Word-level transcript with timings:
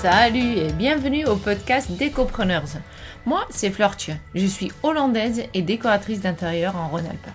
Salut 0.00 0.58
et 0.58 0.72
bienvenue 0.72 1.26
au 1.26 1.34
podcast 1.34 1.90
Décopreneurs. 1.90 2.62
Moi, 3.26 3.44
c'est 3.50 3.70
Fleur 3.70 3.96
Je 4.32 4.46
suis 4.46 4.70
hollandaise 4.84 5.42
et 5.54 5.62
décoratrice 5.62 6.20
d'intérieur 6.20 6.76
en 6.76 6.86
Rhône-Alpes. 6.86 7.30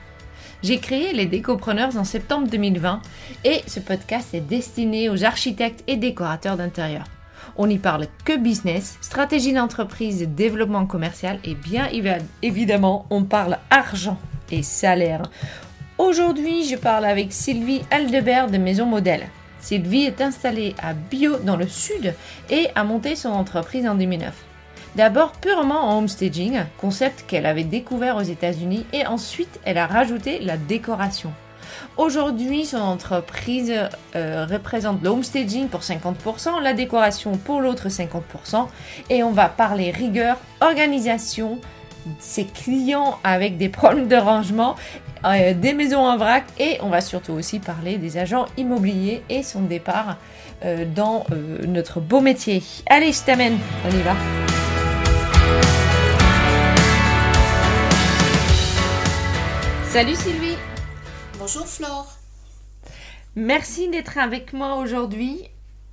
J'ai 0.63 0.79
créé 0.79 1.11
les 1.11 1.25
Décopreneurs 1.25 1.97
en 1.97 2.05
septembre 2.05 2.47
2020 2.47 3.01
et 3.43 3.63
ce 3.67 3.81
podcast 3.81 4.33
est 4.33 4.39
destiné 4.39 5.09
aux 5.09 5.25
architectes 5.25 5.83
et 5.87 5.97
décorateurs 5.97 6.55
d'intérieur. 6.55 7.03
On 7.57 7.67
n'y 7.67 7.79
parle 7.79 8.07
que 8.23 8.37
business, 8.37 8.97
stratégie 9.01 9.51
d'entreprise, 9.51 10.25
développement 10.29 10.85
commercial 10.85 11.39
et 11.43 11.55
bien 11.55 11.89
évidemment, 12.41 13.07
on 13.09 13.25
parle 13.25 13.57
argent 13.71 14.17
et 14.51 14.63
salaire. 14.63 15.23
Aujourd'hui, 15.97 16.63
je 16.63 16.77
parle 16.77 17.03
avec 17.03 17.33
Sylvie 17.33 17.81
Aldebert 17.91 18.49
de 18.49 18.57
Maison 18.57 18.85
Modèle. 18.85 19.27
Sylvie 19.63 20.03
est 20.03 20.19
installée 20.19 20.75
à 20.83 20.93
Bio 20.93 21.37
dans 21.37 21.55
le 21.55 21.69
sud 21.69 22.13
et 22.49 22.67
a 22.75 22.83
monté 22.83 23.15
son 23.15 23.29
entreprise 23.29 23.87
en 23.87 23.95
2009. 23.95 24.33
D'abord 24.95 25.31
purement 25.31 25.89
en 25.89 25.99
homestaging, 25.99 26.65
concept 26.77 27.23
qu'elle 27.25 27.45
avait 27.45 27.63
découvert 27.63 28.17
aux 28.17 28.21
États-Unis, 28.21 28.85
et 28.91 29.07
ensuite 29.07 29.61
elle 29.63 29.77
a 29.77 29.87
rajouté 29.87 30.39
la 30.39 30.57
décoration. 30.57 31.31
Aujourd'hui, 31.97 32.65
son 32.65 32.81
entreprise 32.81 33.73
euh, 34.15 34.45
représente 34.45 35.01
le 35.01 35.09
homestaging 35.09 35.69
pour 35.69 35.79
50%, 35.79 36.61
la 36.61 36.73
décoration 36.73 37.37
pour 37.37 37.61
l'autre 37.61 37.87
50%, 37.87 38.67
et 39.09 39.23
on 39.23 39.31
va 39.31 39.47
parler 39.47 39.91
rigueur, 39.91 40.37
organisation, 40.59 41.59
ses 42.19 42.45
clients 42.45 43.17
avec 43.23 43.57
des 43.57 43.69
problèmes 43.69 44.07
de 44.07 44.15
rangement, 44.15 44.75
euh, 45.25 45.53
des 45.53 45.73
maisons 45.73 46.05
en 46.05 46.17
vrac 46.17 46.43
et 46.59 46.77
on 46.81 46.89
va 46.89 47.01
surtout 47.01 47.33
aussi 47.33 47.59
parler 47.59 47.97
des 47.97 48.17
agents 48.17 48.45
immobiliers 48.57 49.23
et 49.29 49.43
son 49.43 49.61
départ 49.61 50.17
euh, 50.65 50.85
dans 50.85 51.25
euh, 51.31 51.65
notre 51.65 51.99
beau 51.99 52.21
métier. 52.21 52.63
Allez, 52.85 53.11
je 53.11 53.23
t'amène, 53.23 53.57
on 53.85 53.89
y 53.89 54.01
va. 54.01 54.15
Salut 59.89 60.15
Sylvie. 60.15 60.57
Bonjour 61.37 61.67
Flore. 61.67 62.17
Merci 63.35 63.89
d'être 63.89 64.17
avec 64.17 64.53
moi 64.53 64.77
aujourd'hui. 64.77 65.49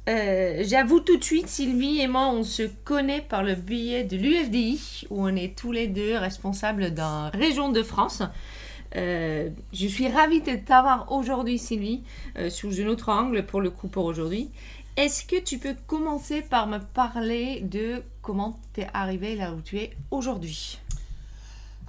Euh, 0.08 0.62
j'avoue 0.66 1.00
tout 1.00 1.16
de 1.16 1.24
suite, 1.24 1.48
Sylvie 1.48 2.00
et 2.00 2.08
moi, 2.08 2.28
on 2.28 2.42
se 2.42 2.62
connaît 2.84 3.20
par 3.20 3.42
le 3.42 3.54
billet 3.54 4.04
de 4.04 4.16
l'UFDI, 4.16 5.06
où 5.10 5.24
on 5.24 5.36
est 5.36 5.56
tous 5.56 5.72
les 5.72 5.86
deux 5.86 6.16
responsables 6.16 6.94
d'une 6.94 7.30
région 7.32 7.70
de 7.70 7.82
France. 7.82 8.22
Euh, 8.96 9.50
je 9.72 9.86
suis 9.86 10.08
ravie 10.08 10.40
de 10.40 10.56
t'avoir 10.56 11.12
aujourd'hui, 11.12 11.58
Sylvie, 11.58 12.02
euh, 12.36 12.50
sous 12.50 12.80
un 12.80 12.86
autre 12.86 13.08
angle 13.08 13.44
pour 13.46 13.60
le 13.60 13.70
coup 13.70 13.88
pour 13.88 14.04
aujourd'hui. 14.04 14.50
Est-ce 14.96 15.24
que 15.24 15.40
tu 15.40 15.58
peux 15.58 15.76
commencer 15.86 16.42
par 16.42 16.66
me 16.66 16.78
parler 16.78 17.60
de 17.60 18.02
comment 18.22 18.58
tu 18.74 18.82
es 18.82 18.88
arrivée 18.92 19.36
là 19.36 19.52
où 19.52 19.60
tu 19.60 19.78
es 19.78 19.96
aujourd'hui? 20.10 20.78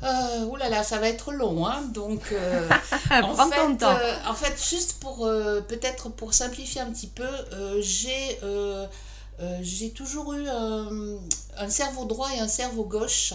Euh, 0.03 0.45
ouh 0.45 0.55
là 0.55 0.69
là, 0.69 0.83
ça 0.83 0.97
va 0.97 1.09
être 1.09 1.31
long, 1.31 1.67
hein, 1.67 1.83
donc 1.93 2.31
euh, 2.31 2.67
en, 3.11 3.35
fait, 3.35 3.83
euh, 3.83 4.15
en 4.27 4.33
fait, 4.33 4.57
juste 4.57 4.99
pour 4.99 5.27
peut-être 5.67 6.09
pour 6.09 6.33
simplifier 6.33 6.81
un 6.81 6.89
petit 6.91 7.07
peu, 7.07 7.27
j'ai 7.79 8.39
j'ai 9.61 9.89
toujours 9.91 10.33
eu 10.33 10.47
un 10.47 11.69
cerveau 11.69 12.05
droit 12.05 12.29
et 12.35 12.39
un 12.39 12.47
cerveau 12.47 12.83
gauche 12.83 13.33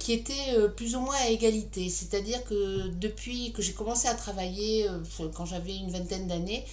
qui 0.00 0.12
étaient 0.12 0.56
plus 0.76 0.96
ou 0.96 1.00
moins 1.00 1.16
à 1.16 1.28
égalité. 1.28 1.88
C'est-à-dire 1.88 2.42
que 2.44 2.88
depuis 2.88 3.52
que 3.52 3.62
j'ai 3.62 3.72
commencé 3.72 4.08
à 4.08 4.14
travailler, 4.14 4.86
quand 5.34 5.44
j'avais 5.44 5.76
une 5.76 5.90
vingtaine 5.90 6.26
d'années, 6.26 6.64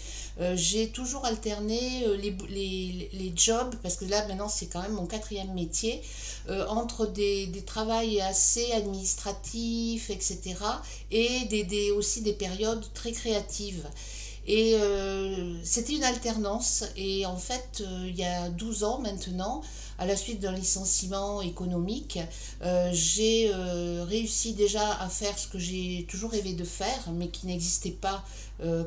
j'ai 0.55 0.89
toujours 0.89 1.25
alterné 1.25 2.05
les, 2.17 2.35
les, 2.49 3.09
les, 3.13 3.33
jobs, 3.35 3.75
parce 3.83 3.95
que 3.97 4.05
là 4.05 4.27
maintenant 4.27 4.49
c'est 4.49 4.67
quand 4.67 4.81
même 4.81 4.93
mon 4.93 5.05
quatrième 5.05 5.53
métier. 5.53 6.01
Euh, 6.47 6.63
entre 6.67 7.07
des, 7.07 7.47
des 7.47 7.63
travails 7.63 8.21
assez 8.21 8.71
administratifs, 8.73 10.11
etc., 10.11 10.53
et 11.09 11.45
des, 11.45 11.63
des, 11.63 11.89
aussi 11.89 12.21
des 12.21 12.33
périodes 12.33 12.85
très 12.93 13.11
créatives. 13.11 13.87
Et 14.47 14.75
euh, 14.75 15.55
c'était 15.63 15.93
une 15.93 16.03
alternance. 16.03 16.83
Et 16.95 17.25
en 17.25 17.37
fait, 17.37 17.81
euh, 17.81 18.05
il 18.07 18.15
y 18.15 18.23
a 18.23 18.49
12 18.49 18.83
ans 18.83 18.99
maintenant, 18.99 19.61
à 19.97 20.05
la 20.05 20.15
suite 20.15 20.39
d'un 20.39 20.51
licenciement 20.51 21.41
économique, 21.41 22.19
j'ai 22.91 23.49
réussi 23.53 24.53
déjà 24.53 24.91
à 24.99 25.07
faire 25.07 25.39
ce 25.39 25.47
que 25.47 25.57
j'ai 25.57 26.05
toujours 26.09 26.31
rêvé 26.31 26.51
de 26.51 26.65
faire, 26.65 27.11
mais 27.13 27.29
qui 27.29 27.47
n'existait 27.47 27.91
pas 27.91 28.25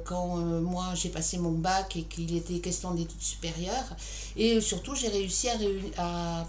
quand 0.04 0.36
moi 0.36 0.92
j'ai 0.94 1.08
passé 1.08 1.38
mon 1.38 1.52
bac 1.52 1.96
et 1.96 2.02
qu'il 2.02 2.36
était 2.36 2.58
question 2.58 2.90
d'études 2.90 3.22
supérieures. 3.22 3.96
Et 4.36 4.60
surtout, 4.60 4.94
j'ai 4.94 5.08
réussi 5.08 5.48
à, 5.48 5.54
à 5.96 6.46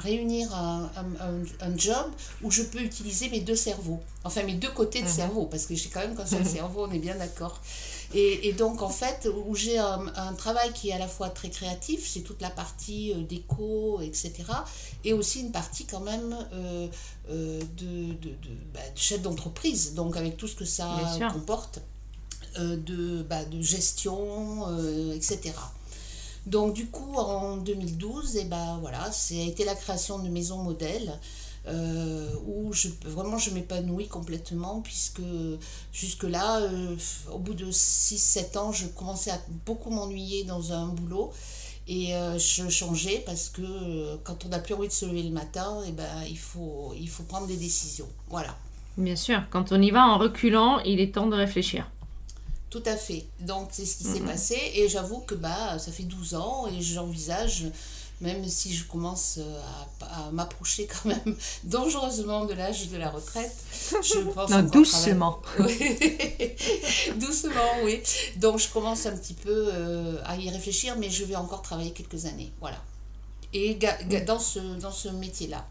réunir 0.00 0.54
un, 0.54 0.90
un, 1.60 1.76
job 1.76 2.06
où 2.42 2.50
je 2.50 2.62
peux 2.62 2.80
utiliser 2.80 3.28
mes 3.28 3.40
deux 3.40 3.56
cerveaux, 3.56 4.00
enfin 4.24 4.42
mes 4.42 4.54
deux 4.54 4.70
côtés 4.70 5.00
de 5.00 5.06
mhm. 5.06 5.12
cerveau, 5.12 5.46
parce 5.46 5.66
que 5.66 5.74
j'ai 5.74 5.88
quand 5.88 6.00
même 6.00 6.16
qu'un 6.16 6.26
seul 6.26 6.46
cerveau, 6.58 6.86
on 6.88 6.92
est 6.92 6.98
bien 6.98 7.16
d'accord. 7.16 7.60
Et, 8.14 8.48
et, 8.48 8.52
donc 8.54 8.80
en 8.80 8.88
fait, 8.88 9.28
où 9.46 9.54
j'ai 9.54 9.78
un, 9.78 10.06
un, 10.16 10.32
travail 10.32 10.72
qui 10.72 10.88
est 10.88 10.92
à 10.92 10.98
la 10.98 11.08
fois 11.08 11.28
très 11.28 11.50
créatif, 11.50 12.08
c'est 12.08 12.22
toute 12.22 12.40
la 12.40 12.48
partie 12.48 13.12
euh, 13.12 13.20
déco, 13.20 14.00
etc., 14.00 14.32
et 15.04 15.12
aussi 15.12 15.40
une 15.40 15.52
partie 15.52 15.84
quand 15.84 16.00
même 16.00 16.34
euh, 16.54 16.88
euh, 17.30 17.60
de, 17.76 18.14
de, 18.14 18.30
de, 18.30 18.50
bah, 18.72 18.80
de, 18.94 18.98
chef 18.98 19.20
d'entreprise, 19.20 19.92
donc 19.92 20.16
avec 20.16 20.38
tout 20.38 20.48
ce 20.48 20.54
que 20.54 20.64
ça 20.64 20.88
comporte. 21.32 21.80
de, 22.56 23.22
bah, 23.22 23.44
de 23.44 23.60
gestion, 23.60 24.66
etc. 25.14 25.52
Donc 26.46 26.72
du 26.72 26.86
coup, 26.86 27.14
en 27.16 27.58
2012, 27.58 28.36
et 28.36 28.40
eh 28.40 28.44
ben, 28.46 28.78
voilà, 28.80 29.12
ça 29.12 29.34
a 29.34 29.38
été 29.38 29.64
la 29.66 29.74
création 29.74 30.18
de 30.18 30.28
Maison 30.30 30.62
Modèle. 30.62 31.20
Euh, 31.68 32.30
où 32.46 32.72
je, 32.72 32.88
vraiment 33.04 33.36
je 33.36 33.50
m'épanouis 33.50 34.08
complètement 34.08 34.80
puisque 34.80 35.20
jusque-là, 35.92 36.60
euh, 36.60 36.96
au 37.30 37.38
bout 37.38 37.52
de 37.52 37.66
6-7 37.66 38.56
ans, 38.56 38.72
je 38.72 38.86
commençais 38.86 39.30
à 39.30 39.38
beaucoup 39.66 39.90
m'ennuyer 39.90 40.44
dans 40.44 40.72
un 40.72 40.86
boulot 40.86 41.30
et 41.86 42.14
euh, 42.14 42.38
je 42.38 42.68
changeais 42.70 43.22
parce 43.26 43.50
que 43.50 44.16
quand 44.24 44.46
on 44.46 44.48
n'a 44.48 44.60
plus 44.60 44.74
envie 44.74 44.88
de 44.88 44.92
se 44.92 45.04
lever 45.04 45.22
le 45.22 45.30
matin, 45.30 45.82
et 45.84 45.88
eh 45.88 45.92
ben, 45.92 46.22
il, 46.28 46.38
faut, 46.38 46.94
il 46.98 47.08
faut 47.08 47.24
prendre 47.24 47.46
des 47.46 47.56
décisions. 47.56 48.08
Voilà. 48.28 48.56
Bien 48.96 49.16
sûr, 49.16 49.42
quand 49.50 49.72
on 49.72 49.80
y 49.80 49.90
va 49.90 50.06
en 50.06 50.16
reculant, 50.16 50.80
il 50.80 51.00
est 51.00 51.14
temps 51.14 51.26
de 51.26 51.36
réfléchir. 51.36 51.90
Tout 52.70 52.82
à 52.84 52.96
fait. 52.96 53.26
Donc 53.40 53.68
c'est 53.72 53.86
ce 53.86 53.98
qui 53.98 54.04
s'est 54.04 54.20
passé 54.20 54.58
et 54.74 54.88
j'avoue 54.88 55.20
que 55.20 55.34
bah 55.34 55.78
ça 55.78 55.90
fait 55.90 56.02
12 56.02 56.34
ans 56.34 56.66
et 56.66 56.82
j'envisage 56.82 57.64
même 58.20 58.44
si 58.48 58.74
je 58.74 58.84
commence 58.84 59.38
euh, 59.38 59.60
à, 60.02 60.30
m'approcher 60.32 60.86
quand 60.86 61.08
même 61.08 61.36
dangereusement 61.64 62.44
de 62.44 62.54
l'âge 62.54 62.88
de 62.88 62.96
la 62.96 63.10
retraite, 63.10 63.54
je 64.02 64.18
pense 64.34 64.50
non, 64.50 64.62
doucement. 64.62 65.40
doucement, 67.16 67.52
oui. 67.84 68.00
Donc 68.36 68.58
je 68.58 68.68
commence 68.68 69.06
un 69.06 69.16
petit 69.16 69.34
peu 69.34 69.68
euh, 69.72 70.16
à 70.24 70.36
y 70.36 70.50
réfléchir, 70.50 70.96
mais 70.98 71.10
je 71.10 71.24
vais 71.24 71.36
encore 71.36 71.62
travailler 71.62 71.92
quelques 71.92 72.26
années, 72.26 72.52
voilà. 72.60 72.78
Et 73.54 73.78
dans 74.26 74.38
ce, 74.38 74.58
dans 74.78 74.90
ce 74.90 75.08
métier-là. 75.08 75.66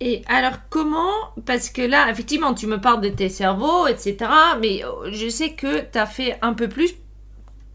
Et 0.00 0.22
alors 0.26 0.58
comment, 0.68 1.12
parce 1.46 1.70
que 1.70 1.80
là, 1.80 2.10
effectivement, 2.10 2.52
tu 2.52 2.66
me 2.66 2.80
parles 2.80 3.00
de 3.00 3.08
tes 3.08 3.30
cerveaux, 3.30 3.86
etc., 3.86 4.16
mais 4.60 4.84
euh, 4.84 5.10
je 5.12 5.28
sais 5.28 5.52
que 5.52 5.80
tu 5.80 5.98
as 5.98 6.06
fait 6.06 6.38
un 6.42 6.52
peu 6.52 6.68
plus 6.68 6.94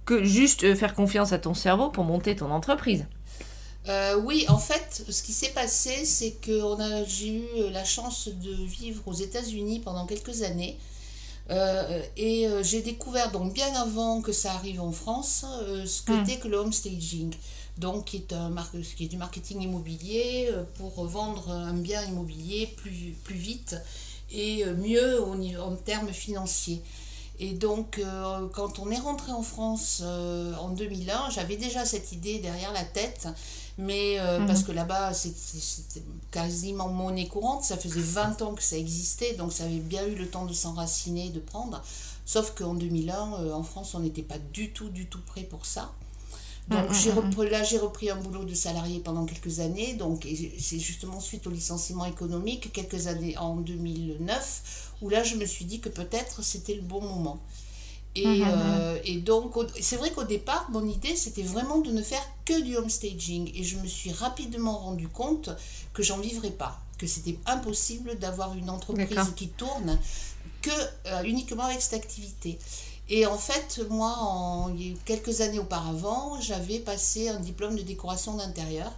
que 0.06 0.24
juste 0.24 0.64
euh, 0.64 0.76
faire 0.76 0.94
confiance 0.94 1.34
à 1.34 1.40
ton 1.40 1.54
cerveau 1.54 1.90
pour 1.90 2.04
monter 2.04 2.36
ton 2.36 2.52
entreprise. 2.52 3.06
Euh, 3.88 4.16
oui, 4.24 4.46
en 4.48 4.60
fait, 4.60 5.04
ce 5.10 5.24
qui 5.24 5.34
s'est 5.34 5.50
passé, 5.50 6.06
c'est 6.06 6.32
que 6.32 6.62
j'ai 7.08 7.30
eu 7.30 7.46
la 7.72 7.84
chance 7.84 8.28
de 8.28 8.54
vivre 8.66 9.02
aux 9.08 9.14
États-Unis 9.14 9.80
pendant 9.80 10.06
quelques 10.06 10.44
années. 10.44 10.78
et 12.16 12.48
j'ai 12.62 12.82
découvert, 12.82 13.32
donc 13.32 13.54
bien 13.54 13.74
avant 13.74 14.22
que 14.22 14.32
ça 14.32 14.54
arrive 14.54 14.80
en 14.82 14.92
France, 14.92 15.46
ce 15.86 16.02
que 16.04 16.12
hmm. 16.12 16.40
que 16.40 16.48
le 16.48 16.58
homestaging 16.58 17.34
donc 17.78 18.06
qui 18.06 18.18
est, 18.18 18.34
un, 18.34 18.54
qui 18.96 19.06
est 19.06 19.08
du 19.08 19.18
marketing 19.18 19.62
immobilier 19.62 20.50
euh, 20.52 20.64
pour 20.76 21.06
vendre 21.06 21.50
un 21.50 21.74
bien 21.74 22.04
immobilier 22.04 22.68
plus, 22.78 23.16
plus 23.24 23.36
vite 23.36 23.76
et 24.32 24.66
euh, 24.66 24.76
mieux 24.76 25.22
en 25.22 25.76
termes 25.76 26.12
financiers. 26.14 26.82
Et 27.44 27.54
donc, 27.54 27.98
euh, 27.98 28.48
quand 28.54 28.78
on 28.78 28.92
est 28.92 29.00
rentré 29.00 29.32
en 29.32 29.42
France 29.42 30.02
en 30.02 30.70
2001, 30.70 31.32
j'avais 31.32 31.58
déjà 31.58 31.86
cette 31.86 32.12
idée 32.12 32.38
derrière 32.38 32.72
la 32.72 32.84
tête, 32.84 33.28
mais 33.80 34.18
mhm. 34.20 34.46
parce 34.46 34.64
que 34.64 34.72
là-bas, 34.72 35.12
c'était 35.14 36.04
quasiment 36.30 36.88
monnaie 36.88 37.28
courante, 37.28 37.64
ça 37.64 37.78
faisait 37.78 38.00
20 38.00 38.44
ans 38.44 38.54
que 38.54 38.62
ça 38.62 38.78
existait, 38.78 39.34
donc 39.34 39.54
ça 39.54 39.64
avait 39.64 39.80
bien 39.80 40.06
eu 40.06 40.14
le 40.14 40.28
temps 40.28 40.46
de 40.46 40.54
s'enraciner, 40.54 41.30
de 41.30 41.40
prendre. 41.40 41.82
Sauf 42.26 42.54
qu'en 42.54 42.76
2001, 42.76 43.52
en 43.52 43.64
France, 43.64 43.96
on 43.96 44.02
n'était 44.02 44.22
pas 44.22 44.38
du 44.54 44.72
tout, 44.72 44.90
du 44.90 45.08
tout 45.08 45.22
prêt 45.26 45.42
pour 45.42 45.66
ça. 45.66 45.92
Donc 46.68 46.90
mm, 46.90 47.10
repris, 47.18 47.50
là, 47.50 47.64
j'ai 47.64 47.78
repris 47.78 48.10
un 48.10 48.16
boulot 48.16 48.46
de 48.46 48.54
salarié 48.54 49.00
pendant 49.00 49.26
quelques 49.26 49.60
années. 49.60 49.94
Donc 49.94 50.28
c'est 50.60 50.80
justement 50.80 51.20
suite 51.20 51.48
au 51.48 51.50
licenciement 51.50 52.06
économique, 52.06 52.72
quelques 52.72 53.08
années 53.08 53.38
en 53.38 53.56
2009, 53.56 54.91
où 55.02 55.10
là 55.10 55.24
je 55.24 55.36
me 55.36 55.46
suis 55.46 55.66
dit 55.66 55.80
que 55.80 55.90
peut-être 55.90 56.44
c'était 56.44 56.76
le 56.76 56.82
bon 56.82 57.02
moment. 57.02 57.40
Et, 58.14 58.28
mhm, 58.28 58.44
mhm. 58.44 59.00
et 59.06 59.18
donc, 59.20 59.54
c'est 59.80 59.96
vrai 59.96 60.12
qu'au 60.12 60.26
départ, 60.26 60.68
mon 60.70 60.86
idée, 60.86 61.16
c'était 61.16 61.44
vraiment 61.44 61.80
de 61.80 61.92
ne 61.92 62.02
faire 62.02 62.22
que 62.44 62.62
du 62.62 62.76
homestaging. 62.76 63.50
Et 63.56 63.64
je 63.64 63.78
me 63.78 63.88
suis 63.88 64.12
rapidement 64.12 64.78
rendu 64.80 65.08
compte 65.08 65.50
que 65.94 66.04
j'en 66.04 66.18
vivrais 66.18 66.52
pas, 66.52 66.78
que 66.98 67.08
c'était 67.08 67.38
impossible 67.46 68.20
d'avoir 68.20 68.54
une 68.56 68.70
entreprise 68.70 69.32
qui 69.38 69.48
tourne 69.48 69.98
que 70.62 71.24
uniquement 71.26 71.64
avec 71.64 71.82
cette 71.82 71.94
activité. 71.94 72.60
Et 73.10 73.26
en 73.26 73.38
fait, 73.38 73.82
moi, 73.90 74.16
en, 74.20 74.74
quelques 75.06 75.42
années 75.42 75.60
auparavant, 75.60 76.40
j'avais 76.40 76.80
passé 76.80 77.28
un 77.28 77.40
diplôme 77.40 77.76
de 77.76 77.82
décoration 77.82 78.38
d'intérieur 78.38 78.92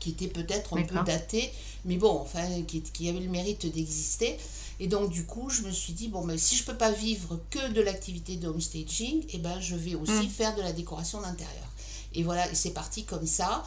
qui 0.00 0.10
était 0.10 0.28
peut-être 0.28 0.78
un 0.78 0.82
peu 0.84 0.98
daté, 1.04 1.52
mais 1.84 1.96
bon, 1.96 2.18
enfin, 2.20 2.46
qui, 2.66 3.08
avait 3.08 3.20
le 3.20 3.28
mérite 3.28 3.66
d'exister. 3.66 4.38
Et 4.78 4.88
donc, 4.88 5.10
du 5.10 5.24
coup, 5.24 5.48
je 5.48 5.62
me 5.62 5.70
suis 5.70 5.92
dit, 5.92 6.08
bon, 6.08 6.24
mais 6.24 6.38
si 6.38 6.56
je 6.56 6.62
ne 6.62 6.66
peux 6.66 6.76
pas 6.76 6.92
vivre 6.92 7.40
que 7.50 7.72
de 7.72 7.80
l'activité 7.80 8.36
de 8.36 8.48
homestaging, 8.48 9.24
eh 9.30 9.38
ben, 9.38 9.58
je 9.60 9.74
vais 9.74 9.94
aussi 9.94 10.26
mm. 10.26 10.28
faire 10.28 10.54
de 10.54 10.62
la 10.62 10.72
décoration 10.72 11.20
d'intérieur. 11.20 11.66
Et 12.14 12.22
voilà, 12.22 12.46
c'est 12.54 12.70
parti 12.70 13.04
comme 13.04 13.26
ça. 13.26 13.64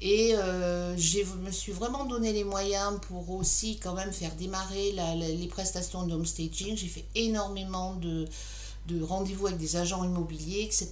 Et 0.00 0.34
euh, 0.34 0.96
je 0.96 1.20
me 1.44 1.50
suis 1.50 1.72
vraiment 1.72 2.04
donné 2.04 2.32
les 2.32 2.42
moyens 2.42 2.98
pour 3.08 3.30
aussi 3.30 3.78
quand 3.78 3.94
même 3.94 4.12
faire 4.12 4.34
démarrer 4.34 4.92
les 5.16 5.46
prestations 5.46 6.06
de 6.06 6.14
homestaging. 6.14 6.76
J'ai 6.76 6.88
fait 6.88 7.04
énormément 7.14 7.94
de, 7.94 8.26
de 8.88 9.02
rendez-vous 9.02 9.46
avec 9.46 9.58
des 9.58 9.76
agents 9.76 10.04
immobiliers, 10.04 10.62
etc. 10.62 10.90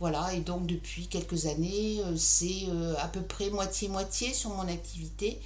Voilà, 0.00 0.32
et 0.34 0.40
donc 0.40 0.66
depuis 0.66 1.08
quelques 1.08 1.46
années, 1.46 2.00
euh, 2.04 2.16
c'est 2.16 2.66
euh, 2.68 2.94
à 2.98 3.08
peu 3.08 3.20
près 3.20 3.50
moitié-moitié 3.50 4.32
sur 4.32 4.50
mon 4.50 4.68
activité. 4.68 5.40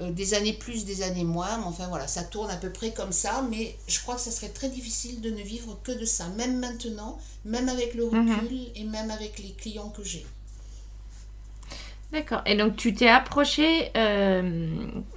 Euh, 0.00 0.10
des 0.10 0.34
années 0.34 0.52
plus, 0.52 0.84
des 0.84 1.02
années 1.02 1.22
moins, 1.22 1.56
mais 1.58 1.66
enfin 1.66 1.86
voilà, 1.88 2.08
ça 2.08 2.24
tourne 2.24 2.50
à 2.50 2.56
peu 2.56 2.70
près 2.70 2.90
comme 2.90 3.12
ça, 3.12 3.46
mais 3.48 3.76
je 3.86 4.00
crois 4.00 4.16
que 4.16 4.20
ça 4.20 4.32
serait 4.32 4.48
très 4.48 4.68
difficile 4.68 5.20
de 5.20 5.30
ne 5.30 5.40
vivre 5.40 5.78
que 5.84 5.92
de 5.92 6.04
ça, 6.04 6.26
même 6.36 6.58
maintenant, 6.58 7.16
même 7.44 7.68
avec 7.68 7.94
le 7.94 8.06
mhm. 8.06 8.34
recul 8.34 8.58
et 8.74 8.82
même 8.82 9.12
avec 9.12 9.38
les 9.38 9.52
clients 9.52 9.90
que 9.90 10.02
j'ai. 10.02 10.26
D'accord. 12.12 12.42
Et 12.44 12.56
donc, 12.56 12.74
tu 12.74 12.92
t'es 12.92 13.08
approché. 13.08 13.90
Euh, 13.96 14.68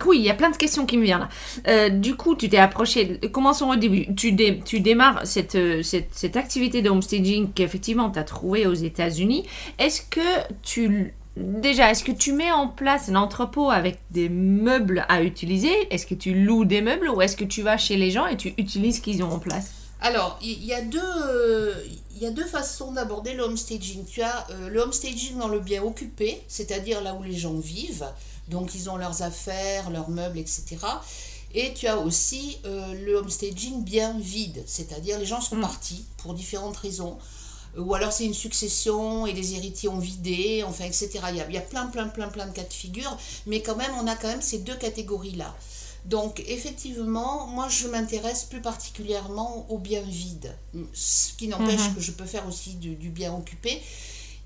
oui, 0.06 0.19
il 0.19 0.24
y 0.24 0.29
a 0.29 0.35
plein 0.35 0.51
de 0.51 0.57
questions 0.57 0.85
qui 0.85 0.97
me 0.97 1.03
viennent 1.03 1.19
là. 1.19 1.29
Euh, 1.68 1.89
du 1.89 2.15
coup, 2.15 2.35
tu 2.35 2.47
t'es 2.47 2.57
approché. 2.57 3.19
Commençons 3.31 3.69
au 3.69 3.75
début. 3.75 4.13
Tu, 4.15 4.35
tu 4.63 4.79
démarres 4.79 5.25
cette, 5.25 5.57
cette, 5.83 6.09
cette, 6.12 6.38
activité 6.38 6.81
de 6.81 6.89
homestaging 6.89 7.51
qu'effectivement 7.53 8.09
tu 8.09 8.18
as 8.18 8.24
trouvée 8.24 8.65
aux 8.68 8.74
États-Unis. 8.74 9.45
Est-ce 9.79 10.01
que 10.01 10.53
tu. 10.63 11.13
Déjà, 11.38 11.92
est-ce 11.92 12.04
que 12.04 12.12
tu 12.12 12.34
mets 12.34 12.51
en 12.51 12.68
place 12.68 13.10
un 13.10 13.16
entrepôt 13.16 13.69
avec 13.69 14.00
des 14.12 14.30
meubles 14.30 15.06
à 15.10 15.22
utiliser? 15.22 15.72
Est-ce 15.92 16.06
que 16.06 16.16
tu 16.16 16.34
loues 16.34 16.66
des 16.66 16.81
meubles 16.81 17.10
ou 17.10 17.22
est-ce 17.22 17.38
que 17.38 17.44
tu 17.44 17.62
vas 17.62 17.78
chez 17.78 17.95
les 17.95 18.12
gens 18.12 18.28
et 18.28 18.38
tu 18.38 18.54
utilises 18.57 18.98
ce 18.98 19.01
qu'ils 19.01 19.24
ont 19.24 19.31
en 19.31 19.39
place? 19.39 19.72
Alors, 20.00 20.38
il 20.44 20.63
y, 20.63 20.74
a 20.74 20.81
deux, 20.81 21.74
y 22.19 22.25
a 22.25 22.31
deux 22.31 22.45
façons 22.45 22.92
d'aborder 22.92 23.34
le 23.34 23.44
homestaging. 23.44 24.06
Tu 24.06 24.22
as 24.22 24.48
euh, 24.51 24.69
le 24.69 24.80
homestaging 24.80 25.38
dans 25.38 25.48
le 25.48 25.60
bien 25.60 25.81
occupé, 25.81 26.42
c'est-à-dire 26.48 27.01
là 27.01 27.16
où 27.16 27.24
les 27.24 27.36
gens 27.36 27.56
vivent, 27.56 28.06
donc 28.48 28.75
ils 28.75 28.89
ont 28.89 28.98
leurs 28.98 29.24
affaires, 29.24 29.89
leurs 29.89 30.10
meubles, 30.10 30.38
etc. 30.38 30.78
Et 31.56 31.74
tu 31.74 31.88
as 31.88 31.98
aussi 31.98 32.60
euh, 32.66 32.94
le 32.94 33.16
homestaging 33.16 33.84
bien 33.84 34.16
vide, 34.19 34.63
c'est-à-dire 34.68 35.18
les 35.18 35.25
gens 35.25 35.42
sont 35.42 35.56
mm. 35.56 35.62
partis 35.62 36.06
pour 36.18 36.36
différentes 36.36 36.78
raisons. 36.78 37.18
Ou 37.77 37.94
alors 37.94 38.12
c'est 38.12 38.25
une 38.25 38.33
succession 38.33 39.27
et 39.27 39.33
les 39.33 39.53
héritiers 39.53 39.89
ont 39.89 40.00
vidé, 40.00 40.63
enfin, 40.68 40.85
etc. 40.85 41.09
Il 41.29 41.35
y, 41.35 41.41
a, 41.41 41.47
il 41.47 41.53
y 41.53 41.57
a 41.57 41.62
plein, 41.62 41.85
plein, 41.88 42.07
plein, 42.07 42.27
plein 42.27 42.47
de 42.47 42.51
cas 42.51 42.63
de 42.63 42.74
figure, 42.74 43.18
mais 43.45 43.62
quand 43.62 43.75
même, 43.75 43.91
on 44.01 44.07
a 44.07 44.15
quand 44.15 44.27
même 44.27 44.41
ces 44.41 44.59
deux 44.59 44.75
catégories-là. 44.75 45.56
Donc 46.07 46.41
effectivement, 46.47 47.47
moi 47.47 47.68
je 47.68 47.88
m'intéresse 47.88 48.45
plus 48.45 48.62
particulièrement 48.62 49.65
au 49.69 49.77
bien 49.77 50.01
vide, 50.01 50.56
ce 50.94 51.33
qui 51.33 51.50
n'empêche 51.50 51.89
mhm. 51.89 51.95
que 51.95 52.01
je 52.01 52.12
peux 52.12 52.25
faire 52.25 52.47
aussi 52.47 52.75
du, 52.75 53.09
bien 53.09 53.33
occupé. 53.35 53.81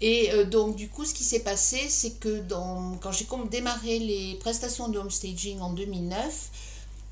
Et 0.02 0.32
euh, 0.32 0.46
donc 0.46 0.76
du 0.76 0.90
coup, 0.90 1.06
ce 1.06 1.14
qui 1.14 1.24
s'est 1.24 1.42
passé, 1.42 1.78
c'est 1.88 2.20
que 2.20 2.40
dans, 2.40 2.98
quand 3.00 3.12
j'ai 3.12 3.28
démarré 3.52 4.00
les 4.00 4.36
prestations 4.40 4.88
de 4.88 4.98
homestaging 4.98 5.60
en 5.60 5.74
2009, 5.74 6.50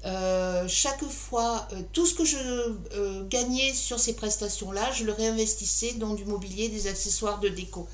euh, 0.05 0.63
chaque 0.67 1.03
fois, 1.03 1.67
euh, 1.73 1.81
tout 1.91 2.05
ce 2.05 2.13
que 2.13 2.23
je 2.23 2.37
euh, 2.37 3.27
gagnais 3.27 3.73
sur 3.73 3.99
ces 3.99 4.15
prestations-là, 4.15 4.81
je 4.93 5.03
le 5.03 5.11
réinvestissais 5.11 5.93
dans 5.93 6.13
du 6.13 6.23
mobilier, 6.23 6.69
des 6.69 6.87
accessoires 6.87 7.39
de 7.39 7.49
déco. 7.49 7.87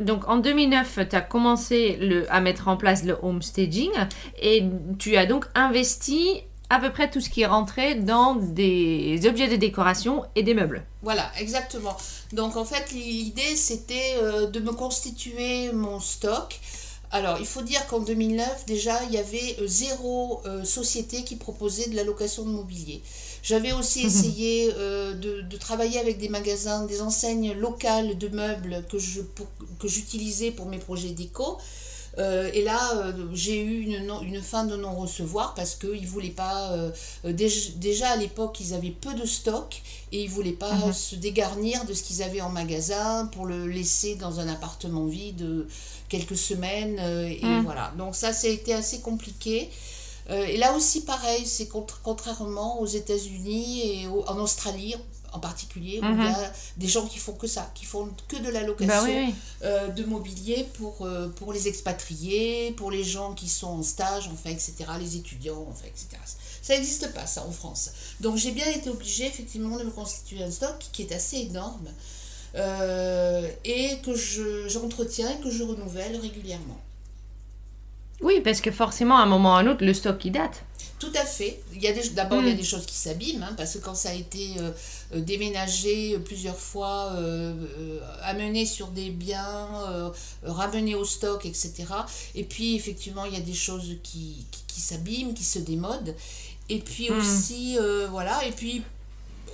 donc 0.00 0.28
en 0.28 0.36
2009, 0.36 0.98
tu 1.08 1.16
as 1.16 1.20
commencé 1.22 1.96
le, 2.00 2.30
à 2.32 2.40
mettre 2.40 2.68
en 2.68 2.76
place 2.76 3.04
le 3.04 3.16
homestaging 3.22 3.90
et 4.40 4.64
tu 4.98 5.16
as 5.16 5.24
donc 5.24 5.46
investi 5.54 6.42
à 6.68 6.78
peu 6.78 6.90
près 6.90 7.10
tout 7.10 7.22
ce 7.22 7.30
qui 7.30 7.40
est 7.40 7.46
rentré 7.46 7.94
dans 7.94 8.34
des 8.34 9.26
objets 9.26 9.48
de 9.48 9.56
décoration 9.56 10.24
et 10.36 10.42
des 10.42 10.52
meubles. 10.52 10.84
Voilà, 11.00 11.30
exactement. 11.38 11.96
Donc 12.34 12.58
en 12.58 12.66
fait, 12.66 12.92
l'idée, 12.92 13.56
c'était 13.56 14.16
de 14.52 14.60
me 14.60 14.72
constituer 14.72 15.72
mon 15.72 16.00
stock 16.00 16.60
alors, 17.10 17.38
il 17.40 17.46
faut 17.46 17.62
dire 17.62 17.86
qu'en 17.86 18.00
2009, 18.00 18.66
déjà, 18.66 19.02
il 19.04 19.12
y 19.12 19.18
avait 19.18 19.56
euh, 19.60 19.66
zéro 19.66 20.42
euh, 20.44 20.62
société 20.64 21.24
qui 21.24 21.36
proposait 21.36 21.88
de 21.88 21.96
la 21.96 22.04
location 22.04 22.44
de 22.44 22.50
mobilier. 22.50 23.00
J'avais 23.42 23.72
aussi 23.72 24.02
essayé 24.06 24.70
euh, 24.76 25.14
de, 25.14 25.56
travailler 25.56 25.98
avec 25.98 26.18
des 26.18 26.28
magasins, 26.28 26.84
des 26.84 27.00
enseignes 27.00 27.54
locales 27.54 28.18
de 28.18 28.28
meubles 28.28 28.84
que, 28.90 28.98
je, 28.98 29.22
que 29.78 29.88
j'utilisais 29.88 30.50
pour 30.50 30.66
mes 30.66 30.78
projets 30.78 31.10
déco. 31.10 31.56
Et 32.18 32.62
là, 32.62 33.12
j'ai 33.32 33.60
eu 33.60 33.82
une, 33.82 34.10
une, 34.22 34.42
fin 34.42 34.64
de 34.64 34.74
non-recevoir 34.76 35.54
parce 35.54 35.76
qu'ils 35.76 36.02
ne 36.02 36.06
voulaient 36.06 36.30
pas. 36.30 36.72
déjà, 37.24 38.10
à 38.10 38.16
l'époque, 38.16 38.58
ils 38.60 38.74
avaient 38.74 38.90
peu 38.90 39.14
de 39.14 39.24
stock 39.24 39.80
et 40.10 40.22
ils 40.22 40.28
ne 40.28 40.34
voulaient 40.34 40.52
pas 40.52 40.72
mhm. 40.72 40.92
se 40.92 41.14
dégarnir 41.14 41.84
de 41.84 41.94
ce 41.94 42.02
qu'ils 42.02 42.22
avaient 42.22 42.40
en 42.40 42.50
magasin 42.50 43.26
pour 43.32 43.46
le 43.46 43.68
laisser 43.68 44.16
dans 44.16 44.40
un 44.40 44.48
appartement 44.48 45.04
vide 45.06 45.66
quelques 46.08 46.36
semaines. 46.36 46.98
Euh, 47.00 47.28
et 47.28 47.44
mm. 47.44 47.62
voilà. 47.64 47.92
Donc 47.96 48.14
ça, 48.16 48.32
ça 48.32 48.48
a 48.48 48.50
été 48.50 48.74
assez 48.74 49.00
compliqué. 49.00 49.70
Euh, 50.30 50.44
et 50.44 50.56
là 50.56 50.74
aussi, 50.74 51.04
pareil, 51.04 51.46
c'est 51.46 51.68
contrairement 52.02 52.80
aux 52.80 52.86
États-Unis 52.86 54.02
et 54.02 54.06
en 54.06 54.38
Australie 54.38 54.94
en 55.38 55.40
particulier, 55.40 56.00
où 56.00 56.04
il 56.04 56.24
y 56.24 56.26
a 56.26 56.32
mm-hmm. 56.32 56.52
des 56.76 56.88
gens 56.88 57.06
qui 57.06 57.18
font 57.18 57.32
que 57.32 57.46
ça, 57.46 57.70
qui 57.74 57.84
font 57.84 58.10
que 58.28 58.36
de 58.36 58.50
la 58.50 58.62
location 58.62 59.26
bah 59.26 59.32
euh, 59.62 59.88
de 59.88 60.04
mobilier 60.04 60.68
pour, 60.74 61.08
pour 61.36 61.52
les 61.52 61.68
expatriés, 61.68 62.72
pour 62.76 62.90
les 62.90 63.04
gens 63.04 63.34
qui 63.34 63.48
sont 63.48 63.68
en 63.68 63.82
stage, 63.82 64.28
enfin, 64.32 64.50
etc., 64.50 64.74
les 65.00 65.16
étudiants, 65.16 65.66
enfin, 65.70 65.86
etc. 65.86 66.08
Ça 66.62 66.74
n'existe 66.74 67.12
pas, 67.14 67.26
ça, 67.26 67.44
en 67.46 67.52
France. 67.52 67.90
Donc 68.20 68.36
j'ai 68.36 68.50
bien 68.50 68.68
été 68.70 68.90
obligée, 68.90 69.26
effectivement, 69.26 69.76
de 69.78 69.84
me 69.84 69.90
constituer 69.90 70.42
un 70.42 70.50
stock 70.50 70.78
qui 70.92 71.02
est 71.02 71.12
assez 71.12 71.38
énorme. 71.38 71.88
Euh, 72.54 73.46
et 73.64 73.98
que 74.04 74.14
j'entretiens 74.68 75.30
et 75.30 75.42
que 75.42 75.50
je 75.50 75.62
renouvelle 75.62 76.16
régulièrement. 76.16 76.80
Oui, 78.20 78.40
parce 78.42 78.60
que 78.60 78.70
forcément, 78.70 79.16
à 79.16 79.22
un 79.22 79.26
moment 79.26 79.54
ou 79.54 79.56
à 79.56 79.58
un 79.60 79.66
autre, 79.68 79.84
le 79.84 79.94
stock 79.94 80.24
il 80.24 80.32
date. 80.32 80.64
Tout 80.98 81.12
à 81.14 81.24
fait. 81.24 81.60
Il 81.72 81.80
y 81.80 81.86
a 81.86 81.92
d'abord 82.12 82.40
il 82.40 82.48
y 82.48 82.50
a 82.50 82.54
mm. 82.54 82.56
des 82.56 82.64
choses 82.64 82.84
qui 82.84 82.96
s'abîment 82.96 83.44
hein, 83.44 83.54
parce 83.56 83.74
que 83.74 83.78
quand 83.78 83.94
ça 83.94 84.10
a 84.10 84.14
été 84.14 84.54
euh, 84.58 84.72
euh, 85.14 85.20
déménagé 85.20 86.18
plusieurs 86.18 86.58
fois, 86.58 87.12
amené 88.22 88.66
sur 88.66 88.88
des 88.88 89.10
biens, 89.10 89.68
ramené 90.42 90.96
au 90.96 91.04
stock, 91.04 91.46
etc. 91.46 91.84
Et 92.34 92.42
puis 92.42 92.74
effectivement 92.74 93.24
il 93.26 93.34
y 93.34 93.36
a 93.36 93.40
des 93.40 93.54
choses 93.54 93.96
qui, 94.02 94.44
qui, 94.66 94.80
s'abîment, 94.80 95.34
qui 95.34 95.44
se 95.44 95.60
démodent. 95.60 96.16
Et 96.68 96.80
puis 96.80 97.10
mm. 97.10 97.18
aussi 97.18 97.78
voilà. 98.10 98.44
Et 98.44 98.50
puis 98.50 98.82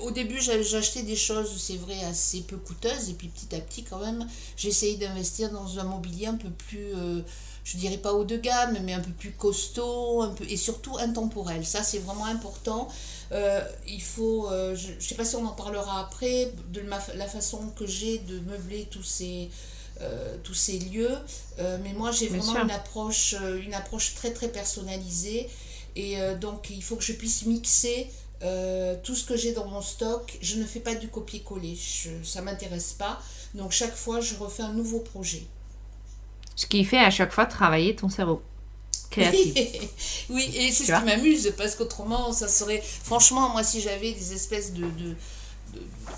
au 0.03 0.11
début, 0.11 0.41
j'achetais 0.41 1.03
des 1.03 1.17
choses, 1.17 1.51
c'est 1.57 1.77
vrai, 1.77 2.03
assez 2.05 2.41
peu 2.41 2.57
coûteuses. 2.57 3.11
Et 3.11 3.15
puis 3.15 3.29
petit 3.29 3.55
à 3.55 3.61
petit, 3.61 3.85
quand 3.85 3.99
même, 3.99 4.27
essayé 4.63 4.97
d'investir 4.97 5.51
dans 5.51 5.79
un 5.79 5.85
mobilier 5.85 6.27
un 6.27 6.37
peu 6.37 6.51
plus, 6.51 6.95
euh, 6.95 7.21
je 7.65 7.77
dirais 7.77 7.97
pas 7.97 8.13
haut 8.13 8.25
de 8.25 8.37
gamme, 8.37 8.79
mais 8.85 8.93
un 8.93 9.01
peu 9.01 9.11
plus 9.11 9.33
costaud 9.33 10.23
un 10.23 10.29
peu, 10.29 10.45
et 10.49 10.57
surtout 10.57 10.97
intemporel. 10.99 11.67
Ça, 11.67 11.83
c'est 11.83 11.99
vraiment 11.99 12.27
important. 12.27 12.89
Euh, 13.33 13.63
il 13.87 14.03
faut, 14.03 14.49
euh, 14.51 14.77
je 14.77 14.93
ne 14.93 15.01
sais 15.01 15.15
pas 15.15 15.25
si 15.25 15.35
on 15.37 15.47
en 15.47 15.53
parlera 15.53 16.01
après, 16.01 16.53
de 16.73 16.81
la 16.81 17.27
façon 17.27 17.71
que 17.77 17.87
j'ai 17.87 18.19
de 18.19 18.39
meubler 18.41 18.87
tous 18.91 19.03
ces, 19.03 19.51
tous 20.43 20.55
ces 20.55 20.79
lieux. 20.79 21.17
mais 21.59 21.93
moi, 21.95 22.11
j'ai 22.11 22.29
vraiment 22.29 22.63
une 22.63 22.71
approche, 22.71 23.35
une 23.65 23.75
approche 23.75 24.15
très, 24.15 24.33
très 24.33 24.49
personnalisée. 24.49 25.49
Et 25.97 26.17
donc, 26.41 26.69
il 26.71 26.83
faut 26.83 26.97
que 26.97 27.05
je 27.05 27.13
puisse 27.13 27.47
mixer 27.47 28.11
euh, 28.45 28.97
tout 29.03 29.15
ce 29.15 29.25
que 29.25 29.37
j'ai 29.37 29.53
dans 29.53 29.67
mon 29.67 29.81
stock, 29.81 30.37
je 30.43 30.57
ne 30.57 30.65
fais 30.65 30.81
pas 30.81 30.95
du 30.95 31.09
copier-coller, 31.09 31.79
ça 32.23 32.41
ne 32.41 32.45
m'intéresse 32.45 32.93
pas. 32.93 33.21
Donc 33.55 33.73
chaque 33.73 33.95
fois, 33.95 34.21
je 34.21 34.35
refais 34.35 34.63
un 34.63 34.73
nouveau 34.73 35.01
projet. 35.01 35.43
Ce 36.57 36.67
qui 36.67 36.85
fait 36.85 36.99
à 36.99 37.11
chaque 37.11 37.33
fois 37.33 37.47
travailler 37.47 37.97
ton 37.97 38.09
cerveau. 38.09 38.43
Créatif. 39.11 40.27
oui, 40.31 40.51
et 40.55 40.73
c'est 40.73 40.85
ce 40.85 40.99
qui 40.99 41.05
m'amuse, 41.05 41.53
parce 41.57 41.75
qu'autrement, 41.77 42.33
ça 42.33 42.49
serait... 42.49 42.83
Franchement, 42.83 43.51
moi, 43.51 43.63
si 43.63 43.81
j'avais 43.81 44.13
des 44.13 44.33
espèces 44.33 44.73
de... 44.73 44.85
de, 44.85 45.17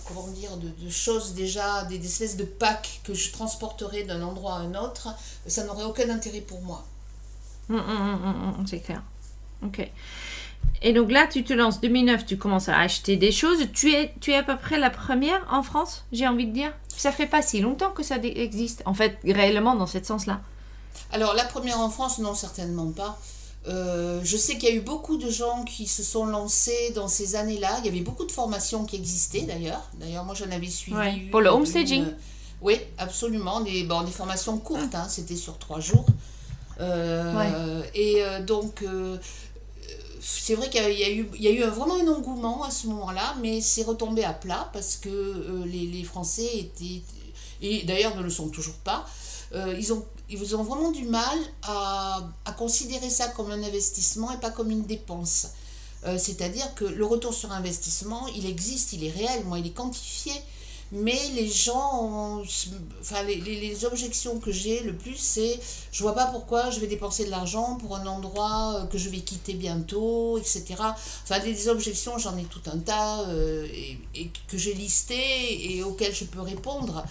comment 0.07 0.29
dire, 0.29 0.57
de, 0.57 0.91
choses 0.91 1.35
déjà, 1.35 1.85
des, 1.85 2.05
espèces 2.05 2.37
de 2.37 2.45
packs 2.45 3.01
que 3.05 3.15
je 3.15 3.33
transporterais 3.33 4.03
d'un 4.05 4.23
endroit 4.23 4.55
à 4.55 4.59
un 4.59 4.75
autre, 4.75 5.09
ça 5.47 5.65
n'aurait 5.65 5.85
aucun 5.85 6.09
intérêt 6.11 6.41
pour 6.41 6.61
moi. 6.63 6.85
Hum, 7.69 7.79
hum, 7.79 8.55
hum, 8.59 8.67
c'est 8.67 8.81
clair. 8.81 9.03
Ok. 9.63 9.91
Et 10.83 10.93
donc 10.93 11.11
là, 11.11 11.27
tu 11.27 11.43
te 11.43 11.53
lances 11.53 11.81
2009, 11.81 12.27
tu 12.27 12.37
commences 12.37 12.69
à 12.69 12.79
acheter 12.79 13.17
des 13.17 13.33
choses. 13.33 13.67
Tu 13.73 13.93
es, 13.93 14.15
tu 14.21 14.33
es 14.33 14.37
à 14.37 14.43
peu 14.43 14.57
près 14.57 14.79
la 14.79 14.91
première 14.91 15.45
en 15.51 15.63
France, 15.63 16.05
j'ai 16.13 16.29
envie 16.29 16.47
de 16.47 16.53
dire. 16.53 16.73
Ça 16.89 17.13
fait 17.13 17.27
pas 17.27 17.43
si 17.43 17.61
longtemps 17.61 17.91
que 17.91 18.03
ça 18.03 18.17
existe, 18.23 18.83
en 18.87 18.95
fait, 18.95 19.19
réellement 19.25 19.75
dans 19.75 19.87
ce 19.87 20.03
sens-là. 20.03 20.41
Alors 21.13 21.35
la 21.35 21.45
première 21.45 21.81
en 21.81 21.91
France, 21.91 22.19
non, 22.19 22.35
certainement 22.35 22.91
pas. 22.91 23.19
Euh, 23.69 24.21
je 24.23 24.37
sais 24.37 24.59
qu'il 24.59 24.69
y 24.69 24.73
a 24.73 24.75
eu 24.75 24.81
beaucoup 24.81 25.17
de 25.17 25.29
gens 25.29 25.65
qui 25.65 25.87
se 25.87 26.03
sont 26.03 26.25
lancés 26.25 26.93
dans 26.95 27.09
ces 27.09 27.35
années-là. 27.35 27.71
Il 27.81 27.87
y 27.87 27.89
avait 27.89 28.01
beaucoup 28.01 28.25
de 28.25 28.33
formations 28.33 28.85
qui 28.85 28.97
existaient 28.97 29.43
d'ailleurs. 29.43 29.83
D'ailleurs, 29.95 30.25
moi 30.25 30.35
j'en 30.35 30.51
avais 30.51 30.69
suivi. 30.69 31.29
Pour 31.31 31.41
le 31.41 31.51
homestaging 31.51 32.05
Oui, 32.61 32.79
absolument. 32.99 33.61
Des, 33.61 33.83
bon, 33.83 34.03
des 34.03 34.13
formations 34.13 34.59
courtes, 34.59 34.95
hein. 34.95 35.07
c'était 35.09 35.37
sur 35.37 35.59
trois 35.59 35.81
jours. 35.81 36.07
Euh, 36.81 37.83
et 37.95 38.23
euh, 38.23 38.41
donc, 38.43 38.85
c'est 40.29 40.55
vrai 40.55 40.69
qu'il 40.71 40.81
y, 40.81 41.05
a 41.05 41.11
eu, 41.11 41.29
il 41.35 41.43
y 41.43 41.49
a 41.49 41.51
eu 41.51 41.63
vraiment 41.71 41.95
un 41.97 42.09
engouement 42.09 42.65
à 42.65 42.71
ce 42.71 42.87
moment-là, 42.89 43.37
mais 43.41 43.61
c'est 43.61 43.85
retombé 43.85 44.25
à 44.25 44.33
plat 44.33 44.69
parce 44.73 44.97
que 44.97 45.65
les, 45.67 45.87
les, 45.87 46.05
Français 46.05 46.49
étaient, 46.59 47.03
et 47.63 47.85
d'ailleurs 47.85 48.17
ne 48.17 48.23
le 48.23 48.31
sont 48.31 48.49
toujours 48.49 48.75
pas, 48.77 49.07
ils 49.55 49.93
ont 49.93 50.05
ils 50.29 50.57
ont 50.57 50.63
vraiment 50.63 50.91
du 50.91 51.05
mal 51.05 51.39
à, 51.63 52.23
considérer 52.57 53.11
ça 53.11 53.29
comme 53.29 53.51
un 53.51 53.63
investissement 53.63 54.33
et 54.33 54.39
pas 54.39 54.51
comme 54.51 54.71
une 54.71 54.85
dépense. 54.85 55.49
Euh, 56.05 56.19
c'est-à-dire 56.19 56.75
que 56.75 56.85
le 56.85 57.05
retour 57.05 57.35
sur 57.35 57.53
investissement, 57.53 58.27
il 58.29 58.47
existe, 58.47 58.93
il 58.93 59.05
est 59.05 59.11
réel, 59.11 59.45
moi, 59.45 59.59
il 59.59 59.67
est 59.67 59.75
quantifié. 59.75 60.33
Mais 60.93 61.19
les 61.35 61.49
gens, 61.49 62.43
enfin, 63.01 63.23
les, 63.25 63.41
les, 63.41 63.85
objections 63.85 64.39
que 64.39 64.53
j'ai 64.53 64.81
le 64.81 64.95
plus, 64.95 65.17
c'est 65.17 65.59
je 65.91 66.03
vois 66.03 66.15
pas 66.15 66.27
pourquoi 66.27 66.71
je 66.71 66.79
vais 66.79 66.87
dépenser 66.87 67.25
de 67.25 67.31
l'argent 67.31 67.75
pour 67.77 67.97
un 67.97 68.07
endroit 68.07 68.77
euh, 68.77 68.87
que 68.87 68.97
je 68.97 69.09
vais 69.09 69.19
quitter 69.19 69.55
bientôt, 69.55 70.39
etc. 70.39 70.65
Enfin, 71.25 71.41
des, 71.41 71.69
objections, 71.69 72.19
j'en 72.19 72.37
ai 72.39 72.45
tout 72.45 72.61
un 72.73 72.79
tas 72.79 73.23
euh, 73.29 73.67
et, 74.15 74.31
que 74.47 74.57
j'ai 74.57 74.75
listé 74.75 75.75
et 75.77 75.83
auxquelles 75.83 76.15
je 76.15 76.25
peux 76.25 76.41
répondre. 76.41 77.05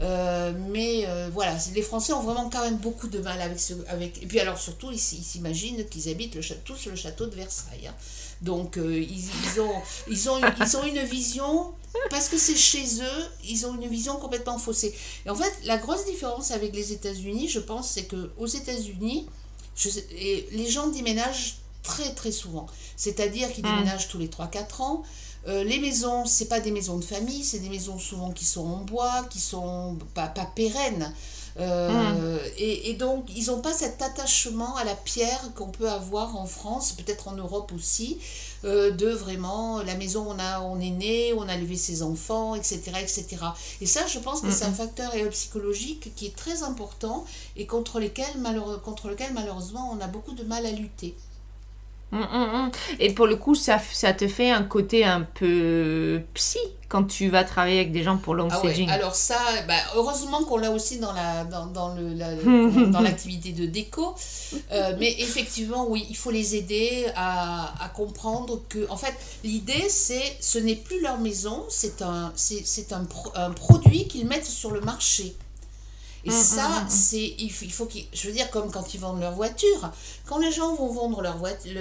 Euh, 0.00 0.52
mais 0.70 1.08
voilà, 1.32 1.56
les 1.74 1.82
Français 1.82 2.12
ont 2.12 2.22
vraiment 2.22 2.48
quand 2.48 2.62
même 2.62 2.76
beaucoup 2.76 3.08
de 3.08 3.18
mal 3.18 3.40
avec 3.40 3.58
ce. 3.58 3.74
Avec, 3.88 4.22
et 4.22 4.26
puis 4.26 4.38
alors 4.38 4.58
surtout, 4.58 4.92
ils 4.92 5.00
s'imaginent 5.00 5.84
qu'ils 5.86 6.08
habitent 6.10 6.38
tous 6.64 6.86
le 6.86 6.94
château 6.94 7.26
de 7.26 7.34
Versailles. 7.34 7.88
Hein. 7.88 7.94
Donc 8.42 8.76
euh, 8.76 8.98
ils, 8.98 9.24
ils, 9.24 9.60
ont, 9.60 9.82
ils, 10.08 10.30
ont, 10.30 10.40
ils 10.60 10.76
ont 10.76 10.84
une 10.84 11.02
vision, 11.02 11.72
parce 12.10 12.28
que 12.28 12.38
c'est 12.38 12.56
chez 12.56 12.84
eux, 13.02 13.26
ils 13.44 13.66
ont 13.66 13.74
une 13.74 13.88
vision 13.88 14.16
complètement 14.16 14.58
faussée. 14.58 14.94
Et 15.24 15.30
en 15.30 15.34
fait, 15.34 15.52
la 15.64 15.78
grosse 15.78 16.04
différence 16.04 16.50
avec 16.50 16.74
les 16.74 16.92
États-Unis, 16.92 17.48
je 17.48 17.60
pense, 17.60 17.90
c'est 17.90 18.06
qu'aux 18.06 18.46
États-Unis, 18.46 19.26
les 20.52 20.68
gens 20.68 20.88
déménagent 20.88 21.56
très 21.82 22.14
très 22.14 22.32
souvent. 22.32 22.66
C'est-à-dire 22.96 23.52
qu'ils 23.52 23.64
mmh. 23.64 23.76
déménagent 23.76 24.08
tous 24.08 24.18
les 24.18 24.28
3-4 24.28 24.82
ans. 24.82 25.02
Euh, 25.48 25.62
les 25.62 25.78
maisons, 25.78 26.26
c'est 26.26 26.48
pas 26.48 26.60
des 26.60 26.72
maisons 26.72 26.98
de 26.98 27.04
famille, 27.04 27.44
c'est 27.44 27.60
des 27.60 27.68
maisons 27.68 27.98
souvent 27.98 28.32
qui 28.32 28.44
sont 28.44 28.66
en 28.66 28.84
bois, 28.84 29.24
qui 29.30 29.38
sont 29.38 29.96
pas, 30.12 30.26
pas 30.26 30.46
pérennes. 30.46 31.14
Euh, 31.58 32.38
et, 32.58 32.94
donc, 32.94 33.24
ils 33.34 33.46
n'ont 33.46 33.60
pas 33.60 33.72
cet 33.72 34.02
attachement 34.02 34.76
à 34.76 34.84
la 34.84 34.94
pierre 34.94 35.40
qu'on 35.54 35.68
peut 35.68 35.88
avoir 35.88 36.36
en 36.36 36.46
France, 36.46 36.92
peut-être 36.92 37.28
en 37.28 37.32
Europe 37.32 37.72
aussi, 37.74 38.18
euh, 38.64 38.90
de 38.90 39.08
vraiment 39.08 39.82
la 39.82 39.94
maison 39.94 40.26
où 40.26 40.30
on, 40.30 40.38
a, 40.38 40.60
on 40.60 40.80
est 40.80 40.90
né, 40.90 41.32
on 41.32 41.48
a 41.48 41.54
élevé 41.54 41.76
ses 41.76 42.02
enfants, 42.02 42.54
etc. 42.54 42.92
etc. 43.00 43.26
Et 43.80 43.86
ça, 43.86 44.06
je 44.06 44.18
pense 44.18 44.40
que 44.40 44.50
c'est 44.50 44.64
un 44.64 44.72
facteur 44.72 45.12
psychologique 45.30 46.14
qui 46.14 46.26
est 46.26 46.36
très 46.36 46.62
important 46.62 47.24
et 47.56 47.66
contre, 47.66 48.00
lesquels, 48.00 48.26
contre 48.84 49.08
lequel, 49.08 49.32
malheureusement, 49.32 49.90
on 49.92 50.00
a 50.00 50.06
beaucoup 50.06 50.34
de 50.34 50.44
mal 50.44 50.66
à 50.66 50.72
lutter. 50.72 51.14
Hum, 52.12 52.22
hum, 52.32 52.54
hum. 52.54 52.70
Et 53.00 53.12
pour 53.12 53.26
le 53.26 53.36
coup, 53.36 53.54
ça, 53.54 53.80
ça 53.92 54.12
te 54.12 54.28
fait 54.28 54.50
un 54.50 54.62
côté 54.62 55.04
un 55.04 55.22
peu 55.22 56.22
psy 56.34 56.58
quand 56.88 57.02
tu 57.04 57.28
vas 57.30 57.42
travailler 57.42 57.80
avec 57.80 57.90
des 57.90 58.04
gens 58.04 58.16
pour 58.16 58.34
l'homestaging. 58.34 58.88
Ah 58.88 58.94
Alors 58.94 59.14
ça, 59.16 59.38
bah, 59.66 59.74
heureusement 59.96 60.44
qu'on 60.44 60.56
l'a 60.56 60.70
aussi 60.70 60.98
dans 60.98 61.12
la 61.12 61.44
dans, 61.44 61.66
dans 61.66 61.94
le 61.94 62.86
dans 62.92 63.00
l'activité 63.00 63.50
de 63.52 63.66
déco. 63.66 64.14
Euh, 64.70 64.94
mais 65.00 65.16
effectivement, 65.18 65.86
oui, 65.88 66.06
il 66.08 66.16
faut 66.16 66.30
les 66.30 66.54
aider 66.54 67.06
à, 67.16 67.74
à 67.84 67.88
comprendre 67.88 68.62
que 68.68 68.88
en 68.88 68.96
fait, 68.96 69.14
l'idée 69.42 69.88
c'est 69.88 70.36
ce 70.40 70.58
n'est 70.58 70.76
plus 70.76 71.00
leur 71.00 71.18
maison, 71.18 71.64
c'est 71.68 72.02
un 72.02 72.32
c'est 72.36 72.92
un, 72.92 73.06
un 73.34 73.50
produit 73.50 74.06
qu'ils 74.06 74.26
mettent 74.26 74.46
sur 74.46 74.70
le 74.70 74.80
marché. 74.80 75.34
Et 76.26 76.30
mm, 76.30 76.32
ça, 76.32 76.68
mm, 76.68 76.84
mm, 76.84 76.90
c'est 76.90 77.34
il 77.38 77.52
faut, 77.52 77.64
il 77.64 77.72
faut 77.72 77.86
qu'ils, 77.86 78.06
je 78.12 78.26
veux 78.26 78.34
dire 78.34 78.50
comme 78.50 78.70
quand 78.72 78.94
ils 78.94 79.00
vendent 79.00 79.20
leur 79.20 79.32
voiture, 79.32 79.92
quand 80.26 80.38
les 80.38 80.50
gens 80.50 80.74
vont 80.74 80.92
vendre 80.92 81.22
leur 81.22 81.38
voiture, 81.38 81.72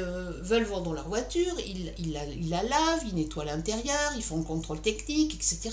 veulent 0.42 0.66
vendre 0.66 0.94
leur 0.94 1.08
voiture, 1.08 1.54
ils, 1.66 1.94
ils, 1.98 2.14
la, 2.14 2.26
ils 2.26 2.50
la 2.50 2.62
lavent, 2.62 3.04
ils 3.08 3.16
nettoient 3.16 3.46
l'intérieur, 3.46 4.14
ils 4.16 4.24
font 4.24 4.38
le 4.38 4.44
contrôle 4.44 4.80
technique, 4.82 5.34
etc. 5.34 5.72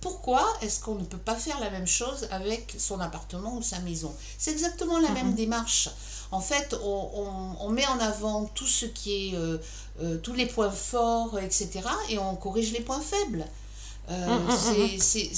Pourquoi 0.00 0.42
est-ce 0.62 0.80
qu'on 0.80 0.94
ne 0.94 1.04
peut 1.04 1.18
pas 1.18 1.34
faire 1.34 1.60
la 1.60 1.70
même 1.70 1.86
chose 1.86 2.26
avec 2.30 2.74
son 2.78 2.98
appartement 3.00 3.56
ou 3.56 3.62
sa 3.62 3.78
maison? 3.80 4.14
C'est 4.38 4.52
exactement 4.52 4.98
la 4.98 5.10
même 5.10 5.34
démarche. 5.34 5.90
En 6.30 6.40
fait, 6.40 6.74
on, 6.82 7.10
on, 7.14 7.66
on, 7.66 7.68
met 7.68 7.86
en 7.86 8.00
avant 8.00 8.46
tout 8.46 8.66
ce 8.66 8.86
qui 8.86 9.28
est 9.28 9.36
euh, 9.36 9.58
euh, 10.02 10.16
tous 10.18 10.32
les 10.32 10.46
points 10.46 10.70
forts, 10.70 11.38
etc. 11.38 11.80
Et 12.08 12.18
on 12.18 12.36
corrige 12.36 12.72
les 12.72 12.80
points 12.80 13.00
faibles. 13.00 13.46
Euh, 14.10 14.26
hum, 14.26 14.48
hum, 14.48 14.50
hum, 14.50 14.88
c'est, 14.98 15.30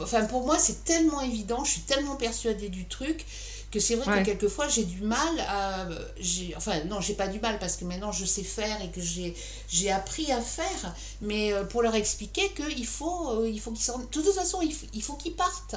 enfin, 0.00 0.24
pour 0.24 0.44
moi, 0.44 0.58
c'est 0.58 0.84
tellement 0.84 1.20
évident, 1.22 1.64
je 1.64 1.72
suis 1.72 1.80
tellement 1.82 2.16
persuadée 2.16 2.68
du 2.68 2.86
truc 2.86 3.24
que 3.70 3.78
c'est 3.78 3.94
vrai 3.94 4.20
que 4.20 4.26
quelquefois 4.26 4.68
j'ai 4.68 4.84
du 4.84 5.00
mal 5.02 5.40
à. 5.48 5.86
J'ai, 6.18 6.54
enfin, 6.56 6.82
non, 6.88 7.00
j'ai 7.00 7.14
pas 7.14 7.28
du 7.28 7.38
mal 7.38 7.58
parce 7.58 7.76
que 7.76 7.84
maintenant 7.84 8.10
je 8.10 8.24
sais 8.24 8.42
faire 8.42 8.82
et 8.82 8.88
que 8.88 9.00
j'ai, 9.00 9.34
j'ai 9.68 9.90
appris 9.90 10.30
à 10.32 10.40
faire, 10.40 10.94
mais 11.20 11.52
euh, 11.52 11.64
pour 11.64 11.82
leur 11.82 11.94
expliquer 11.94 12.50
qu'il 12.50 12.86
faut, 12.86 13.30
euh, 13.30 13.48
il 13.48 13.60
faut 13.60 13.70
qu'ils 13.70 13.86
De 13.86 14.06
toute 14.06 14.32
façon, 14.32 14.60
il 14.60 15.02
faut, 15.02 15.14
qu'ils 15.14 15.34
partent. 15.34 15.76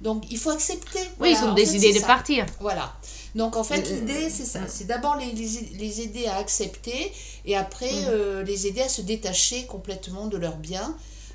Donc 0.00 0.24
il 0.30 0.38
faut 0.38 0.50
accepter. 0.50 1.00
Oui, 1.20 1.34
ils 1.36 1.44
ont 1.44 1.54
décidé 1.54 1.92
de 1.92 2.00
partir. 2.00 2.46
Voilà. 2.60 2.94
Donc 3.34 3.56
en 3.56 3.64
fait, 3.64 3.82
l'idée, 3.90 4.30
c'est 4.30 4.44
ça. 4.44 4.60
C'est 4.68 4.86
d'abord 4.86 5.16
les, 5.16 5.32
les, 5.32 6.00
aider 6.00 6.26
à 6.26 6.36
accepter 6.36 7.12
et 7.44 7.56
après 7.56 7.90
les 8.44 8.66
aider 8.68 8.82
à 8.82 8.88
se 8.88 9.02
détacher 9.02 9.66
complètement 9.66 10.26
de 10.26 10.36
leurs 10.36 10.56
biens 10.56 10.94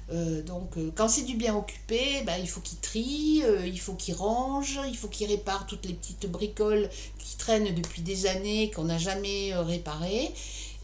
euh, 0.10 0.42
donc, 0.42 0.78
euh, 0.78 0.92
quand 0.96 1.10
c'est 1.10 1.24
du 1.24 1.36
bien 1.36 1.56
occupé, 1.56 2.24
bah, 2.26 2.38
il 2.40 2.48
faut 2.48 2.62
qu'il 2.62 2.78
trie, 2.78 3.42
euh, 3.44 3.68
il 3.68 3.80
faut 3.80 3.94
qu'il 3.94 4.16
range, 4.16 4.80
il 4.88 4.96
faut 4.96 5.10
qu'il 5.10 5.28
répare 5.28 5.66
toutes 5.66 5.86
les 5.86 5.94
petites 5.94 6.32
bricoles 6.32 6.90
qui 7.20 7.36
traînent 7.36 7.76
depuis 7.76 8.02
des 8.02 8.26
années, 8.26 8.72
qu'on 8.72 8.86
n'a 8.86 8.98
jamais 8.98 9.54
réparées. 9.54 10.32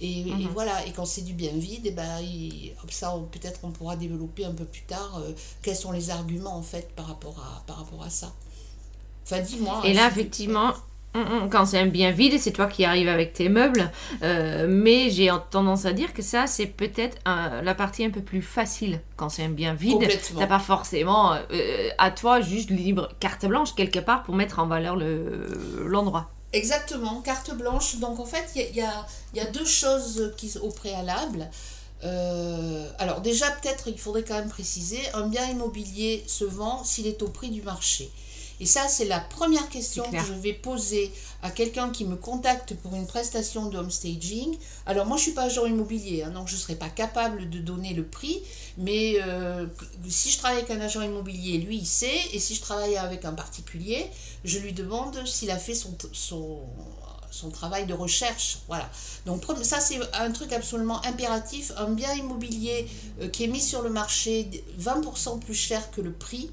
Et, 0.02 0.26
mhm. 0.26 0.50
voilà, 0.52 0.86
et 0.86 0.92
quand 0.92 1.06
c'est 1.06 1.22
du 1.22 1.32
bien 1.32 1.54
vide, 1.54 1.86
et 1.86 1.92
bah, 1.92 2.20
ça, 2.90 3.18
peut-être 3.32 3.62
on 3.64 3.72
pourra 3.72 3.96
développer 3.96 4.44
un 4.44 4.52
peu 4.52 4.66
plus 4.66 4.82
tard 4.82 5.22
quels 5.62 5.78
sont 5.78 5.94
les 5.94 6.10
arguments 6.10 6.58
en 6.58 6.62
fait 6.62 6.94
par 6.94 7.08
rapport 7.08 7.40
à, 7.40 7.64
par 7.66 7.78
rapport 7.78 8.04
à 8.04 8.10
ça. 8.10 8.34
Enfin, 9.24 9.40
dis-moi. 9.40 9.82
Et 9.86 9.94
là, 9.94 10.10
effectivement, 10.10 10.74
quand 11.52 11.66
c'est 11.66 11.80
un 11.80 11.86
bien 11.86 12.12
vide, 12.12 12.40
c'est 12.40 12.52
toi 12.52 12.68
qui 12.68 12.86
arrives 12.86 13.08
avec 13.08 13.34
tes 13.34 13.50
meubles. 13.50 13.92
Euh, 14.24 14.68
mais 14.70 15.10
j'ai 15.10 15.32
tendance 15.52 15.86
à 15.86 15.94
dire 15.94 16.14
que 16.14 16.22
ça, 16.22 16.48
c'est 16.48 16.66
peut-être 16.66 17.18
la 17.26 17.76
partie 17.76 18.06
un 18.06 18.10
peu 18.10 18.22
plus 18.22 18.42
facile 18.42 19.02
quand 19.16 19.30
c'est 19.30 19.44
un 19.44 19.50
bien 19.50 19.74
vide. 19.74 20.08
T'as 20.38 20.48
pas 20.48 20.60
forcément 20.60 21.34
euh, 21.34 21.90
à 21.98 22.12
toi 22.12 22.42
juste 22.42 22.70
libre 22.70 23.10
carte 23.20 23.46
blanche 23.46 23.76
quelque 23.76 24.00
part 24.00 24.24
pour 24.24 24.36
mettre 24.36 24.60
en 24.60 24.68
valeur 24.68 24.98
l'endroit. 25.86 26.30
Exactement, 26.54 27.22
carte 27.22 27.56
blanche. 27.56 27.98
Donc 27.98 28.20
en 28.20 28.26
fait, 28.26 28.46
il 28.56 28.76
y 28.76 28.82
a, 28.82 29.06
y 29.34 29.40
a, 29.40 29.46
deux 29.46 29.66
choses 29.66 30.34
qui, 30.38 30.52
au 30.62 30.70
préalable. 30.70 31.50
Euh, 32.04 32.90
alors 33.00 33.22
déjà, 33.22 33.50
peut-être 33.52 33.88
il 33.88 33.98
faudrait 33.98 34.24
quand 34.24 34.36
même 34.36 34.50
préciser, 34.50 35.00
un 35.14 35.28
bien 35.28 35.46
immobilier 35.50 36.24
se 36.28 36.44
vend 36.44 36.84
s'il 36.84 37.08
est 37.08 37.22
au 37.24 37.30
prix 37.30 37.50
du 37.50 37.62
marché. 37.62 38.12
Et 38.64 38.66
ça, 38.66 38.88
c'est 38.88 39.04
la 39.04 39.20
première 39.20 39.68
question 39.68 40.10
que 40.10 40.20
je 40.26 40.32
vais 40.32 40.54
poser 40.54 41.12
à 41.42 41.52
quelqu'un 41.52 41.90
qui 41.90 42.06
me 42.06 42.16
contacte 42.16 42.76
pour 42.76 42.96
une 42.96 43.06
prestation 43.06 43.66
de 43.66 43.78
homestaging. 43.78 44.58
Alors 44.86 45.06
moi, 45.06 45.18
je 45.18 45.24
ne 45.24 45.26
suis 45.26 45.32
pas 45.34 45.44
agent 45.44 45.66
immobilier, 45.66 46.24
hein, 46.24 46.30
donc 46.30 46.48
je 46.48 46.54
ne 46.54 46.60
serai 46.60 46.76
pas 46.76 46.88
capable 46.88 47.50
de 47.50 47.60
donner 47.60 47.94
le 47.94 48.06
prix, 48.06 48.42
mais 48.78 49.18
euh, 49.22 49.66
si 50.08 50.32
je 50.32 50.38
travaille 50.38 50.60
avec 50.60 50.72
un 50.72 50.80
agent 50.80 51.02
immobilier, 51.02 51.58
lui, 51.58 51.80
il 51.80 51.86
sait, 51.86 52.18
et 52.32 52.40
si 52.40 52.56
je 52.56 52.62
travaille 52.62 52.96
avec 52.96 53.26
un 53.26 53.34
particulier, 53.34 54.10
je 54.46 54.60
lui 54.60 54.72
demande 54.72 55.28
s'il 55.28 55.52
a 55.52 55.58
fait 55.58 55.76
son, 55.76 55.98
son, 56.14 56.62
son 57.32 57.50
travail 57.50 57.86
de 57.86 57.94
recherche. 57.94 58.60
Voilà. 58.70 58.90
Donc 59.26 59.44
ça, 59.64 59.82
c'est 59.82 60.00
un 60.14 60.32
truc 60.32 60.54
absolument 60.54 61.06
impératif. 61.06 61.74
Un 61.76 61.90
bien 61.90 62.14
immobilier 62.14 62.88
euh, 63.20 63.28
qui 63.28 63.44
est 63.44 63.48
mis 63.48 63.60
sur 63.60 63.82
le 63.82 63.90
marché 63.90 64.64
20% 64.80 65.40
plus 65.40 65.54
cher 65.54 65.92
que 65.92 66.00
le 66.00 66.14
prix, 66.14 66.50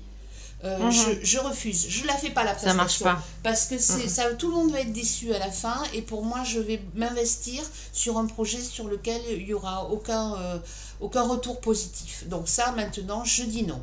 euh, 0.63 0.79
mhm. 0.79 1.21
je, 1.23 1.39
refuse. 1.39 1.87
Je 1.89 2.07
la 2.07 2.15
fais 2.15 2.31
pas 2.31 2.45
la 2.45 2.53
prestation. 2.53 2.71
Ça 2.71 2.77
marche 2.77 3.03
pas. 3.03 3.23
Parce 3.43 3.67
que 3.67 3.79
c'est 3.79 4.05
mhm. 4.05 4.09
ça, 4.09 4.35
tout 4.35 4.49
le 4.49 4.57
monde 4.57 4.73
va 4.73 4.81
être 4.81 4.93
déçu 4.93 5.33
à 5.33 5.39
la 5.39 5.51
fin. 5.51 5.83
Et 5.95 6.03
pour 6.03 6.25
moi, 6.25 6.45
je 6.45 6.61
vais 6.61 6.83
m'investir 6.95 7.63
sur 7.93 8.19
un 8.19 8.27
projet 8.27 8.61
sur 8.61 8.87
lequel 8.89 9.21
il 9.31 9.47
y 9.47 9.55
aura 9.55 9.89
aucun, 9.89 10.35
euh, 10.35 10.59
aucun 11.01 11.23
retour 11.23 11.61
positif. 11.61 12.25
Donc 12.29 12.47
ça, 12.47 12.73
maintenant, 12.73 13.25
je 13.25 13.45
dis 13.45 13.63
non. 13.63 13.83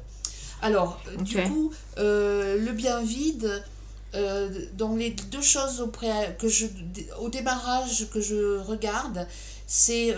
Alors, 0.61 0.99
du 1.19 1.37
coup, 1.43 1.71
euh, 1.97 2.57
le 2.57 2.71
bien 2.71 3.01
vide. 3.01 3.63
donc 4.73 4.97
les 4.97 5.11
deux 5.11 5.41
choses 5.41 5.81
au, 5.81 5.87
que 5.87 6.47
je, 6.47 6.65
au 7.19 7.29
démarrage 7.29 8.07
que 8.11 8.21
je 8.21 8.59
regarde, 8.59 9.27
c'est 9.67 10.15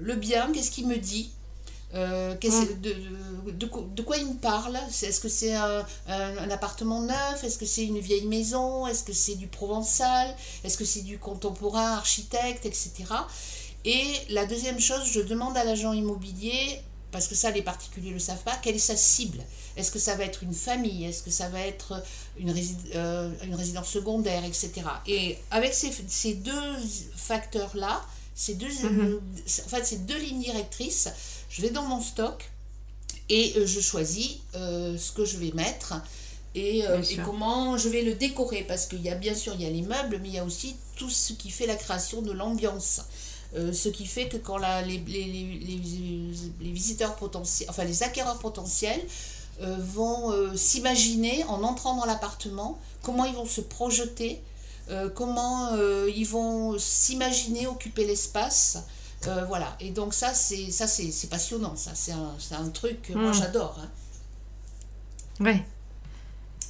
le 0.00 0.14
bien, 0.14 0.50
qu'est-ce 0.52 0.70
qu'il 0.70 0.86
me 0.86 0.96
dit, 0.96 1.30
euh, 1.94 2.34
mm. 2.34 2.80
de, 2.80 2.92
de, 3.52 3.68
de, 3.94 4.02
quoi 4.02 4.16
il 4.16 4.26
me 4.26 4.34
parle? 4.34 4.76
Est-ce 4.88 5.20
que 5.20 5.28
c'est 5.28 5.54
un, 5.54 5.86
un, 6.08 6.50
appartement 6.50 7.00
neuf? 7.02 7.44
Est-ce 7.44 7.58
que 7.58 7.66
c'est 7.66 7.84
une 7.84 7.98
vieille 7.98 8.26
maison? 8.26 8.86
Est-ce 8.86 9.04
que 9.04 9.12
c'est 9.12 9.36
du 9.36 9.46
provençal? 9.46 10.34
Est-ce 10.64 10.76
que 10.76 10.84
c'est 10.84 11.02
du 11.02 11.18
contemporain, 11.18 11.92
architecte, 11.92 12.66
etc. 12.66 12.92
Et 13.84 14.04
la 14.30 14.46
deuxième 14.46 14.80
chose, 14.80 15.08
je 15.10 15.20
demande 15.20 15.56
à 15.56 15.64
l'agent 15.64 15.92
immobilier, 15.92 16.80
parce 17.12 17.28
que 17.28 17.36
ça 17.36 17.52
les 17.52 17.62
particuliers 17.62 18.10
ne 18.10 18.14
le 18.14 18.20
savent 18.20 18.42
pas, 18.42 18.56
quelle 18.60 18.74
est 18.74 18.80
sa 18.80 18.96
cible? 18.96 19.38
Est-ce 19.76 19.92
que 19.92 20.00
ça 20.00 20.16
va 20.16 20.24
être 20.24 20.42
une 20.42 20.54
famille? 20.54 21.04
Est-ce 21.04 21.22
que 21.22 21.30
ça 21.30 21.48
va 21.48 21.60
être 21.60 22.02
une, 22.36 22.52
euh, 22.94 23.30
une 23.44 23.54
résidence 23.54 23.88
secondaire, 23.88 24.44
etc. 24.44 24.72
Et 25.06 25.38
avec 25.52 25.72
ces, 25.72 25.92
ces 26.08 26.34
deux 26.34 26.76
facteurs-là, 27.14 28.04
ces 28.34 28.54
deux, 28.54 28.68
mm-hmm. 28.68 29.18
en 29.64 29.68
fait, 29.68 29.86
ces 29.86 29.98
deux 29.98 30.18
lignes 30.18 30.42
directrices, 30.42 31.08
je 31.48 31.62
vais 31.62 31.70
dans 31.70 31.84
mon 31.84 32.00
stock 32.00 32.50
et 33.28 33.54
euh, 33.56 33.66
je 33.66 33.80
choisis 33.80 34.36
euh, 34.54 34.96
ce 34.96 35.12
que 35.12 35.24
je 35.24 35.38
vais 35.38 35.52
mettre 35.52 35.94
et, 36.54 36.86
euh, 36.86 37.02
comment 37.24 37.76
je 37.76 37.88
vais 37.88 38.02
le 38.02 38.14
décorer 38.14 38.62
parce 38.62 38.86
qu'il 38.86 39.02
y 39.02 39.10
a 39.10 39.14
bien 39.14 39.34
sûr 39.34 39.54
il 39.54 39.62
y 39.62 39.66
a 39.66 39.70
les 39.70 39.82
meubles 39.82 40.18
mais 40.22 40.28
il 40.28 40.34
y 40.34 40.38
a 40.38 40.44
aussi 40.44 40.76
tout 40.96 41.10
ce 41.10 41.32
qui 41.32 41.50
fait 41.50 41.66
la 41.66 41.76
création 41.76 42.22
de 42.22 42.32
l'ambiance. 42.32 43.02
ce 43.54 43.88
qui 43.88 44.06
fait 44.06 44.28
que 44.28 44.38
quand 44.38 44.58
la, 44.58 44.80
les, 44.82 44.98
les, 44.98 45.24
les, 46.60 46.72
visiteurs 46.72 47.16
potentiels, 47.16 47.68
enfin 47.68 47.84
les 47.84 48.02
acquéreurs 48.02 48.38
potentiels 48.38 49.02
vont 49.60 50.32
s'imaginer 50.56 51.44
en 51.44 51.62
entrant 51.62 51.96
dans 51.96 52.06
l'appartement 52.06 52.78
comment 53.02 53.26
ils 53.26 53.34
vont 53.34 53.46
se 53.46 53.60
projeter, 53.60 54.40
comment 55.14 55.76
ils 56.06 56.26
vont 56.26 56.78
s'imaginer 56.78 57.66
occuper 57.66 58.06
l'espace, 58.06 58.78
euh, 59.28 59.44
voilà. 59.44 59.76
Et 59.80 59.90
donc 59.90 60.14
ça, 60.14 60.34
c'est 60.34 60.70
ça 60.70 60.86
c'est 60.86 61.30
passionnant. 61.30 61.76
Ça, 61.76 61.92
c'est 61.94 62.12
un, 62.12 62.34
un, 62.52 62.68
truc 62.70 63.02
que 63.02 63.12
moi 63.12 63.30
hmm. 63.30 63.34
j'adore. 63.34 63.78
Hein. 63.80 65.44
Ouais. 65.44 65.64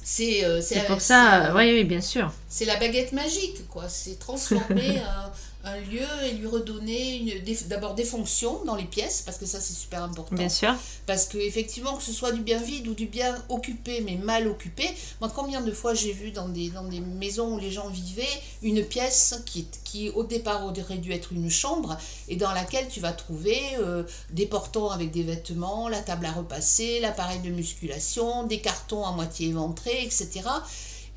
C'est 0.03 0.45
euh, 0.45 0.61
pour 0.87 1.01
ça. 1.01 1.53
oui, 1.55 1.73
oui, 1.73 1.83
bien 1.83 2.01
sûr. 2.01 2.31
C'est 2.47 2.65
la 2.65 2.77
baguette 2.77 3.11
magique, 3.11 3.67
quoi. 3.67 3.89
C'est 3.89 4.17
transformer 4.17 5.01
un 5.67 5.79
lieu 5.79 6.07
et 6.25 6.33
lui 6.33 6.47
redonner 6.47 7.43
d'abord 7.67 7.93
des 7.93 8.03
fonctions 8.03 8.63
dans 8.65 8.75
les 8.75 8.85
pièces, 8.85 9.21
parce 9.25 9.37
que 9.37 9.45
ça 9.45 9.59
c'est 9.59 9.73
super 9.73 10.03
important. 10.03 10.35
Bien 10.35 10.49
sûr. 10.49 10.73
Parce 11.05 11.25
que 11.25 11.37
effectivement, 11.37 11.95
que 11.95 12.03
ce 12.03 12.11
soit 12.11 12.31
du 12.31 12.41
bien 12.41 12.59
vide 12.59 12.87
ou 12.87 12.93
du 12.93 13.05
bien 13.05 13.35
occupé, 13.49 14.01
mais 14.01 14.15
mal 14.15 14.47
occupé, 14.47 14.89
moi 15.21 15.31
combien 15.33 15.61
de 15.61 15.71
fois 15.71 15.93
j'ai 15.93 16.13
vu 16.13 16.31
dans 16.31 16.49
des, 16.49 16.69
dans 16.69 16.83
des 16.83 16.99
maisons 16.99 17.55
où 17.55 17.59
les 17.59 17.71
gens 17.71 17.89
vivaient 17.89 18.25
une 18.61 18.83
pièce 18.83 19.41
qui, 19.45 19.67
qui 19.83 20.09
au 20.09 20.23
départ 20.23 20.65
aurait 20.65 20.97
dû 20.97 21.11
être 21.11 21.33
une 21.33 21.49
chambre 21.49 21.97
et 22.27 22.35
dans 22.35 22.51
laquelle 22.53 22.87
tu 22.89 22.99
vas 22.99 23.11
trouver 23.11 23.59
euh, 23.79 24.03
des 24.31 24.45
portants 24.45 24.89
avec 24.89 25.11
des 25.11 25.23
vêtements, 25.23 25.89
la 25.89 26.01
table 26.01 26.25
à 26.25 26.31
repasser, 26.31 26.99
l'appareil 26.99 27.39
de 27.39 27.49
musculation, 27.49 28.45
des 28.45 28.59
cartons 28.59 29.05
à 29.05 29.11
moitié 29.11 29.49
éventrés, 29.49 30.03
etc. 30.03 30.41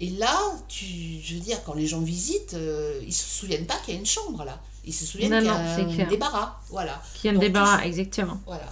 Et 0.00 0.09
là, 0.11 0.35
tu, 0.69 0.87
je 1.23 1.35
veux 1.35 1.40
dire, 1.40 1.62
quand 1.64 1.75
les 1.75 1.87
gens 1.87 2.00
visitent, 2.00 2.54
euh, 2.54 3.00
ils 3.07 3.12
se 3.12 3.40
souviennent 3.40 3.66
pas 3.66 3.75
qu'il 3.85 3.95
y 3.95 3.97
a 3.99 4.00
une 4.00 4.07
chambre 4.07 4.45
là. 4.45 4.59
Ils 4.87 4.95
se 4.95 5.04
souviennent 5.04 5.37
qu'il 5.37 5.45
y 5.45 6.00
a 6.00 6.07
un 6.07 6.09
débarras. 6.09 6.59
Voilà. 6.71 7.02
Qu'il 7.14 7.30
y 7.30 7.35
a 7.35 7.37
un 7.37 7.40
débarras, 7.40 7.85
exactement. 7.85 8.40
Voilà. 8.47 8.66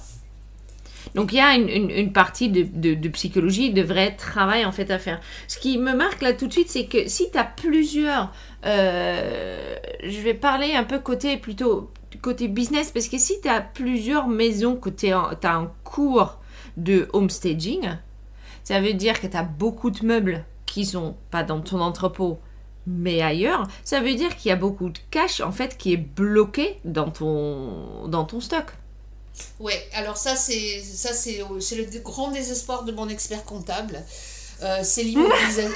Donc 1.14 1.32
il 1.32 1.36
y 1.36 1.40
a 1.40 1.54
une, 1.54 1.90
une, 1.90 2.12
partie 2.12 2.48
de, 2.48 2.94
de, 2.94 3.08
psychologie, 3.08 3.72
de 3.72 3.82
vrai 3.82 4.16
travail 4.16 4.64
en 4.64 4.72
fait 4.72 4.90
à 4.90 4.98
faire. 4.98 5.20
Ce 5.48 5.58
qui 5.58 5.78
me 5.78 5.94
marque 5.94 6.22
là 6.22 6.32
tout 6.32 6.46
de 6.46 6.52
suite, 6.52 6.70
c'est 6.70 6.86
que 6.86 7.08
si 7.08 7.30
tu 7.30 7.38
as 7.38 7.44
plusieurs... 7.44 8.32
Euh, 8.64 9.76
je 10.02 10.20
vais 10.20 10.34
parler 10.34 10.74
un 10.74 10.84
peu 10.84 10.98
côté 10.98 11.36
plutôt 11.36 11.90
côté 12.22 12.48
business, 12.48 12.90
parce 12.90 13.08
que 13.08 13.18
si 13.18 13.40
tu 13.40 13.48
as 13.48 13.60
plusieurs 13.60 14.28
maisons, 14.28 14.76
que 14.76 14.90
tu 14.90 15.10
as 15.10 15.38
un 15.44 15.70
cours 15.84 16.38
de 16.76 17.08
homestaging, 17.12 17.90
ça 18.64 18.80
veut 18.80 18.94
dire 18.94 19.20
que 19.20 19.26
tu 19.26 19.36
as 19.36 19.44
beaucoup 19.44 19.90
de 19.90 20.04
meubles 20.04 20.44
qui 20.78 20.86
sont 20.86 21.16
pas 21.32 21.42
dans 21.42 21.60
ton 21.60 21.80
entrepôt, 21.80 22.38
mais 22.86 23.20
ailleurs, 23.20 23.66
ça 23.82 23.98
veut 23.98 24.14
dire 24.14 24.36
qu'il 24.36 24.50
y 24.50 24.52
a 24.52 24.56
beaucoup 24.56 24.90
de 24.90 24.98
cash 25.10 25.40
en 25.40 25.50
fait 25.50 25.76
qui 25.76 25.92
est 25.92 25.96
bloqué 25.96 26.78
dans 26.84 27.10
ton, 27.10 28.06
dans 28.06 28.24
ton 28.24 28.40
stock. 28.40 28.66
Ouais, 29.58 29.88
alors 29.92 30.16
ça 30.16 30.36
c'est 30.36 30.80
ça 30.80 31.12
c'est 31.12 31.38
le 31.38 31.98
grand 31.98 32.30
désespoir 32.30 32.84
de 32.84 32.92
mon 32.92 33.08
expert 33.08 33.44
comptable. 33.44 34.04
Euh, 34.60 34.80
c'est 34.82 35.04
l'immobilisation. 35.04 35.70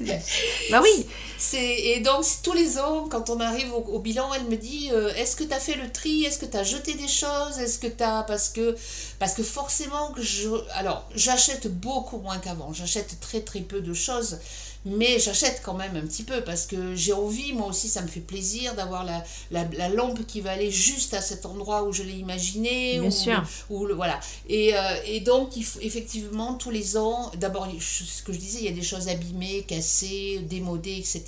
bah 0.70 0.80
oui. 0.82 1.06
Et 1.52 2.00
donc, 2.00 2.24
tous 2.42 2.54
les 2.54 2.78
ans, 2.78 3.06
quand 3.10 3.28
on 3.28 3.38
arrive 3.38 3.72
au, 3.74 3.98
bilan, 3.98 4.32
elle 4.34 4.44
me 4.44 4.56
dit 4.56 4.88
euh, 4.92 5.12
Est-ce 5.14 5.36
que 5.36 5.44
tu 5.44 5.52
as 5.52 5.60
fait 5.60 5.74
le 5.74 5.92
tri? 5.92 6.24
Est-ce 6.24 6.38
que 6.38 6.46
tu 6.46 6.56
as 6.56 6.62
jeté 6.62 6.94
des 6.94 7.08
choses? 7.08 7.58
Est-ce 7.58 7.78
que 7.78 7.86
tu 7.86 8.02
as. 8.02 8.22
Parce 8.22 8.48
que, 8.48 8.74
parce 9.18 9.34
que 9.34 9.42
forcément, 9.42 10.12
que 10.12 10.22
je. 10.22 10.48
Alors, 10.74 11.08
j'achète 11.14 11.68
beaucoup 11.68 12.18
moins 12.18 12.38
qu'avant. 12.38 12.72
J'achète 12.72 13.18
très, 13.20 13.40
très 13.40 13.60
peu 13.60 13.80
de 13.80 13.94
choses 13.94 14.38
mais 14.84 15.18
j'achète 15.18 15.60
quand 15.64 15.74
même 15.74 15.96
un 15.96 16.06
petit 16.06 16.22
peu 16.22 16.42
parce 16.42 16.66
que 16.66 16.94
j'ai 16.94 17.12
envie, 17.12 17.52
moi 17.52 17.66
aussi 17.66 17.88
ça 17.88 18.00
me 18.00 18.06
fait 18.06 18.20
plaisir 18.20 18.74
d'avoir 18.74 19.04
la, 19.04 19.24
la, 19.50 19.88
lampe 19.88 20.24
qui 20.26 20.40
va 20.40 20.52
aller 20.52 20.70
juste 20.70 21.14
à 21.14 21.20
cet 21.20 21.46
endroit 21.46 21.84
où 21.84 21.92
je 21.92 22.02
l'ai 22.02 22.14
imaginé. 22.14 22.98
Bien 23.00 23.10
sûr. 23.10 23.42
Ou, 23.70 23.86
le, 23.86 23.94
voilà. 23.94 24.18
Et, 24.48 24.76
euh, 24.76 24.80
et, 25.04 25.20
donc, 25.20 25.56
il 25.56 25.64
faut, 25.64 25.80
effectivement, 25.80 26.54
tous 26.54 26.70
les 26.70 26.96
ans, 26.96 27.30
d'abord, 27.36 27.68
ce 27.80 28.22
que 28.22 28.32
je 28.32 28.38
disais, 28.38 28.58
il 28.60 28.64
y 28.64 28.68
a 28.68 28.72
des 28.72 28.82
choses 28.82 29.08
abîmées, 29.08 29.64
cassées, 29.66 30.40
démodées, 30.48 30.96
etc. 30.96 31.24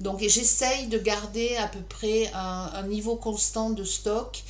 Donc 0.00 0.20
j'essaye 0.20 0.86
de 0.88 0.98
garder 0.98 1.56
à 1.56 1.68
peu 1.68 1.80
près 1.80 2.30
un, 2.34 2.70
un 2.74 2.86
niveau 2.86 3.16
constant 3.16 3.70
de 3.70 3.84
stock. 3.84 4.42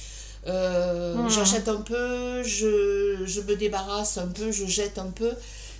Euh, 0.46 1.14
mmh. 1.14 1.30
J'achète 1.30 1.68
un 1.68 1.80
peu, 1.80 2.42
je, 2.42 3.24
je 3.24 3.40
me 3.42 3.56
débarrasse 3.56 4.18
un 4.18 4.28
peu, 4.28 4.50
je 4.50 4.66
jette 4.66 4.98
un 4.98 5.10
peu. 5.10 5.32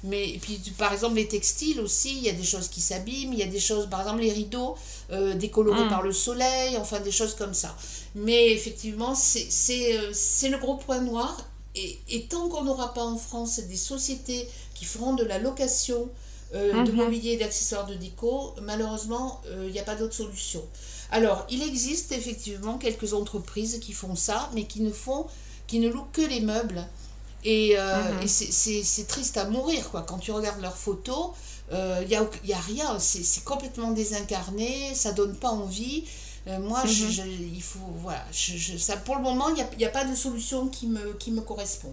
Mais 0.02 0.38
puis, 0.40 0.60
par 0.78 0.92
exemple, 0.92 1.16
les 1.16 1.28
textiles 1.28 1.80
aussi, 1.80 2.16
il 2.16 2.22
y 2.22 2.28
a 2.28 2.32
des 2.32 2.44
choses 2.44 2.68
qui 2.68 2.80
s'abîment, 2.80 3.32
il 3.34 3.38
y 3.38 3.42
a 3.42 3.46
des 3.46 3.60
choses, 3.60 3.88
par 3.90 4.00
exemple, 4.00 4.22
les 4.22 4.32
rideaux 4.32 4.76
euh, 5.12 5.34
décolorés 5.34 5.84
mm. 5.84 5.88
par 5.88 6.02
le 6.02 6.12
soleil, 6.12 6.76
enfin 6.78 7.00
des 7.00 7.10
choses 7.10 7.34
comme 7.34 7.52
ça. 7.54 7.76
Mais 8.14 8.50
effectivement, 8.52 9.14
c'est 9.14 9.98
euh, 9.98 10.12
le 10.48 10.58
gros 10.58 10.76
point 10.76 11.00
noir. 11.00 11.46
Et, 11.76 11.98
et 12.08 12.24
tant 12.24 12.48
qu'on 12.48 12.64
n'aura 12.64 12.94
pas 12.94 13.04
en 13.04 13.16
France 13.16 13.60
des 13.60 13.76
sociétés 13.76 14.48
qui 14.74 14.84
feront 14.84 15.14
de 15.14 15.22
la 15.22 15.38
location 15.38 16.08
euh, 16.52 16.82
de 16.82 16.90
mm-hmm. 16.90 16.94
mobilier 16.94 17.32
et 17.32 17.36
d'accessoires 17.36 17.86
de 17.86 17.94
déco, 17.94 18.54
malheureusement, 18.62 19.40
il 19.66 19.70
n'y 19.70 19.78
a 19.78 19.84
pas 19.84 19.94
d'autre 19.94 20.14
solution. 20.14 20.62
Alors, 21.12 21.46
il 21.50 21.62
existe 21.62 22.12
effectivement 22.12 22.78
quelques 22.78 23.14
entreprises 23.14 23.78
qui 23.80 23.92
font 23.92 24.14
ça, 24.14 24.50
mais 24.54 24.64
qui 24.64 24.80
ne 24.80 24.92
font, 24.92 25.26
qui 25.66 25.80
ne 25.80 25.88
louent 25.88 26.06
que 26.12 26.22
les 26.22 26.40
meubles 26.40 26.86
et, 27.44 27.74
euh, 27.78 28.20
mhm. 28.20 28.26
c'est 28.28 29.06
triste 29.06 29.36
à 29.36 29.48
mourir, 29.48 29.90
quoi. 29.90 30.02
Quand 30.02 30.18
tu 30.18 30.30
regardes 30.30 30.60
leurs 30.60 30.76
photos, 30.76 31.30
il 31.70 31.76
euh, 31.76 32.04
n'y 32.04 32.16
a, 32.16 32.28
y 32.44 32.52
a 32.52 32.60
rien. 32.60 32.98
C'est 32.98 33.44
complètement 33.44 33.92
désincarné, 33.92 34.94
ça 34.94 35.12
donne 35.12 35.34
pas 35.34 35.50
envie. 35.50 36.04
Euh, 36.46 36.58
moi, 36.58 36.82
je, 36.86 37.22
mhm. 37.22 37.54
il 37.54 37.62
faut, 37.62 37.78
voilà, 37.98 38.24
je, 38.32 38.76
ça, 38.76 38.96
pour 38.96 39.16
le 39.16 39.22
moment, 39.22 39.48
il 39.48 39.54
n'y 39.54 39.62
a, 39.62 39.68
y 39.78 39.84
a, 39.84 39.90
pas 39.90 40.04
de 40.04 40.14
solution 40.14 40.68
qui 40.68 40.86
me, 40.86 41.12
qui 41.14 41.30
me 41.30 41.40
correspond. 41.40 41.92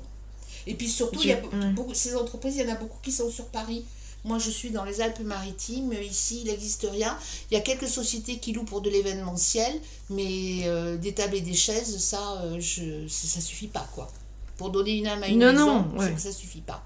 Et 0.65 0.73
puis 0.73 0.89
surtout, 0.89 1.21
il 1.21 1.30
y 1.30 1.34
a 1.34 1.41
beaucoup, 1.71 1.93
ces 1.93 2.15
entreprises, 2.15 2.56
il 2.58 2.65
y 2.65 2.69
en 2.69 2.73
a 2.73 2.77
beaucoup 2.77 2.97
qui 3.01 3.12
sont 3.12 3.30
sur 3.30 3.45
Paris. 3.45 3.86
Moi, 4.27 4.37
je 4.39 4.49
suis 4.49 4.69
dans 4.69 4.83
les 4.83 5.01
Alpes-Maritimes. 5.01 5.93
Ici, 6.03 6.41
il 6.43 6.51
n'existe 6.51 6.87
rien. 6.91 7.17
Il 7.49 7.55
y 7.55 7.57
a 7.57 7.61
quelques 7.61 7.87
sociétés 7.87 8.37
qui 8.37 8.53
louent 8.53 8.65
pour 8.65 8.81
de 8.81 8.89
l'événementiel, 8.89 9.73
mais 10.09 10.69
des 10.97 11.13
tables 11.13 11.35
et 11.35 11.41
des 11.41 11.53
chaises, 11.55 11.97
ça, 11.97 12.43
je, 12.59 13.07
ça 13.07 13.41
suffit 13.41 13.67
pas, 13.67 13.87
quoi 13.95 14.11
pour 14.57 14.71
donner 14.71 14.97
une 14.97 15.07
âme 15.07 15.23
à 15.23 15.27
une 15.27 15.39
non, 15.39 15.51
maison, 15.53 15.85
non, 15.93 16.17
ça 16.17 16.31
suffit 16.31 16.61
pas. 16.61 16.83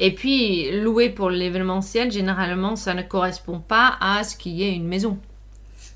Et 0.00 0.14
puis, 0.14 0.70
louer 0.80 1.10
pour 1.10 1.30
l'événementiel, 1.30 2.12
généralement, 2.12 2.76
ça 2.76 2.94
ne 2.94 3.02
correspond 3.02 3.60
pas 3.60 3.96
à 4.00 4.22
ce 4.22 4.36
qu'il 4.36 4.52
y 4.52 4.62
ait 4.62 4.72
une 4.72 4.86
maison. 4.86 5.18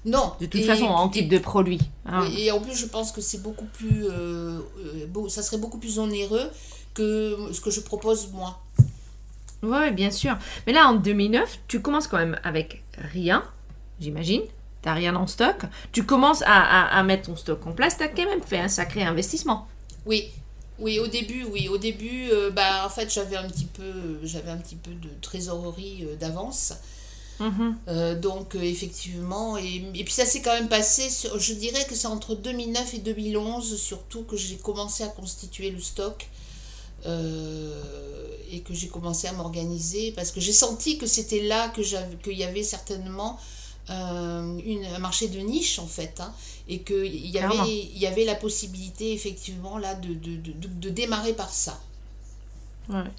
Non. 0.04 0.32
De 0.40 0.46
toute 0.46 0.64
façon, 0.64 0.86
en 0.86 1.08
type 1.08 1.28
de 1.28 1.38
produit. 1.38 1.80
Hein. 2.06 2.24
et 2.36 2.50
en 2.50 2.60
plus, 2.60 2.74
je 2.74 2.86
pense 2.86 3.12
que 3.12 3.20
c'est 3.20 3.42
beaucoup 3.42 3.66
plus. 3.66 4.06
Euh, 4.06 4.58
euh 4.78 5.28
ça 5.28 5.42
serait 5.42 5.58
beaucoup 5.58 5.78
plus 5.78 6.00
onéreux 6.00 6.50
que 6.94 7.50
ce 7.52 7.60
que 7.60 7.70
je 7.70 7.80
propose 7.80 8.30
moi. 8.32 8.60
Oui, 9.62 9.90
bien 9.92 10.10
sûr. 10.10 10.36
Mais 10.66 10.72
là, 10.72 10.88
en 10.88 10.94
2009, 10.94 11.60
tu 11.68 11.80
commences 11.80 12.08
quand 12.08 12.18
même 12.18 12.38
avec 12.42 12.82
rien, 12.96 13.44
j'imagine. 14.00 14.42
Tu 14.82 14.88
n'as 14.88 14.94
rien 14.94 15.14
en 15.14 15.26
stock. 15.26 15.62
Tu 15.92 16.04
commences 16.04 16.42
à, 16.42 16.98
à, 16.98 17.02
mettre 17.04 17.28
ton 17.28 17.36
stock 17.36 17.64
en 17.66 17.72
place. 17.72 17.96
Tu 17.96 18.02
as 18.02 18.08
quand 18.08 18.28
même 18.28 18.42
fait 18.42 18.58
un 18.58 18.68
sacré 18.68 19.02
investissement. 19.02 19.68
Oui, 20.06 20.30
oui, 20.80 20.98
au 20.98 21.06
début, 21.06 21.44
oui, 21.44 21.68
au 21.68 21.78
début, 21.78 22.30
euh, 22.32 22.50
bah, 22.50 22.84
en 22.84 22.88
fait, 22.88 23.12
j'avais 23.12 23.36
un 23.36 23.48
petit 23.48 23.66
peu, 23.66 24.18
j'avais 24.24 24.50
un 24.50 24.56
petit 24.56 24.74
peu 24.74 24.90
de 24.90 25.08
trésorerie 25.20 26.04
euh, 26.08 26.16
d'avance. 26.16 26.74
Mhm. 27.38 27.76
Euh, 27.88 28.14
donc 28.14 28.54
effectivement, 28.54 29.56
et, 29.56 29.82
et, 29.94 30.04
puis 30.04 30.12
ça 30.12 30.24
s'est 30.24 30.42
quand 30.42 30.52
même 30.52 30.68
passé, 30.68 31.08
je 31.38 31.54
dirais 31.54 31.84
que 31.88 31.94
c'est 31.94 32.06
entre 32.06 32.34
2009 32.34 32.94
et 32.94 32.98
2011 32.98 33.76
surtout 33.80 34.22
que 34.22 34.36
j'ai 34.36 34.56
commencé 34.56 35.02
à 35.02 35.08
constituer 35.08 35.70
le 35.70 35.80
stock. 35.80 36.28
Et 37.04 38.60
que 38.60 38.74
j'ai 38.74 38.88
commencé 38.88 39.26
à 39.28 39.32
m'organiser 39.32 40.12
parce 40.12 40.30
que 40.30 40.40
j'ai 40.40 40.52
senti 40.52 40.98
que 40.98 41.06
c'était 41.06 41.42
là 41.42 41.68
que 41.70 41.82
qu'il 42.22 42.38
y 42.38 42.44
avait 42.44 42.62
certainement 42.62 43.38
une, 43.88 44.86
un 44.94 44.98
marché 44.98 45.28
de 45.28 45.38
niche 45.40 45.78
en 45.78 45.86
fait 45.86 46.20
hein, 46.20 46.32
et 46.68 46.80
qu'il 46.82 47.26
y 47.26 47.38
avait, 47.38 47.68
il 47.68 47.98
y 47.98 48.06
avait 48.06 48.24
la 48.24 48.34
possibilité 48.36 49.12
effectivement 49.12 49.78
là 49.78 49.94
de, 49.94 50.14
de, 50.14 50.36
de, 50.36 50.68
de 50.68 50.88
démarrer 50.90 51.32
par 51.32 51.50
ça. 51.50 51.80
Ouais. 52.88 53.10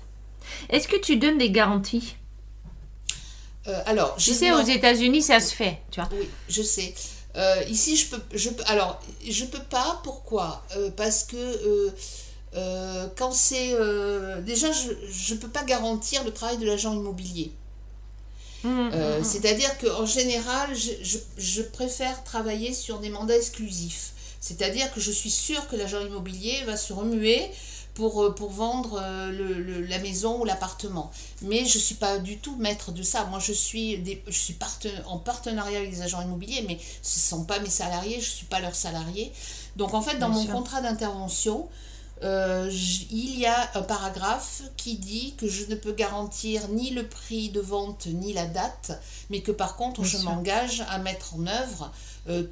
Est-ce 0.70 0.88
que 0.88 0.98
tu 0.98 1.18
donnes 1.18 1.38
des 1.38 1.52
garanties? 1.52 2.16
Euh, 3.68 3.82
alors, 3.86 4.14
je 4.18 4.34
sais, 4.34 4.52
aux 4.52 4.64
États-Unis, 4.64 5.22
ça 5.22 5.40
se 5.40 5.54
fait, 5.56 5.80
tu 5.90 6.02
vois. 6.02 6.10
Oui, 6.12 6.28
je 6.50 6.62
sais. 6.62 6.94
Euh, 7.36 7.64
ici, 7.70 7.96
je 7.96 8.10
peux, 8.10 8.22
je 8.34 8.50
peux, 8.50 8.64
alors, 8.68 9.02
je 9.28 9.46
peux 9.46 9.64
pas. 9.64 10.02
Pourquoi? 10.04 10.64
Euh, 10.76 10.92
Parce 10.92 11.24
que 11.24 11.36
quand 13.16 13.32
c'est, 13.32 13.76
déjà, 14.46 14.72
je 14.72 15.34
ne 15.34 15.40
peux 15.40 15.48
pas 15.48 15.64
garantir 15.64 16.24
le 16.24 16.32
travail 16.32 16.58
de 16.58 16.66
l'agent 16.66 16.94
immobilier. 16.94 17.52
Mmh, 18.64 18.70
mmh, 18.70 18.90
mmh. 18.90 19.24
C'est-à-dire 19.24 19.78
qu'en 19.78 20.06
général, 20.06 20.74
je, 20.74 20.92
je, 21.02 21.18
je, 21.38 21.62
préfère 21.62 22.24
travailler 22.24 22.74
sur 22.74 23.00
des 23.00 23.10
mandats 23.10 23.36
exclusifs. 23.36 24.14
C'est-à-dire 24.40 24.92
que 24.94 25.02
je 25.02 25.12
suis 25.12 25.30
sûre 25.30 25.68
que 25.68 25.76
l'agent 25.76 26.00
immobilier 26.00 26.64
va 26.66 26.78
se 26.78 26.94
remuer 26.94 27.50
pour, 27.94 28.24
euh, 28.24 28.34
pour 28.34 28.50
vendre 28.50 29.00
euh, 29.02 29.32
le, 29.32 29.82
la 29.86 30.00
maison 30.00 30.42
ou 30.42 30.46
l'appartement. 30.46 31.12
Mais 31.42 31.66
je 31.66 31.78
ne 31.78 31.84
suis 31.84 31.96
pas 31.96 32.20
du 32.20 32.38
tout 32.38 32.56
maître 32.56 32.92
de 32.92 33.04
ça. 33.04 33.26
Moi, 33.26 33.40
je 33.40 33.54
suis, 33.54 33.98
des, 34.00 34.24
je 34.28 34.38
suis 34.38 34.58
en 35.06 35.18
partenariat 35.18 35.80
avec 35.80 35.92
les 35.92 36.02
agents 36.02 36.22
immobiliers, 36.22 36.66
mais 36.68 36.78
ce 37.02 37.20
ne 37.20 37.24
sont 37.24 37.46
pas 37.46 37.60
mes 37.60 37.70
salariés, 37.70 38.16
je 38.16 38.30
ne 38.30 38.36
suis 38.36 38.46
pas 38.46 38.60
leurs 38.60 38.76
salariés. 38.76 39.32
Donc, 39.76 39.94
en 39.94 40.02
fait, 40.02 40.18
dans 40.18 40.30
mon 40.30 40.46
contrat 40.46 40.82
d'intervention, 40.82 41.68
euh, 42.24 42.70
il 43.12 43.38
y 43.38 43.46
a 43.46 43.72
un 43.76 43.82
paragraphe 43.82 44.64
qui 44.78 44.96
dit 44.96 45.36
que 45.38 45.48
je 45.48 45.66
ne 45.66 45.76
peux 45.76 45.92
garantir 45.92 46.68
ni 46.70 46.92
le 46.92 47.08
prix 47.08 47.50
de 47.50 47.60
vente 47.60 48.08
ni 48.08 48.34
la 48.34 48.46
date, 48.46 49.00
mais 49.30 49.42
que 49.42 49.52
par 49.52 49.76
contre, 49.76 50.04
je 50.04 50.18
m'engage 50.20 50.84
à 50.90 50.98
mettre 51.00 51.36
en 51.36 51.48
œuvre 51.48 51.92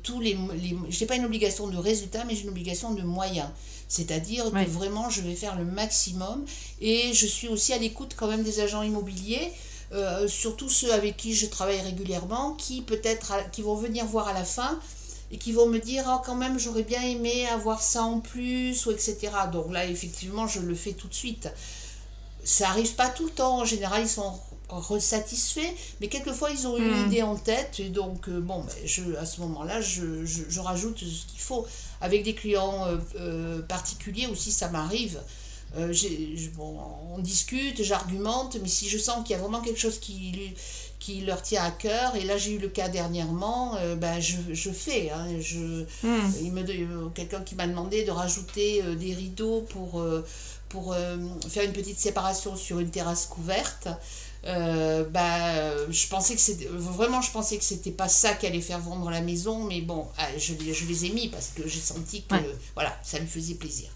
tous 0.03 0.19
les... 0.19 0.38
les 0.55 0.75
je 0.89 0.99
n'ai 0.99 1.05
pas 1.05 1.15
une 1.15 1.25
obligation 1.25 1.67
de 1.67 1.77
résultat, 1.77 2.25
mais 2.25 2.36
j'ai 2.36 2.43
une 2.43 2.49
obligation 2.49 2.93
de 2.93 3.03
moyens. 3.03 3.47
C'est-à-dire 3.91 4.49
que 4.51 4.69
vraiment, 4.69 5.10
je 5.10 5.21
vais 5.21 5.36
faire 5.36 5.57
le 5.57 5.65
maximum. 5.65 6.45
Et 6.79 7.12
je 7.13 7.25
suis 7.25 7.49
aussi 7.49 7.73
à 7.73 7.77
l'écoute 7.77 8.15
quand 8.15 8.27
même 8.27 8.41
des 8.41 8.62
agents 8.62 8.84
immobiliers. 8.84 9.51
Euh, 9.91 10.29
surtout 10.29 10.69
ceux 10.69 10.93
avec 10.93 11.17
qui 11.17 11.36
je 11.36 11.45
travaille 11.45 11.81
régulièrement, 11.81 12.53
qui 12.53 12.81
peut-être 12.81 13.34
qui 13.51 13.62
vont 13.62 13.75
venir 13.75 14.05
voir 14.05 14.29
à 14.29 14.34
la 14.34 14.45
fin 14.45 14.79
et 15.32 15.38
qui 15.38 15.54
vont 15.54 15.67
me 15.67 15.80
dire 15.80 16.04
oh, 16.08 16.22
quand 16.26 16.36
même 16.36 16.60
j'aurais 16.60 16.84
bien 16.84 17.02
aimé 17.02 17.48
avoir 17.48 17.82
ça 17.82 18.04
en 18.04 18.20
plus 18.20 18.86
ou 18.86 18.91
etc. 18.91 19.30
Donc 19.52 19.72
là 19.72 19.86
effectivement 19.86 20.48
je 20.48 20.60
le 20.60 20.76
fais 20.76 20.94
tout 20.94 21.08
de 21.08 21.13
suite. 21.13 21.50
Ça 22.44 22.70
arrive 22.70 22.96
pas 22.96 23.10
tout 23.10 23.26
le 23.26 23.32
temps. 23.32 23.60
En 23.60 23.65
général 23.65 24.02
ils 24.04 24.10
sont 24.10 24.34
satisfaits, 25.00 25.74
mais 26.00 26.08
quelquefois 26.08 26.50
ils 26.52 26.65
ont 26.67 26.78
une 26.78 27.04
hmm. 27.04 27.08
idée 27.08 27.22
en 27.22 27.36
tête 27.36 27.80
et 27.80 27.89
donc 27.89 28.30
euh, 28.30 28.39
bon 28.39 28.62
ben, 28.62 28.74
je, 28.86 29.15
à 29.15 29.26
ce 29.26 29.41
moment-là 29.41 29.82
je, 29.82 30.26
je, 30.26 30.44
je, 30.48 30.60
rajoute 30.60 31.00
ce 31.00 31.26
qu'il 31.28 31.39
faut. 31.39 31.65
Avec 32.00 32.24
des 32.24 32.34
clients 32.34 32.86
euh, 32.88 32.98
euh, 33.20 33.62
particuliers 33.62 34.28
aussi 34.28 34.52
ça 34.52 34.70
m'arrive. 34.70 35.20
bon, 36.56 36.80
on 37.13 37.20
discute, 37.20 37.84
j'argumente, 37.84 38.58
mais 38.62 38.67
si 38.67 38.89
je 38.89 38.98
sens 38.98 39.24
qu'il 39.26 39.36
y 39.36 39.39
a 39.39 39.41
vraiment 39.41 39.62
quelque 39.62 39.80
chose 39.80 40.00
qui, 40.00 40.56
qui 41.01 41.21
leur 41.21 41.41
tient 41.41 41.63
à 41.63 41.71
cœur, 41.71 42.15
et 42.15 42.23
là 42.23 42.37
j'ai 42.37 42.53
eu 42.53 42.59
le 42.59 42.69
cas 42.69 42.87
dernièrement, 42.87 43.75
ben, 43.97 44.21
je, 44.21 44.37
je 44.53 44.69
fais. 44.69 45.09
Hein, 45.09 45.25
je, 45.41 45.83
hmm. 46.03 46.31
il 46.41 46.51
me, 46.53 47.09
quelqu'un 47.09 47.41
qui 47.41 47.55
m'a 47.55 47.67
demandé 47.67 48.03
de 48.03 48.11
rajouter 48.11 48.81
des 48.95 49.13
rideaux 49.13 49.65
pour, 49.69 50.05
pour 50.69 50.95
faire 51.49 51.63
une 51.63 51.73
petite 51.73 51.97
séparation 51.97 52.55
sur 52.55 52.79
une 52.79 52.91
terrasse 52.91 53.25
couverte. 53.25 53.89
Euh, 54.45 55.03
bah, 55.03 55.87
je 55.89 56.07
pensais 56.07 56.33
que 56.33 56.41
c'était 56.41 56.67
vraiment, 56.71 57.21
je 57.21 57.31
pensais 57.31 57.57
que 57.57 57.63
c'était 57.63 57.91
pas 57.91 58.07
ça 58.07 58.33
qui 58.33 58.47
allait 58.47 58.61
faire 58.61 58.79
vendre 58.79 59.09
la 59.09 59.21
maison, 59.21 59.65
mais 59.65 59.81
bon, 59.81 60.07
ah, 60.17 60.27
je, 60.37 60.53
je 60.53 60.85
les 60.85 61.05
ai 61.05 61.09
mis 61.09 61.27
parce 61.27 61.49
que 61.49 61.67
j'ai 61.67 61.79
senti 61.79 62.23
que 62.23 62.35
voilà, 62.73 62.97
ça 63.03 63.19
me 63.19 63.25
faisait 63.25 63.55
plaisir. 63.55 63.89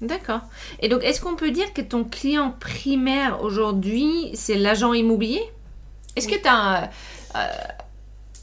D'accord. 0.00 0.40
Et 0.80 0.88
donc, 0.88 1.02
est-ce 1.02 1.20
qu'on 1.20 1.36
peut 1.36 1.50
dire 1.50 1.72
que 1.72 1.80
ton 1.80 2.04
client 2.04 2.54
primaire 2.60 3.42
aujourd'hui, 3.42 4.30
c'est 4.34 4.56
l'agent 4.56 4.92
immobilier? 4.92 5.42
Est-ce 6.16 6.28
que 6.28 6.34
tu 6.34 6.48
as 6.48 6.90
euh, 7.36 7.46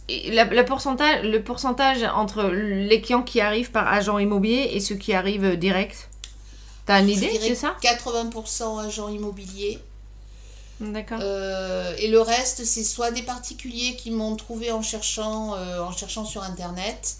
le, 0.10 0.62
pourcentage, 0.64 1.24
le 1.24 1.44
pourcentage 1.44 2.04
entre 2.04 2.44
les 2.44 3.02
clients 3.02 3.24
qui 3.24 3.42
arrivent 3.42 3.72
par 3.72 3.88
agent 3.88 4.18
immobilier 4.20 4.70
et 4.74 4.80
ceux 4.80 4.96
qui 4.96 5.14
arrivent 5.14 5.58
direct? 5.58 6.10
Tu 6.86 6.92
as 6.92 7.00
une 7.00 7.10
idée 7.10 7.50
de 7.50 7.56
ça? 7.56 7.76
80% 7.82 8.86
agent 8.86 9.10
immobilier 9.10 9.80
D'accord. 10.80 11.20
Euh, 11.22 11.96
et 11.98 12.08
le 12.08 12.20
reste, 12.20 12.66
c'est 12.66 12.84
soit 12.84 13.12
des 13.12 13.22
particuliers 13.22 13.96
qui 13.96 14.12
m'ont 14.12 14.36
trouvé 14.36 14.72
en 14.72 14.82
cherchant, 14.82 15.56
euh, 15.56 15.80
en 15.80 15.92
cherchant 15.92 16.26
sur 16.26 16.44
Internet. 16.44 17.18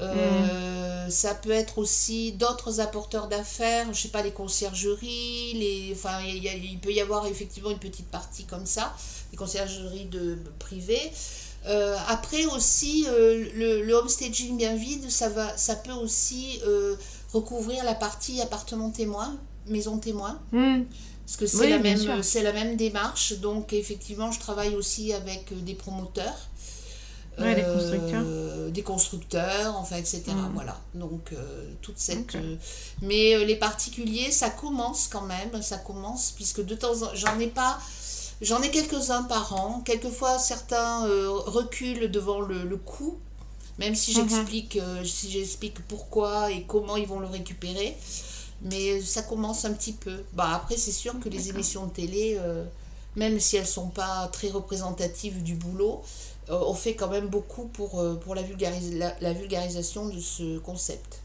Euh. 0.00 1.08
Ça 1.08 1.34
peut 1.34 1.50
être 1.50 1.78
aussi 1.78 2.32
d'autres 2.32 2.80
apporteurs 2.80 3.28
d'affaires, 3.28 3.92
je 3.92 4.00
sais 4.00 4.08
pas, 4.08 4.22
les 4.22 4.32
conciergeries, 4.32 5.52
les, 5.54 5.92
enfin, 5.92 6.18
il, 6.24 6.78
peut 6.80 6.92
y 6.92 7.00
avoir 7.00 7.26
effectivement 7.26 7.70
une 7.70 7.78
petite 7.78 8.08
partie 8.08 8.44
comme 8.44 8.64
ça, 8.64 8.94
les 9.30 9.36
conciergeries 9.36 10.06
de, 10.06 10.38
privées. 10.58 11.12
après 12.08 12.46
aussi, 12.46 13.06
le, 13.06 13.82
le 13.82 13.94
homestaging 13.94 14.56
bien 14.56 14.74
vide, 14.76 15.10
ça, 15.10 15.28
va, 15.28 15.54
ça 15.58 15.76
peut 15.76 15.92
aussi 15.92 16.58
recouvrir 17.34 17.84
la 17.84 17.94
partie 17.94 18.40
appartement 18.40 18.90
témoin, 18.90 19.36
maison 19.66 19.98
témoin. 19.98 20.40
Mm. 20.52 20.82
Parce 21.26 21.36
que 21.38 21.46
c'est 21.46 21.70
la, 21.70 21.78
même, 21.78 22.22
c'est 22.22 22.42
la 22.42 22.52
même 22.52 22.76
démarche. 22.76 23.38
Donc, 23.40 23.72
effectivement, 23.72 24.30
je 24.30 24.38
travaille 24.38 24.74
aussi 24.74 25.12
avec 25.12 25.52
euh, 25.52 25.60
des 25.62 25.74
promoteurs. 25.74 26.48
des 27.38 27.62
constructeurs. 27.62 28.24
Euh, 28.74 28.74
des 28.74 28.82
constructeurs, 28.82 29.76
enfin, 29.76 29.96
etc. 29.96 30.22
Mm. 30.28 30.50
Voilà. 30.54 30.80
Donc, 30.94 31.32
euh, 31.32 31.70
toute 31.82 31.98
cette. 31.98 32.36
mais 33.02 33.44
les 33.44 33.56
particuliers, 33.56 34.30
ça 34.30 34.50
commence 34.50 35.08
quand 35.08 35.22
même. 35.22 35.62
Ça 35.62 35.78
commence, 35.78 36.32
puisque 36.32 36.64
de 36.64 36.74
temps 36.74 37.02
en 37.02 37.06
temps, 37.06 37.14
j'en 37.14 37.38
ai 37.38 37.48
pas. 37.48 37.78
J'en 38.40 38.60
ai 38.62 38.70
quelques-uns 38.70 39.22
par 39.24 39.52
an. 39.54 39.82
Quelquefois, 39.84 40.38
certains 40.38 41.06
reculent 41.46 42.10
devant 42.10 42.40
le, 42.40 42.64
le 42.64 42.76
coût, 42.76 43.16
même 43.78 43.94
si 43.94 44.12
mm-hmm. 44.12 44.14
j'explique, 44.14 44.78
si 45.04 45.30
j'explique 45.30 45.80
pourquoi 45.86 46.50
et 46.50 46.64
comment 46.64 46.96
ils 46.96 47.06
vont 47.06 47.20
le 47.20 47.28
récupérer 47.28 47.96
mais 48.64 49.00
ça 49.02 49.22
commence 49.22 49.64
un 49.64 49.72
petit 49.72 49.92
peu. 49.92 50.24
Bah, 50.32 50.50
après, 50.54 50.76
c'est 50.76 50.92
sûr 50.92 51.18
que 51.20 51.28
les 51.28 51.50
émissions 51.50 51.86
de 51.86 51.92
télé, 51.92 52.36
euh, 52.38 52.64
même 53.14 53.38
si 53.38 53.56
elles 53.56 53.66
sont 53.66 53.88
pas 53.88 54.28
très 54.28 54.48
représentatives 54.48 55.42
du 55.42 55.54
boulot, 55.54 56.02
euh, 56.02 56.33
on 56.48 56.74
fait 56.74 56.94
quand 56.94 57.08
même 57.08 57.28
beaucoup 57.28 57.66
pour, 57.66 58.00
euh, 58.00 58.14
pour 58.14 58.34
la, 58.34 58.42
la, 59.20 59.32
vulgarisation 59.32 60.08
de 60.08 60.20
ce 60.20 60.58
concept. 60.58 61.20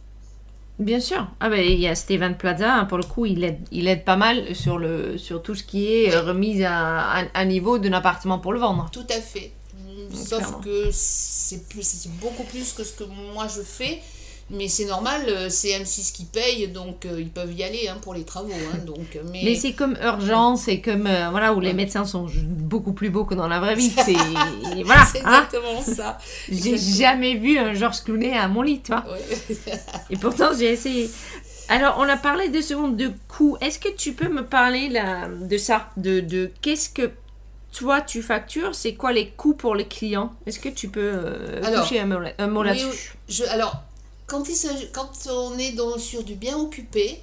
Bien 0.77 0.99
sûr. 1.01 1.27
Ah 1.41 1.49
ben, 1.49 1.59
il 1.59 1.79
y 1.79 1.87
a 1.87 1.95
Steven 1.95 2.37
Plaza, 2.37 2.73
hein, 2.73 2.85
pour 2.85 2.97
le 2.97 3.03
coup, 3.03 3.25
il 3.25 3.43
aide, 3.43 3.59
il 3.71 3.87
aide 3.87 4.05
pas 4.05 4.15
mal 4.15 4.55
sur, 4.55 4.77
le, 4.77 5.17
sur 5.17 5.41
tout 5.41 5.55
ce 5.55 5.63
qui 5.63 5.93
est 5.93 6.17
remise 6.17 6.63
à, 6.63 7.25
à, 7.33 7.45
niveau 7.45 7.79
d'un 7.79 7.93
appartement 7.93 8.39
pour 8.39 8.53
le 8.53 8.59
vendre. 8.59 8.89
Tout 8.91 9.07
à 9.09 9.19
fait. 9.19 9.51
Sauf 10.13 10.61
que 10.61 10.89
c'est 10.91 11.61
beaucoup 12.21 12.43
plus 12.43 12.73
que 12.73 12.83
ce 12.83 12.93
que 12.93 13.03
moi 13.03 13.47
je 13.47 13.61
fais. 13.61 14.01
Mais 14.51 14.67
c'est 14.67 14.85
normal, 14.85 15.21
euh, 15.27 15.47
c'est 15.49 15.69
M6 15.69 16.11
qui 16.11 16.25
paye, 16.25 16.67
donc 16.69 17.05
euh, 17.05 17.21
ils 17.21 17.29
peuvent 17.29 17.53
y 17.53 17.63
aller 17.63 17.87
hein, 17.87 17.97
pour 18.01 18.15
les 18.15 18.23
travaux. 18.23 18.51
Hein, 18.51 18.79
donc, 18.79 19.15
euh, 19.15 19.21
mais 19.31 19.41
mais 19.43 19.55
c'est 19.55 19.73
comme 19.73 19.95
urgence, 20.01 20.63
c'est 20.63 20.81
comme 20.81 21.03
voilà 21.03 21.53
où 21.53 21.59
les 21.59 21.73
médecins 21.73 22.03
sont 22.03 22.25
beaucoup 22.43 22.93
plus 22.93 23.11
beaux 23.11 23.25
que 23.25 23.35
dans 23.35 23.47
la 23.47 23.59
vraie 23.59 23.75
vie. 23.75 23.89
C'est 24.05 24.13
voilà, 24.83 25.01
hein. 25.01 25.07
exactement 25.13 25.81
ça. 25.81 26.17
J'ai 26.49 26.77
jamais 26.77 27.35
vu 27.35 27.59
un 27.59 27.73
Georges 27.73 28.03
Clooney 28.03 28.35
à 28.35 28.47
mon 28.47 28.63
lit, 28.63 28.79
toi. 28.79 29.03
Et 30.09 30.17
pourtant 30.17 30.49
j'ai 30.57 30.71
essayé. 30.71 31.09
Alors 31.67 31.97
on 31.99 32.09
a 32.09 32.17
parlé 32.17 32.49
deux 32.49 32.63
secondes 32.63 32.97
de 32.97 33.11
coûts. 33.27 33.57
Est-ce 33.61 33.77
que 33.77 33.89
tu 33.89 34.13
peux 34.13 34.29
me 34.29 34.43
parler 34.43 34.89
là, 34.89 35.27
de 35.27 35.57
ça, 35.57 35.89
de, 35.97 36.21
de 36.21 36.51
qu'est-ce 36.61 36.89
que 36.89 37.11
toi 37.71 38.01
tu 38.01 38.23
factures, 38.23 38.73
c'est 38.73 38.95
quoi 38.95 39.11
les 39.11 39.29
coûts 39.29 39.53
pour 39.53 39.75
les 39.75 39.85
clients? 39.85 40.33
Est-ce 40.47 40.59
que 40.59 40.69
tu 40.69 40.89
peux 40.89 41.21
toucher 41.75 41.99
un 41.99 42.47
mot, 42.47 42.63
là-dessus? 42.63 43.13
Alors 43.51 43.83
quand, 44.29 44.47
il 44.47 44.91
quand 44.91 45.11
on 45.29 45.57
est 45.57 45.71
dans, 45.73 45.97
sur 45.97 46.23
du 46.23 46.35
bien 46.35 46.57
occupé, 46.57 47.21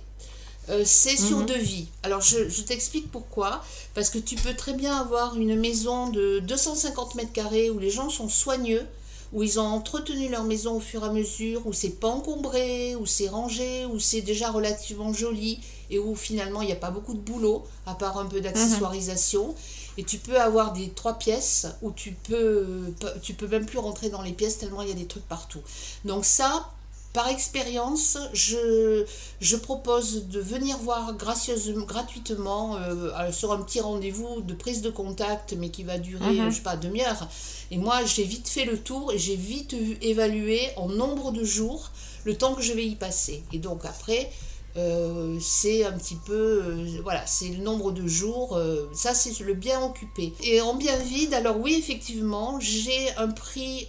euh, 0.69 0.83
c'est 0.85 1.17
sur 1.17 1.39
mhm. 1.39 1.47
devis. 1.47 1.87
Alors 2.03 2.21
je, 2.21 2.49
je 2.49 2.63
t'explique 2.63 3.11
pourquoi. 3.11 3.63
Parce 3.95 4.11
que 4.11 4.19
tu 4.19 4.35
peux 4.35 4.55
très 4.55 4.75
bien 4.75 4.97
avoir 4.97 5.37
une 5.37 5.59
maison 5.59 6.09
de 6.11 6.41
250 6.41 7.15
mètres 7.15 7.33
carrés 7.33 7.71
où 7.71 7.79
les 7.79 7.91
gens 7.91 8.11
sont 8.11 8.29
soigneux, 8.29 8.85
où 9.33 9.43
ils 9.43 9.59
ont 9.59 9.67
entretenu 9.67 10.29
leur 10.29 10.45
maison 10.45 10.77
au 10.77 10.81
fur 10.81 11.05
et 11.05 11.09
à 11.09 11.13
mesure, 11.13 11.67
où 11.67 11.73
c'est 11.73 12.01
pas 12.01 12.09
encombré, 12.09 12.97
où 12.97 13.07
c'est 13.07 13.29
rangé, 13.29 13.87
où 13.87 13.99
c'est 13.99 14.23
déjà 14.23 14.51
relativement 14.51 15.13
joli 15.13 15.61
et 15.89 15.99
où 15.99 16.17
finalement 16.17 16.63
il 16.63 16.67
n'y 16.67 16.73
a 16.73 16.77
pas 16.77 16.91
beaucoup 16.91 17.15
de 17.15 17.21
boulot 17.21 17.65
à 17.87 17.95
part 17.95 18.19
un 18.19 18.27
peu 18.27 18.41
d'accessoirisation. 18.41 19.55
Et 19.99 20.05
tu 20.05 20.19
peux 20.19 20.39
avoir 20.39 20.73
des 20.73 20.91
trois 20.91 21.15
pièces 21.15 21.67
où 21.81 21.91
tu 21.91 22.13
peux, 22.13 22.93
tu 23.23 23.33
peux 23.33 23.47
même 23.47 23.65
plus 23.65 23.79
rentrer 23.79 24.11
dans 24.11 24.21
les 24.21 24.33
pièces 24.33 24.59
tellement 24.59 24.83
il 24.83 24.89
y 24.89 24.93
a 24.93 24.95
des 24.95 25.07
trucs 25.07 25.27
partout. 25.27 25.61
Donc 26.05 26.27
ça, 26.27 26.71
par 27.17 27.29
expérience, 27.29 28.19
je, 28.35 29.07
je 29.41 29.57
propose 29.57 30.27
de 30.27 30.39
venir 30.39 30.77
voir 30.77 31.15
gracieusement, 31.15 31.87
gratuitement 31.87 32.77
euh, 32.77 33.33
sur 33.33 33.53
un 33.53 33.63
petit 33.63 33.81
rendez-vous 33.81 34.43
de 34.43 34.53
prise 34.53 34.83
de 34.83 34.91
contact, 34.91 35.55
mais 35.59 35.71
qui 35.71 35.83
va 35.83 35.97
durer, 35.97 36.35
mhm. 36.35 36.51
je 36.51 36.57
sais 36.57 36.63
pas, 36.63 36.77
demi-heure. 36.77 37.27
Et 37.71 37.79
moi, 37.79 38.05
j'ai 38.05 38.25
vite 38.25 38.47
fait 38.49 38.67
le 38.67 38.79
tour 38.79 39.15
et 39.15 39.19
j'ai 39.19 39.35
vite 39.35 39.75
évalué 40.03 40.61
en 40.77 40.91
nombre 40.91 41.33
de 41.33 41.43
jours 41.43 41.91
le 42.27 42.37
temps 42.37 42.55
que 42.55 42.61
je 42.61 42.75
vais 42.75 42.85
y 42.85 42.97
passer. 42.97 43.43
Et 43.51 43.59
donc 43.59 43.87
après, 43.87 44.31
euh, 44.77 45.39
c'est 45.41 45.85
un 45.85 45.93
petit 45.93 46.17
peu, 46.17 46.35
euh, 46.35 47.01
voilà, 47.03 47.27
c'est 47.27 47.49
le 47.49 47.63
nombre 47.63 47.93
de 47.93 48.07
jours, 48.07 48.57
euh, 48.57 48.91
ça 48.93 49.15
c'est 49.15 49.39
le 49.41 49.55
bien 49.55 49.83
occupé. 49.83 50.35
Et 50.43 50.61
en 50.61 50.75
bien 50.75 50.97
vide, 50.97 51.33
alors 51.33 51.59
oui, 51.59 51.75
effectivement, 51.79 52.61
j'ai 52.61 53.11
un 53.17 53.29
prix 53.29 53.89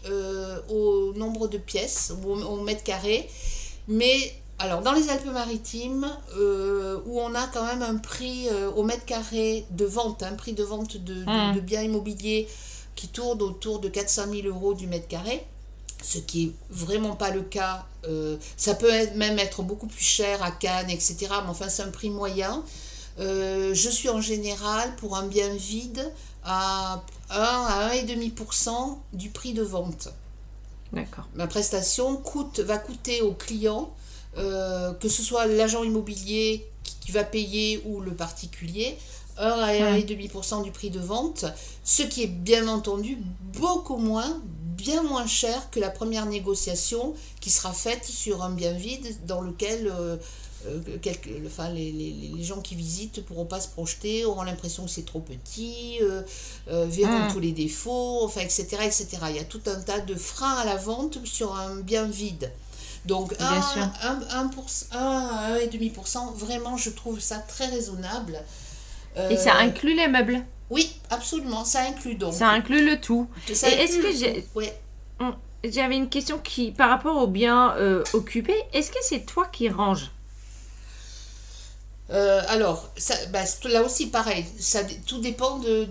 au 0.69 1.13
nombre 1.13 1.47
de 1.47 1.58
pièces, 1.58 2.13
au, 2.26 2.62
mètre 2.62 2.84
carré, 2.84 3.30
mais 3.88 4.34
alors 4.60 4.82
dans 4.82 4.93
les 4.93 5.10
Alpes-Maritimes, 5.10 6.08
où 7.06 7.19
on 7.19 7.36
a 7.36 7.47
quand 7.47 7.65
même 7.65 7.82
un 7.82 7.97
prix 7.97 8.47
au 8.76 8.84
mètre 8.84 9.06
carré 9.06 9.65
de 9.71 9.86
vente, 9.86 10.23
un 10.23 10.34
prix 10.34 10.54
de 10.54 10.63
vente 10.63 10.97
de, 10.97 11.13
de, 11.13 11.23
mmh. 11.26 11.56
de 11.56 11.60
biens 11.60 11.82
immobiliers 11.82 12.47
qui 12.95 13.10
tourne 13.10 13.41
autour 13.41 13.80
de 13.80 13.89
400 13.89 14.23
000 14.32 14.47
euros 14.47 14.73
du 14.73 14.88
mètre 14.88 15.08
carré, 15.08 15.45
ce 16.08 16.20
qui 16.20 16.46
est 16.46 16.52
vraiment 16.70 17.17
pas 17.17 17.32
le 17.32 17.41
cas. 17.41 17.86
Euh, 18.08 18.38
ça 18.56 18.76
peut 18.76 18.91
même 19.15 19.38
être 19.39 19.62
beaucoup 19.62 19.88
plus 19.88 20.04
cher 20.04 20.41
à 20.41 20.52
Cannes, 20.52 20.89
etc. 20.89 21.17
Mais 21.43 21.50
enfin, 21.50 21.67
c'est 21.67 21.84
un 21.84 21.89
prix 21.89 22.10
moyen. 22.10 22.63
Euh, 23.20 23.74
je 23.74 23.89
suis 23.89 24.08
en 24.08 24.22
général 24.22 24.96
pour 24.96 25.17
un 25.17 25.28
bien 25.28 25.54
vide 25.54 26.10
à 26.46 27.04
1 27.30 27.36
à 27.36 27.89
1,5% 27.93 28.98
du 29.12 29.32
prix 29.32 29.52
de 29.52 29.63
vente. 29.63 30.08
D'accord. 30.93 31.28
Ma 31.36 31.46
prestation 31.46 32.15
coûte, 32.15 32.62
va 32.62 32.78
coûter 32.78 33.22
au 33.22 33.34
client, 33.34 33.93
euh, 34.38 34.93
que 34.93 35.10
ce 35.10 35.22
soit 35.22 35.46
l'agent 35.46 35.84
immobilier 35.84 36.65
qui, 37.02 37.12
va 37.12 37.26
payer 37.26 37.82
ou 37.86 38.00
le 38.00 38.13
particulier, 38.13 38.98
1 39.38 39.50
à 39.50 39.74
1,5% 39.74 40.63
du 40.63 40.72
prix 40.72 40.89
de 40.89 41.00
vente, 41.00 41.46
ce 41.84 42.04
qui 42.04 42.24
est 42.24 42.28
bien 42.28 42.70
entendu 42.70 43.17
beaucoup 43.60 43.98
moins, 43.98 44.41
bien 44.78 45.02
moins 45.02 45.28
cher 45.28 45.70
que 45.72 45.80
la 45.80 45.90
première 45.90 46.26
négociation 46.26 47.13
qui 47.42 47.50
sera 47.50 47.74
faite 47.74 48.06
sur 48.06 48.44
un 48.44 48.52
bien 48.52 48.74
vide 48.74 49.08
dans 49.26 49.42
lequel 49.42 49.88
euh, 49.88 50.16
euh, 50.68 50.80
enfin, 51.46 51.70
les, 51.70 51.92
les, 51.92 52.12
les, 52.36 52.44
gens 52.44 52.62
qui 52.62 52.76
visitent 52.76 53.18
ne 53.18 53.24
pourront 53.24 53.46
pas 53.46 53.60
se 53.60 53.68
projeter, 53.68 54.26
auront 54.26 54.44
l'impression 54.44 54.86
que 54.86 54.90
c'est 54.90 55.06
trop 55.06 55.20
petit, 55.20 56.00
euh, 56.02 56.22
verront 56.88 57.28
hmm. 57.28 57.32
tous 57.32 57.40
les 57.40 57.52
défauts, 57.52 58.22
enfin, 58.24 58.42
etc., 58.42 58.68
etc. 58.84 59.08
Il 59.30 59.36
y 59.36 59.40
a 59.40 59.44
tout 59.44 59.62
un 59.68 59.80
tas 59.82 60.00
de 60.00 60.16
freins 60.16 60.56
à 60.56 60.66
la 60.66 60.76
vente 60.76 61.20
sur 61.26 61.56
un 61.56 61.76
bien 61.78 62.06
vide. 62.06 62.52
Donc 63.06 63.34
1, 63.40 63.46
1, 63.46 63.94
1, 64.02 64.50
1 64.92 65.66
1,5%, 65.66 66.34
vraiment, 66.36 66.76
je 66.76 66.90
trouve 66.90 67.20
ça 67.20 67.38
très 67.38 67.68
raisonnable. 67.68 68.40
Et 69.32 69.38
ça 69.38 69.56
inclut 69.56 69.96
les 69.96 70.08
meubles 70.08 70.44
Oui, 70.69 70.99
absolument, 71.10 71.63
ça 71.63 71.82
inclut 71.82 72.15
donc. 72.15 72.34
Ça 72.34 72.49
inclut 72.49 72.86
le 72.86 72.99
tout. 72.99 73.27
est-ce 73.49 73.99
que 73.99 74.12
j'ai... 74.12 74.45
J'avais 75.63 75.97
une 75.97 76.10
question 76.10 76.38
qui, 76.38 76.71
par 76.71 76.89
rapport 76.89 77.17
aux 77.17 77.27
biens 77.27 77.75
euh, 77.77 78.03
occupés, 78.13 78.62
est-ce 78.73 78.91
que 78.91 78.99
c'est 79.01 79.25
toi 79.25 79.45
qui 79.47 79.69
ranges? 79.69 80.12
Euh, 82.10 82.41
alors, 82.47 82.89
ça, 82.95 83.15
bah, 83.34 83.43
là 83.65 83.84
aussi, 83.84 84.08
pareil, 84.08 84.45
ça, 84.60 84.82
tout 85.06 85.19
dépend 85.19 85.58
de, 85.58 85.84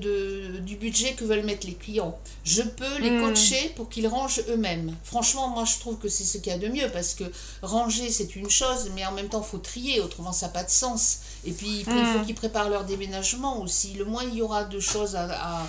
du 0.60 0.76
budget 0.76 1.12
que 1.12 1.24
veulent 1.24 1.44
mettre 1.44 1.66
les 1.66 1.74
clients. 1.74 2.18
Je 2.44 2.62
peux 2.62 2.98
les 3.00 3.10
hmm. 3.10 3.22
coacher 3.22 3.72
pour 3.76 3.88
qu'ils 3.88 4.08
rangent 4.08 4.40
eux-mêmes. 4.48 4.94
Franchement, 5.04 5.48
moi, 5.48 5.64
je 5.64 5.78
trouve 5.78 5.98
que 5.98 6.08
c'est 6.08 6.24
ce 6.24 6.38
qu'il 6.38 6.52
y 6.52 6.54
a 6.54 6.58
de 6.58 6.68
mieux 6.68 6.88
parce 6.92 7.14
que 7.14 7.24
ranger, 7.60 8.08
c'est 8.10 8.36
une 8.36 8.48
chose, 8.48 8.90
mais 8.94 9.04
en 9.04 9.12
même 9.12 9.28
temps, 9.28 9.42
il 9.46 9.50
faut 9.50 9.58
trier, 9.58 10.00
autrement, 10.00 10.32
ça 10.32 10.46
n'a 10.46 10.52
pas 10.52 10.64
de 10.64 10.70
sens. 10.70 11.18
Et 11.46 11.52
puis, 11.52 11.78
il 11.78 11.84
faut 11.84 11.90
hmm. 11.92 12.26
qu'ils 12.26 12.34
préparent 12.34 12.68
leur 12.68 12.84
déménagement 12.84 13.62
aussi. 13.62 13.94
Le 13.94 14.04
moins 14.04 14.24
il 14.24 14.34
y 14.34 14.42
aura 14.42 14.64
de 14.64 14.80
choses 14.80 15.16
à, 15.16 15.28
à 15.30 15.66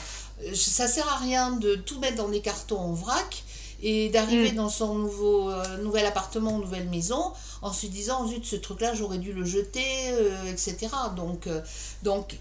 ça 0.53 0.87
sert 0.87 1.07
à 1.07 1.17
rien 1.17 1.51
de 1.51 1.75
tout 1.75 1.99
mettre 1.99 2.17
dans 2.17 2.29
des 2.29 2.41
cartons 2.41 2.79
en 2.79 2.93
vrac 2.93 3.43
et 3.81 4.09
d'arriver 4.09 4.51
mm. 4.51 4.55
dans 4.55 4.69
son 4.69 4.95
nouveau, 4.95 5.49
euh, 5.49 5.77
nouvel 5.77 6.05
appartement, 6.05 6.57
nouvelle 6.57 6.89
maison, 6.89 7.31
en 7.61 7.71
se 7.71 7.87
disant, 7.87 8.27
zut, 8.27 8.45
ce 8.45 8.55
truc-là, 8.55 8.93
j'aurais 8.95 9.19
dû 9.19 9.33
le 9.33 9.45
jeter, 9.45 10.09
euh, 10.11 10.51
etc. 10.51 10.87
Donc, 11.15 11.47
euh, 11.47 11.61
donc 12.03 12.37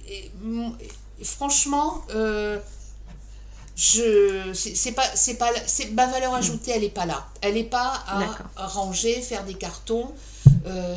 franchement, 1.23 2.03
je 3.77 4.53
c'est 4.55 4.93
pas 4.93 5.05
c'est 5.15 5.35
pas 5.35 5.51
c'est 5.67 5.91
ma 5.91 6.07
valeur 6.07 6.35
ajoutée 6.35 6.71
elle 6.71 6.85
est 6.85 6.89
pas 6.89 7.05
là 7.05 7.27
elle 7.43 7.59
est 7.59 7.65
pas 7.65 7.93
à, 8.07 8.67
ranger 8.67 9.21
faire 9.21 9.45
des 9.45 9.53
cartons 9.53 10.15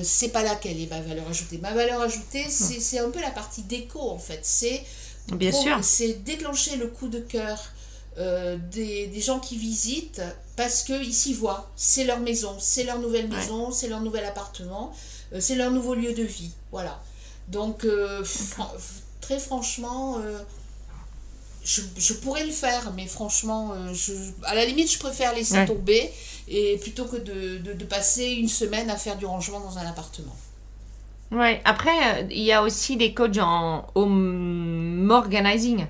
c'est 0.04 0.30
pas 0.30 0.43
là 0.43 0.56
qu'elle 0.56 0.80
est 0.80 0.89
ma 0.89 1.02
valeur 1.02 1.28
ajoutée 1.30 1.58
ma 1.60 1.74
valeur 1.74 2.02
ajoutée 2.02 2.45
mm. 2.45 2.50
c'est 2.50 3.00
un 3.00 3.10
peu 3.10 3.22
la 3.22 3.32
partie 3.32 3.63
déco 3.63 4.00
en 4.00 4.17
fait 4.17 4.39
c'est 4.43 4.84
bien 5.34 5.52
sûr 5.52 5.78
c'est 5.84 6.24
déclencher 6.24 6.76
le 6.78 6.88
coup 6.88 7.08
de 7.08 7.19
cœur 7.19 7.58
euh, 8.19 8.58
des, 8.72 9.22
gens 9.22 9.39
qui 9.39 9.58
visitent 9.58 10.22
parce 10.58 10.84
qu'ils 10.84 11.13
s'y 11.13 11.34
voient. 11.34 11.72
C'est 11.78 12.04
leur 12.04 12.19
maison, 12.19 12.58
c'est 12.60 12.84
leur 12.84 13.00
nouvelle 13.00 13.30
maison, 13.30 13.72
c'est 13.72 13.88
leur 13.88 14.02
nouvel 14.02 14.26
appartement, 14.26 14.91
euh, 15.34 15.39
c'est 15.39 15.56
leur 15.56 15.72
nouveau 15.72 15.93
lieu 15.93 16.13
de 16.13 16.24
vie. 16.24 16.52
Voilà. 16.72 17.02
Donc, 17.48 17.86
euh, 17.86 18.24
très 19.22 19.39
franchement, 19.39 20.17
je, 21.63 22.13
pourrais 22.13 22.45
le 22.45 22.52
faire, 22.52 22.91
mais 22.93 23.08
franchement, 23.08 23.74
je, 23.93 24.13
à 24.43 24.54
la 24.54 24.65
limite, 24.65 24.91
je 24.91 25.00
préfère 25.00 25.34
laisser 25.34 25.65
tomber 25.65 26.12
et 26.50 26.78
plutôt 26.78 27.06
que 27.06 27.18
de, 27.18 27.74
de, 27.74 27.86
passer 27.86 28.32
une 28.32 28.48
semaine 28.48 28.90
à 28.90 28.96
faire 28.96 29.18
du 29.18 29.26
rangement 29.26 29.60
dans 29.60 29.78
un 29.78 29.86
appartement. 29.86 30.36
Ouais, 31.32 31.62
après, 31.64 32.28
il 32.32 32.42
y 32.42 32.52
a 32.52 32.64
aussi 32.64 32.98
des 32.98 33.14
coachs 33.14 33.38
en 33.38 33.86
home 33.96 35.10
organizing. 35.12 35.86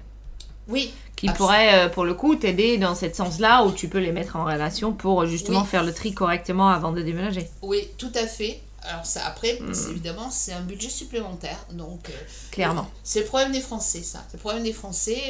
Oui 0.68 0.92
qui 1.20 1.28
pourraient, 1.28 1.86
euh, 1.86 1.90
pour 1.90 2.06
le 2.06 2.14
coup, 2.14 2.36
t'aider 2.36 2.78
dans 2.78 2.96
ce 2.96 3.12
sens-là, 3.12 3.66
où 3.66 3.74
tu 3.74 3.90
peux 3.90 3.98
les 3.98 4.14
mettre 4.14 4.38
en 4.38 4.46
relation 4.46 4.94
pour 4.94 5.26
justement 5.26 5.66
faire 5.66 5.84
le 5.84 5.94
tri 5.94 6.14
correctement 6.14 6.70
avant 6.70 6.94
de 6.94 7.02
déménager. 7.02 7.50
Oui, 7.62 7.90
tout 7.98 8.12
à 8.16 8.26
fait. 8.26 8.62
Alors 8.90 9.06
ça, 9.06 9.26
après, 9.26 9.60
hmm. 9.60 9.72
évidemment, 9.92 10.30
c'est 10.32 10.52
un 10.52 10.62
budget 10.62 10.90
supplémentaire. 10.90 11.58
Donc, 11.72 12.10
euh, 12.10 12.14
Clairement. 12.52 12.90
c'est 13.04 13.22
le 13.22 13.26
problème 13.26 13.52
des 13.52 13.62
Français, 13.62 14.02
ça. 14.04 14.26
C'est 14.28 14.38
le 14.38 14.42
problème 14.42 14.64
des 14.64 14.74
Français 14.74 15.22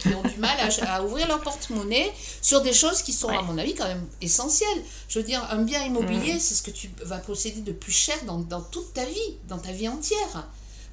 qui, 0.00 0.08
ont 0.14 0.22
du 0.22 0.38
mal 0.38 0.56
à, 0.88 1.02
ouvrir 1.04 1.28
leur 1.28 1.40
porte-monnaie 1.40 2.10
sur 2.40 2.62
des 2.62 2.72
choses 2.72 3.02
qui 3.02 3.12
sont, 3.12 3.28
à 3.28 3.42
mon 3.42 3.58
avis, 3.58 3.74
quand 3.74 3.86
même 3.86 4.06
essentielles. 4.20 4.82
Je 5.08 5.18
veux 5.18 5.24
dire, 5.24 5.46
un 5.50 5.62
bien 5.62 5.84
immobilier, 5.84 6.34
hmm. 6.34 6.40
c'est 6.40 6.54
ce 6.54 6.62
que 6.62 6.70
tu 6.70 6.90
vas 7.04 7.18
posséder 7.18 7.60
de 7.60 7.72
plus 7.72 7.92
cher 7.92 8.16
dans, 8.26 8.38
dans 8.38 8.62
toute 8.62 8.94
ta 8.94 9.04
vie, 9.04 9.36
dans 9.48 9.58
ta 9.58 9.72
vie 9.72 9.88
entière 9.88 10.46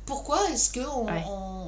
pourquoi 0.10 0.40
est-ce 0.50 0.74
qu'on 0.74 1.06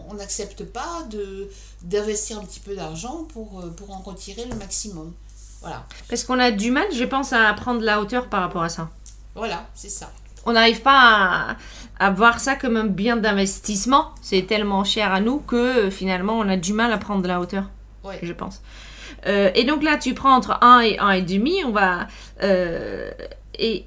on 0.10 0.14
n'accepte 0.16 0.64
pas 0.64 1.04
de, 1.12 1.48
d'investir 1.84 2.40
un 2.40 2.44
petit 2.44 2.60
peu 2.60 2.76
d'argent 2.76 3.26
pour, 3.26 3.60
euh, 3.60 3.70
pour 3.70 3.96
en 3.96 4.00
retirer 4.00 4.46
le 4.46 4.56
maximum? 4.56 5.14
Voilà. 5.62 5.86
Parce 6.10 6.24
qu'on 6.24 6.40
a 6.40 6.50
du 6.50 6.72
mal, 6.72 6.88
je 6.92 7.04
pense, 7.04 7.34
à 7.34 7.54
prendre 7.54 7.82
la 7.82 8.02
hauteur 8.02 8.30
par 8.30 8.42
rapport 8.42 8.64
à 8.64 8.70
ça. 8.70 8.90
Voilà, 9.36 9.68
c'est 9.76 9.90
ça. 9.90 10.12
On 10.46 10.54
n'arrive 10.54 10.82
pas 10.82 11.58
à, 12.00 12.12
voir 12.12 12.40
ça 12.40 12.56
comme 12.56 12.78
un 12.78 12.86
bien 12.86 13.18
d'investissement. 13.18 14.12
C'est 14.22 14.48
tellement 14.48 14.84
cher 14.84 15.14
à 15.14 15.20
nous 15.20 15.40
que 15.40 15.56
euh, 15.56 15.92
finalement, 15.92 16.40
on 16.40 16.50
a 16.50 16.58
du 16.58 16.74
mal 16.74 16.92
à 16.92 16.98
prendre 16.98 17.22
de 17.22 17.28
la 17.28 17.40
hauteur. 17.40 17.66
Je 18.24 18.34
pense. 18.34 18.62
Euh, 19.28 19.52
et 19.54 19.64
donc 19.64 19.84
là, 19.84 19.98
tu 19.98 20.16
prends 20.16 20.36
entre 20.36 20.58
1 20.62 20.80
et 20.80 20.98
1,5. 20.98 21.66
On 21.66 21.72
va. 21.72 22.08
et 23.60 23.86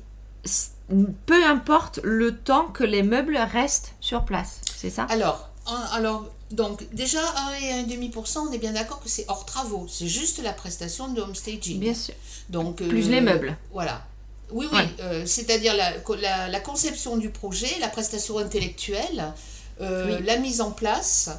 peu 1.26 1.44
importe 1.44 2.00
le 2.02 2.36
temps 2.36 2.66
que 2.66 2.84
les 2.84 3.02
meubles 3.02 3.38
restent 3.52 3.94
sur 4.00 4.24
place, 4.24 4.60
c'est 4.76 4.90
ça? 4.90 5.06
Alors, 5.10 5.50
alors 5.92 6.28
donc 6.50 6.86
déjà 6.92 7.20
1 7.62 7.84
et 7.88 7.96
1,5%, 7.96 8.48
on 8.48 8.52
est 8.52 8.58
bien 8.58 8.72
d'accord 8.72 9.00
que 9.00 9.08
c'est 9.08 9.24
hors 9.28 9.46
travaux, 9.46 9.86
c'est 9.88 10.06
juste 10.06 10.42
la 10.42 10.52
prestation 10.52 11.08
de 11.08 11.20
homestaging. 11.20 11.80
Bien 11.80 11.94
sûr. 11.94 12.14
Donc, 12.48 12.76
Plus 12.76 13.08
les 13.08 13.18
euh, 13.18 13.22
meubles. 13.22 13.56
Voilà. 13.72 14.02
Oui, 14.50 14.66
oui, 14.72 14.78
euh, 15.00 15.24
c'est-à-dire 15.26 15.74
la, 15.74 16.48
la, 16.48 16.60
conception 16.60 17.16
du 17.16 17.30
projet, 17.30 17.78
la 17.80 17.88
prestation 17.88 18.38
intellectuelle, 18.38 19.32
euh, 19.80 20.20
la 20.20 20.36
mise 20.36 20.60
en 20.60 20.70
place, 20.70 21.30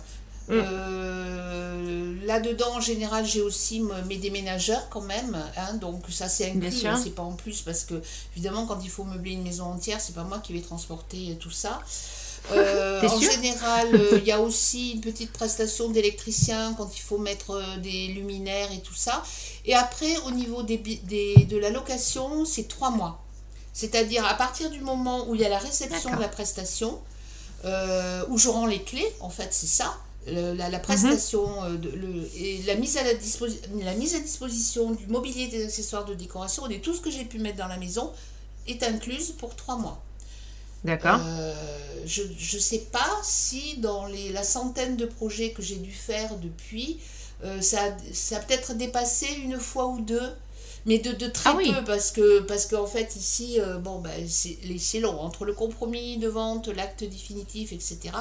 Mm. 0.48 0.54
Euh, 0.54 2.16
là-dedans, 2.26 2.76
en 2.76 2.80
général, 2.80 3.26
j'ai 3.26 3.42
aussi 3.42 3.82
mes 4.08 4.18
déménageurs 4.18 4.90
quand 4.90 5.02
même. 5.02 5.38
Hein, 5.58 5.76
donc, 5.76 6.04
ça, 6.10 6.30
c'est 6.30 6.52
inclus. 6.52 6.86
Hein, 6.86 7.00
c'est 7.02 7.16
pas 7.16 7.24
en 7.24 7.34
plus 7.34 7.62
parce 7.62 7.84
que, 7.84 8.02
évidemment, 8.36 8.66
quand 8.66 8.80
il 8.84 8.90
faut 8.90 9.04
meubler 9.04 9.32
une 9.32 9.44
maison 9.44 9.66
entière, 9.66 10.00
c'est 10.00 10.14
pas 10.14 10.24
moi 10.24 10.40
qui 10.40 10.54
vais 10.54 10.62
transporter 10.62 11.38
tout 11.40 11.52
ça. 11.52 11.82
Euh, 12.52 13.02
en 13.08 13.20
général, 13.20 13.88
euh, 13.94 14.20
il 14.20 14.26
y 14.26 14.32
a 14.32 14.40
aussi 14.40 14.92
une 14.92 15.02
petite 15.02 15.32
prestation 15.32 15.90
d'électricien 15.90 16.74
quand 16.78 16.90
il 16.96 17.02
faut 17.02 17.18
mettre 17.18 17.80
des 17.80 18.08
luminaires 18.08 18.72
et 18.72 18.82
tout 18.82 18.94
ça. 18.94 19.24
Et 19.66 19.74
après, 19.74 20.18
au 20.28 20.32
niveau 20.32 20.64
des, 20.64 20.78
des 20.78 21.46
de 21.50 21.58
la 21.58 21.70
location, 21.70 22.46
c'est 22.46 22.68
trois 22.68 22.92
mois. 22.92 23.24
C'est-à-dire 23.74 24.26
à 24.26 24.36
partir 24.36 24.70
du 24.70 24.82
moment 24.82 25.28
où 25.28 25.36
il 25.36 25.42
y 25.42 25.46
a 25.46 25.50
la 25.50 25.60
réception 25.60 26.16
de 26.16 26.22
la 26.22 26.30
prestation, 26.30 27.00
où 28.30 28.38
je 28.38 28.50
rends 28.50 28.68
les 28.68 28.82
clés, 28.82 29.12
en 29.20 29.30
fait, 29.30 29.50
c'est 29.52 29.68
ça 29.68 29.98
la, 30.28 30.80
prestation 30.80 31.62
mhm. 31.62 31.82
euh, 31.86 31.96
le, 31.96 32.30
et 32.38 32.64
la 32.64 32.76
mise, 32.76 32.98
à 32.98 33.04
la, 33.04 33.12
la 33.84 33.94
mise 33.94 34.16
à 34.16 34.20
disposition 34.20 34.92
du 34.92 35.08
mobilier 35.08 35.48
des 35.48 35.66
accessoires 35.66 36.06
de 36.06 36.14
décoration 36.14 36.68
et 36.70 36.80
tout 36.80 36.94
ce 36.94 37.02
que 37.02 37.12
j'ai 37.12 37.26
pu 37.26 37.40
mettre 37.40 37.58
dans 37.58 37.68
la 37.68 37.78
maison 37.78 38.12
est 38.68 38.82
incluse 38.84 39.32
pour 39.32 39.56
trois 39.56 39.78
mois. 39.78 40.02
D'accord. 40.84 41.20
je 42.06 42.22
ne 42.24 42.62
sais 42.62 42.86
pas 42.92 43.10
si 43.24 43.78
dans 43.78 44.06
les, 44.06 44.32
la 44.32 44.44
centaine 44.44 44.98
de 44.98 45.06
projets 45.06 45.52
que 45.52 45.62
j'ai 45.62 45.78
dû 45.78 45.92
faire 45.92 46.36
depuis, 46.38 47.00
ça, 47.60 47.80
ça 48.14 48.38
a 48.38 48.40
peut-être 48.40 48.76
dépassé 48.76 49.28
une 49.44 49.60
fois 49.60 49.88
ou 49.88 50.02
deux 50.02 50.32
mais 50.86 51.00
de, 51.00 51.12
de 51.12 51.28
très 51.28 51.50
ah 51.50 51.58
peu 51.58 51.84
parce 51.84 52.12
que 52.12 52.42
parce 52.42 52.68
qu'en 52.68 52.86
fait 52.86 53.16
ici 53.16 53.60
euh, 53.60 53.78
bon 53.78 54.00
ben 54.00 54.28
c'est 54.28 55.00
long 55.00 55.20
entre 55.20 55.46
le 55.46 55.54
compromis 55.54 56.18
de 56.18 56.28
vente 56.28 56.68
l'acte 56.68 57.04
définitif 57.04 57.74
etc 57.74 58.12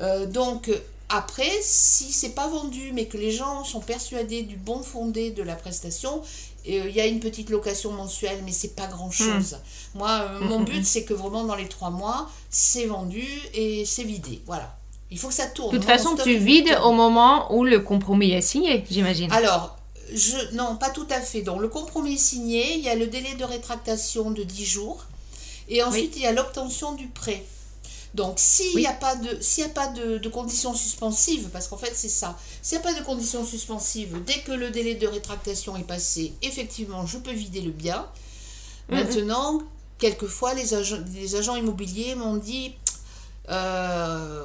euh, 0.00 0.26
donc 0.26 0.70
après 1.08 1.50
si 1.60 2.12
c'est 2.12 2.30
pas 2.30 2.48
vendu 2.48 2.92
mais 2.94 3.06
que 3.06 3.18
les 3.18 3.32
gens 3.32 3.64
sont 3.64 3.80
persuadés 3.80 4.42
du 4.42 4.56
bon 4.56 4.82
fondé 4.82 5.30
de 5.30 5.42
la 5.42 5.56
prestation 5.56 6.22
euh, 6.68 6.88
il 6.88 6.94
y 6.94 7.00
a 7.00 7.06
une 7.06 7.20
petite 7.20 7.50
location 7.50 7.92
mensuelle 7.92 8.42
mais 8.44 8.52
c'est 8.52 8.76
pas 8.76 8.86
grand 8.86 9.10
chose 9.10 9.56
hmm. 9.94 9.98
moi 9.98 10.28
mon 10.40 10.60
hmm, 10.60 10.64
but 10.64 10.80
hmm, 10.80 10.84
c'est 10.84 11.04
que 11.04 11.14
vraiment 11.14 11.44
dans 11.44 11.56
les 11.56 11.68
trois 11.68 11.90
mois 11.90 12.30
c'est 12.50 12.86
vendu 12.86 13.26
et 13.54 13.84
c'est 13.84 14.04
vidé 14.04 14.42
voilà 14.46 14.76
il 15.10 15.18
faut 15.18 15.28
que 15.28 15.34
ça 15.34 15.46
tourne. 15.46 15.72
De 15.72 15.78
toute 15.78 15.86
façon, 15.86 16.14
tu 16.14 16.36
vides 16.36 16.78
au 16.84 16.92
moment 16.92 17.52
où 17.54 17.64
le 17.64 17.80
compromis 17.80 18.30
est 18.30 18.40
signé, 18.40 18.84
j'imagine. 18.88 19.30
Alors, 19.32 19.76
non, 20.52 20.76
pas 20.76 20.90
tout 20.90 21.06
à 21.10 21.20
fait. 21.20 21.42
Donc 21.42 21.60
le 21.60 21.68
compromis 21.68 22.18
signé, 22.18 22.74
il 22.74 22.80
y 22.80 22.88
a 22.88 22.94
le 22.94 23.06
délai 23.06 23.34
de 23.34 23.44
rétractation 23.44 24.30
de 24.30 24.42
10 24.42 24.64
jours. 24.64 25.04
Et 25.68 25.82
ensuite, 25.82 26.16
il 26.16 26.22
y 26.22 26.26
a 26.26 26.32
l'obtention 26.32 26.92
du 26.92 27.06
prêt. 27.06 27.44
Donc, 28.14 28.38
s'il 28.38 28.76
n'y 28.76 28.86
a 28.86 28.92
pas, 28.92 29.14
de, 29.16 29.28
a 29.28 29.68
pas 29.68 29.86
de, 29.88 30.28
conditions 30.28 30.74
suspensives, 30.74 31.48
parce 31.52 31.68
qu'en 31.68 31.76
fait, 31.76 31.92
c'est 31.94 32.08
ça, 32.08 32.36
s'il 32.62 32.78
n'y 32.78 32.84
a 32.84 32.92
pas 32.92 32.98
de 32.98 33.04
conditions 33.04 33.44
suspensives, 33.44 34.16
dès 34.26 34.40
que 34.40 34.52
le 34.52 34.70
délai 34.70 34.94
de 34.94 35.06
rétractation 35.06 35.76
est 35.76 35.84
passé, 35.84 36.32
effectivement, 36.42 37.06
je 37.06 37.18
peux 37.18 37.32
vider 37.32 37.60
le 37.60 37.70
bien. 37.70 38.06
Maintenant, 38.88 39.62
quelquefois, 39.98 40.54
les, 40.54 40.70
les 41.14 41.36
agents 41.36 41.54
immobiliers 41.54 42.16
m'ont 42.16 42.36
dit 42.36 42.74
euh, 43.50 44.44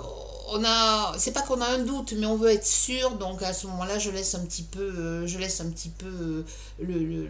on 0.50 0.64
a, 0.64 1.14
c'est 1.18 1.32
pas 1.32 1.42
qu'on 1.42 1.62
a 1.62 1.66
un 1.66 1.80
doute, 1.80 2.14
mais 2.18 2.26
on 2.26 2.36
veut 2.36 2.52
être 2.52 2.66
sûr. 2.66 3.12
Donc 3.12 3.42
à 3.42 3.54
ce 3.54 3.68
moment-là, 3.68 3.98
je 4.00 4.12
laisse 4.12 4.36
un 4.36 4.46
petit 4.46 4.64
peu, 4.64 4.80
euh, 4.80 5.28
je 5.28 5.38
laisse 5.38 5.62
un 5.62 5.70
petit 5.70 5.90
peu 5.90 6.06
euh, 6.06 6.44
le, 6.80 7.28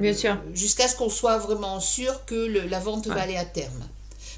jusqu'à 0.54 0.88
ce 0.88 0.96
qu'on 0.96 1.10
soit 1.10 1.38
vraiment 1.38 1.80
sûr 1.80 2.26
que 2.26 2.36
la 2.36 2.80
vente 2.80 3.08
va 3.08 3.22
aller 3.22 3.38
à 3.38 3.46
terme. 3.46 3.84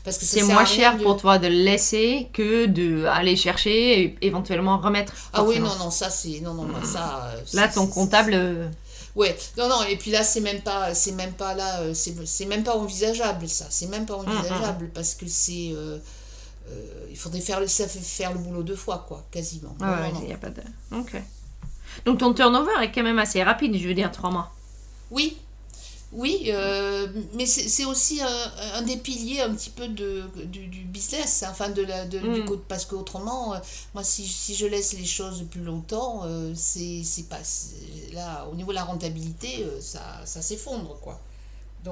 Parce 0.07 0.19
que 0.19 0.23
c'est 0.23 0.43
moins 0.43 0.63
cher 0.63 0.97
pour 0.99 1.17
toi 1.17 1.37
de 1.37 1.47
laisser 1.47 2.29
que 2.31 2.65
de 2.65 3.03
aller 3.07 3.35
chercher 3.35 3.99
et 3.99 4.17
éventuellement 4.21 4.77
remettre. 4.77 5.11
Ah 5.33 5.43
oui, 5.43 5.59
non, 5.59 5.75
non, 5.75 5.91
ça 5.91 6.09
c'est, 6.09 6.39
non, 6.39 6.53
non, 6.53 6.65
ça. 6.81 7.29
Là, 7.51 7.67
ton 7.67 7.87
comptable. 7.87 8.71
Ouais, 9.15 9.37
non, 9.57 9.67
non, 9.67 9.83
et 9.83 9.97
puis 9.97 10.11
là, 10.11 10.23
c'est 10.23 10.39
même 10.39 10.61
pas, 10.61 10.93
c'est 10.93 11.11
même 11.11 11.33
pas 11.33 11.53
là, 11.55 11.93
c'est 11.93 12.45
même 12.45 12.63
pas 12.63 12.77
envisageable, 12.77 13.49
ça. 13.49 13.65
C'est 13.69 13.87
même 13.87 14.05
pas 14.05 14.13
hum, 14.13 14.25
hum. 14.29 14.37
envisageable 14.37 14.91
parce 14.93 15.13
que 15.13 15.27
c'est. 15.27 15.73
Euh, 15.73 15.97
il 17.09 17.17
faudrait 17.17 17.41
faire, 17.41 17.69
ça 17.69 17.89
fait 17.89 17.99
faire 17.99 18.31
le 18.31 18.39
boulot 18.39 18.63
deux 18.63 18.77
fois, 18.77 19.03
quoi, 19.05 19.25
quasiment. 19.29 19.75
Ah 19.81 20.07
il 20.25 20.31
a 20.31 20.37
pas 20.37 20.51
de... 20.51 20.61
Ok. 20.93 21.21
Donc 22.05 22.19
ton 22.19 22.33
turnover 22.33 22.81
est 22.81 22.93
quand 22.93 23.03
même 23.03 23.19
assez 23.19 23.43
rapide, 23.43 23.75
je 23.77 23.85
veux 23.85 23.93
dire, 23.93 24.09
trois 24.11 24.29
mois. 24.29 24.53
Oui, 25.11 25.37
oui, 26.13 26.45
euh, 26.47 27.07
mais 27.33 27.45
c'est 27.45 27.85
aussi 27.85 28.21
un, 28.21 28.81
des 28.83 28.97
piliers 28.97 29.41
un 29.41 29.53
petit 29.53 29.69
peu 29.69 29.87
de, 29.87 30.23
du, 30.45 30.67
business, 30.85 31.43
hein, 31.43 31.49
enfin 31.51 31.69
de 31.69 31.83
la, 31.83 32.05
de, 32.05 32.19
du 32.19 32.41
mm. 32.43 32.61
parce 32.67 32.85
qu'autrement, 32.85 33.53
euh, 33.53 33.57
moi 33.93 34.03
si, 34.03 34.25
si, 34.25 34.55
je 34.55 34.65
laisse 34.65 34.93
les 34.93 35.05
choses 35.05 35.43
plus 35.51 35.61
longtemps, 35.61 36.23
c'est 36.55 37.03
pas 37.29 37.39
là 38.13 38.47
au 38.51 38.55
niveau 38.55 38.69
de 38.69 38.75
la 38.75 38.85
rentabilité, 38.85 39.65
ça, 39.81 40.01
ça 40.25 40.41
s'effondre 40.41 40.97
quoi 41.01 41.19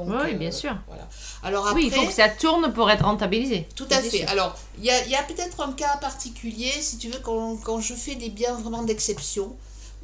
oui, 0.03 0.35
bien 0.35 0.49
euh, 0.49 0.51
sûr. 0.51 0.77
Voilà. 0.87 1.07
Alors 1.43 1.71
oui, 1.73 1.85
il 1.85 1.91
faut 1.91 2.05
que 2.05 2.13
ça 2.13 2.29
tourne 2.29 2.73
pour 2.73 2.89
être 2.89 3.05
rentabilisé. 3.05 3.67
Tout 3.75 3.87
à 3.89 4.01
fait. 4.01 4.25
Alors, 4.27 4.57
il 4.77 4.85
y 4.85 4.91
a, 4.91 5.05
y 5.07 5.15
a 5.15 5.23
peut-être 5.23 5.61
un 5.61 5.73
cas 5.73 5.97
particulier, 5.97 6.71
si 6.81 6.97
tu 6.97 7.09
veux, 7.09 7.19
quand, 7.19 7.57
quand 7.57 7.79
je 7.79 7.93
fais 7.93 8.15
des 8.15 8.29
biens 8.29 8.53
vraiment 8.53 8.83
d'exception, 8.83 9.55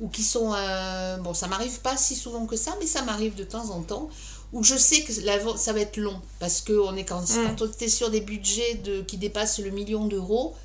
ou 0.02 0.10
qui 0.10 0.24
sont... 0.24 0.54
Euh, 0.54 1.18
bon, 1.18 1.34
ça 1.34 1.48
m'arrive 1.48 1.80
pas 1.80 1.96
si 1.96 2.16
souvent 2.16 2.46
que 2.46 2.58
ça, 2.58 2.76
mais 2.80 2.88
ça 2.88 3.04
m'arrive 3.04 3.36
de 3.36 3.44
temps 3.44 3.70
en 3.70 3.82
temps, 3.82 4.10
où 4.52 4.64
je 4.64 4.76
sais 4.76 5.02
que 5.04 5.14
la, 5.22 5.38
ça 5.56 5.72
va 5.72 5.80
être 5.80 5.98
long, 5.98 6.20
parce 6.40 6.60
que 6.62 6.74
on 6.74 6.96
est 6.98 7.06
quand, 7.06 7.22
mm. 7.22 7.56
quand 7.58 7.62
on 7.62 7.70
est 7.80 7.88
sur 7.88 8.10
des 8.10 8.22
budgets 8.22 8.76
de, 8.84 9.02
qui 9.02 9.18
dépassent 9.18 9.60
le 9.60 9.70
million 9.70 10.06
d'euros, 10.06 10.56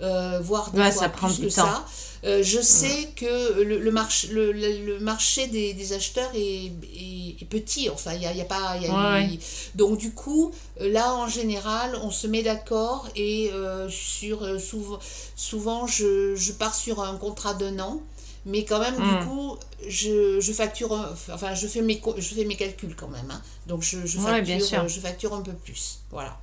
euh, 0.00 0.40
voire 0.42 0.70
des 0.72 0.90
fois 0.90 1.08
plus 1.08 1.38
que 1.40 1.48
ça. 1.48 1.84
Euh, 2.24 2.40
je 2.42 2.60
sais 2.60 3.08
que 3.16 3.62
le, 3.62 3.80
le, 3.80 3.90
marché, 3.90 4.28
le, 4.28 4.52
le, 4.52 5.00
marché 5.00 5.48
des, 5.48 5.74
des 5.74 5.92
acheteurs 5.92 6.30
est, 6.34 6.66
est, 6.66 7.44
petit, 7.50 7.90
enfin, 7.90 8.12
il 8.12 8.20
n'y 8.20 8.26
a, 8.26 8.32
y 8.32 8.40
a, 8.40 8.44
pas... 8.44 8.76
Y 8.76 8.86
a, 8.86 9.26
donc 9.74 9.98
du 9.98 10.12
coup, 10.12 10.52
là, 10.80 11.14
en 11.14 11.26
général, 11.26 11.98
on 12.02 12.10
se 12.10 12.28
met 12.28 12.42
d'accord 12.42 13.08
et 13.16 13.50
euh, 13.52 13.88
sur, 13.88 14.60
souvent, 14.60 15.00
souvent 15.34 15.86
je, 15.86 16.36
je, 16.36 16.52
pars 16.52 16.74
sur 16.74 17.02
un 17.02 17.16
contrat 17.16 17.54
d'un 17.54 17.78
an. 17.80 18.00
Mais 18.44 18.64
quand 18.64 18.80
même, 18.80 18.96
du 18.96 19.02
hmm. 19.02 19.26
coup, 19.26 19.56
je, 19.88 20.40
je, 20.40 20.52
facture, 20.52 20.92
enfin, 21.32 21.54
je 21.54 21.66
fais 21.68 21.80
mes, 21.80 22.02
je 22.16 22.34
fais 22.34 22.44
mes 22.44 22.56
calculs 22.56 22.96
quand 22.96 23.08
même. 23.08 23.30
Hein. 23.30 23.40
Donc, 23.66 23.82
je, 23.82 24.04
je, 24.04 24.18
facture, 24.18 24.88
je 24.88 25.00
facture 25.00 25.32
un 25.34 25.42
peu 25.42 25.52
plus. 25.52 26.00
Voilà. 26.10 26.38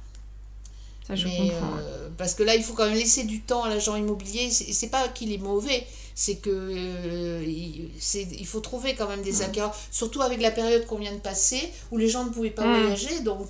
Euh, 1.11 2.09
parce 2.17 2.33
que 2.35 2.43
là, 2.43 2.55
il 2.55 2.63
faut 2.63 2.73
quand 2.73 2.85
même 2.85 2.97
laisser 2.97 3.23
du 3.23 3.41
temps 3.41 3.63
à 3.63 3.69
l'agent 3.69 3.95
immobilier. 3.95 4.49
C'est 4.51 4.89
pas 4.89 5.07
qu'il 5.07 5.31
est 5.33 5.37
mauvais, 5.37 5.85
c'est 6.19 6.35
que 6.35 6.49
euh, 6.49 7.45
il, 7.47 8.45
faut 8.45 8.59
trouver 8.59 8.93
quand 8.93 9.07
même 9.07 9.21
des 9.21 9.41
accords, 9.41 9.73
surtout 9.89 10.21
avec 10.21 10.41
la 10.41 10.51
période 10.51 10.85
qu'on 10.85 10.97
vient 10.97 11.13
de 11.13 11.19
passer, 11.19 11.71
où 11.91 11.97
les 11.97 12.09
gens 12.09 12.25
ne 12.25 12.29
pouvaient 12.29 12.49
pas 12.49 12.65
voyager. 12.65 13.21
Donc, 13.21 13.49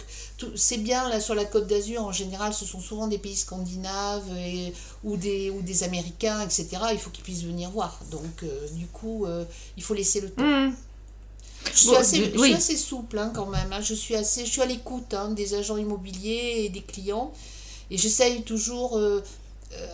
c'est 0.53 0.77
bien 0.77 1.09
là 1.09 1.19
sur 1.19 1.33
la 1.33 1.45
Côte 1.45 1.65
d'Azur, 1.65 2.03
en 2.03 2.11
général, 2.11 2.53
ce 2.53 2.65
sont 2.65 2.79
souvent 2.79 3.07
des 3.07 3.17
pays 3.17 3.35
scandinaves 3.35 4.29
ou, 5.03 5.17
des, 5.17 5.49
ou 5.49 5.63
des 5.63 5.81
Américains, 5.81 6.41
etc. 6.41 6.67
Il 6.91 6.99
faut 6.99 7.09
qu'ils 7.09 7.23
puissent 7.23 7.41
venir 7.41 7.71
voir. 7.71 7.99
Donc, 8.11 8.43
euh, 8.43 8.67
du 8.73 8.85
coup, 8.85 9.25
il 9.75 9.81
faut 9.81 9.95
laisser 9.95 10.21
le 10.21 10.29
temps. 10.29 10.43
Mmh. 10.43 10.75
Je 11.73 11.77
suis, 11.77 11.95
assez, 11.95 12.31
je 12.31 12.39
suis 12.39 12.53
assez 12.53 12.77
souple 12.77 13.17
hein, 13.17 13.31
quand 13.33 13.47
même. 13.47 13.73
Hein. 13.73 13.81
Je, 13.81 13.95
suis 13.95 14.15
assez, 14.15 14.45
je 14.45 14.51
suis 14.51 14.61
à 14.61 14.67
l'écoute 14.67 15.15
hein, 15.15 15.31
des 15.31 15.55
agents 15.55 15.77
immobiliers 15.77 16.65
et 16.65 16.69
des 16.69 16.81
clients. 16.81 17.33
Et 17.89 17.97
j'essaye 17.97 18.43
toujours, 18.43 18.99
euh, 18.99 19.23
euh, 19.73 19.87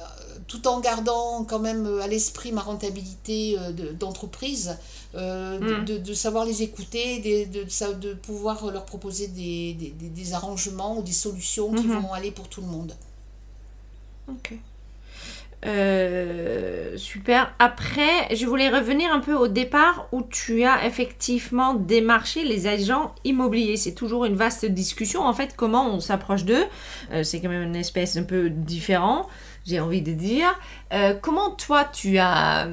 tout 0.48 0.68
en 0.68 0.80
gardant 0.80 1.44
quand 1.44 1.60
même 1.60 1.86
euh, 1.86 2.02
à 2.02 2.08
l'esprit 2.08 2.52
ma 2.52 2.62
rentabilité 2.62 3.58
d'entreprise, 4.00 4.78
hmm. 5.14 5.86
de, 5.86 5.98
de, 5.98 6.14
savoir 6.14 6.46
les 6.46 6.62
écouter, 6.62 7.20
de, 7.20 7.64
de, 7.64 7.94
de 8.00 8.14
pouvoir 8.14 8.72
leur 8.72 8.86
proposer 8.86 9.28
des, 9.28 9.74
des, 9.74 9.92
des, 9.92 10.34
arrangements 10.34 10.98
ou 10.98 11.04
des 11.04 11.14
solutions 11.14 11.72
qui 11.74 11.88
hmm. 11.88 12.00
vont 12.00 12.14
aller 12.14 12.32
pour 12.32 12.48
tout 12.48 12.62
le 12.62 12.68
monde. 12.68 12.94
Ok. 14.28 14.58
Euh, 15.66 16.96
super. 16.96 17.54
Après, 17.60 18.36
je 18.36 18.46
voulais 18.46 18.70
revenir 18.70 19.12
un 19.12 19.20
peu 19.20 19.34
au 19.34 19.48
départ 19.48 20.08
où 20.12 20.22
tu 20.22 20.64
as 20.64 20.86
effectivement 20.86 21.74
démarché 21.74 22.44
les 22.44 22.68
agents 22.68 23.16
immobiliers. 23.24 23.78
C'est 23.78 23.96
toujours 23.96 24.26
une 24.26 24.36
vaste 24.36 24.66
discussion 24.66 25.22
en 25.22 25.34
fait 25.34 25.56
comment 25.56 25.90
on 25.90 26.00
s'approche 26.00 26.46
d'eux. 26.46 26.66
Euh, 27.12 27.24
c'est 27.24 27.42
quand 27.42 27.50
même 27.50 27.64
une 27.64 27.76
espèce 27.76 28.16
un 28.18 28.24
peu 28.24 28.50
différent. 28.50 29.28
J'ai 29.66 29.80
envie 29.80 30.04
de 30.04 30.14
dire. 30.14 30.48
Euh, 30.94 31.16
comment 31.20 31.50
toi 31.50 31.86
tu 31.86 32.20
as, 32.20 32.68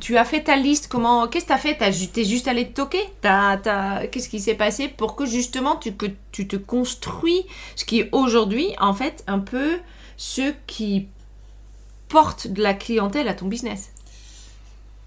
tu 0.00 0.16
as 0.16 0.24
fait 0.24 0.44
ta 0.44 0.56
liste? 0.56 0.86
Comment 0.86 1.26
Qu'est-ce 1.26 1.46
que 1.46 1.48
tu 1.48 1.54
as 1.54 1.58
fait 1.58 1.76
Tu 2.12 2.20
es 2.20 2.24
juste 2.24 2.46
allé 2.46 2.68
te 2.68 2.74
toquer? 2.74 3.02
Qu'est-ce 3.22 4.28
qui 4.28 4.38
s'est 4.38 4.54
passé 4.54 4.86
pour 4.86 5.16
que 5.16 5.26
justement 5.26 5.74
tu, 5.74 5.92
tu 6.30 6.46
te 6.46 6.54
construis 6.54 7.44
ce 7.74 7.84
qui 7.84 7.98
est 7.98 8.08
aujourd'hui 8.12 8.68
en 8.78 8.94
fait 8.94 9.24
un 9.26 9.40
peu 9.40 9.78
ce 10.16 10.52
qui 10.68 11.08
porte 12.16 12.46
de 12.46 12.62
la 12.62 12.72
clientèle 12.72 13.28
à 13.28 13.34
ton 13.34 13.44
business 13.44 13.90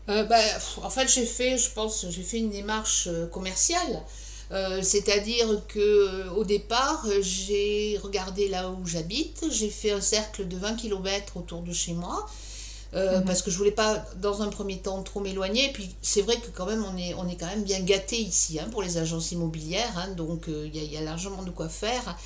euh, 0.09 0.25
bah, 0.25 0.37
En 0.83 0.91
fait, 0.91 1.07
j'ai 1.07 1.25
fait, 1.25 1.57
je 1.57 1.71
pense, 1.71 2.05
j'ai 2.07 2.21
fait 2.21 2.37
une 2.37 2.51
démarche 2.51 3.07
euh, 3.07 3.25
commerciale. 3.25 4.03
Euh, 4.51 4.81
c'est-à-dire 4.83 5.47
que 5.67 6.29
au 6.37 6.43
départ, 6.43 7.03
j'ai 7.21 7.99
regardé 8.03 8.47
là 8.47 8.69
où 8.69 8.85
j'habite, 8.85 9.43
j'ai 9.49 9.71
fait 9.71 9.89
un 9.89 10.01
cercle 10.01 10.47
de 10.47 10.55
20 10.55 10.75
km 10.75 11.37
autour 11.37 11.61
de 11.63 11.73
chez 11.73 11.93
moi. 11.93 12.27
Mhm. 12.91 13.23
parce 13.23 13.43
que 13.43 13.51
je 13.51 13.57
voulais 13.59 13.79
pas 13.85 14.03
dans 14.15 14.41
un 14.41 14.47
premier 14.47 14.79
temps 14.79 15.03
trop 15.03 15.19
m'éloigner 15.19 15.69
puis 15.71 15.95
c'est 16.01 16.23
vrai 16.23 16.37
que 16.37 16.47
quand 16.51 16.65
même 16.65 16.83
on 16.91 16.97
est 16.97 17.13
on 17.13 17.29
est 17.29 17.35
quand 17.35 17.45
même 17.45 17.61
bien 17.61 17.81
gâté 17.81 18.17
ici 18.17 18.59
hein, 18.59 18.67
pour 18.71 18.81
les 18.81 18.97
agences 18.97 19.31
immobilières 19.31 19.95
hein, 19.95 20.07
donc 20.17 20.45
il 20.47 20.75
y, 20.75 20.95
y, 20.95 20.97
a 20.97 21.01
largement 21.01 21.43
de 21.43 21.51
quoi 21.51 21.69
faire 21.69 22.17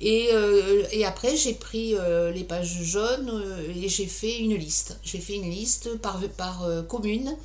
et, 0.00 0.30
euh, 0.32 0.82
et 0.92 1.04
après, 1.04 1.36
j'ai 1.36 1.52
pris 1.52 1.94
euh, 1.94 2.32
les 2.32 2.44
pages 2.44 2.82
jaunes 2.82 3.30
euh, 3.30 3.72
et 3.76 3.88
j'ai 3.88 4.06
fait 4.06 4.38
une 4.38 4.54
liste. 4.54 4.96
J'ai 5.04 5.18
fait 5.18 5.34
une 5.34 5.50
liste 5.50 5.98
par, 5.98 6.18
par 6.36 6.66
commune. 6.88 7.36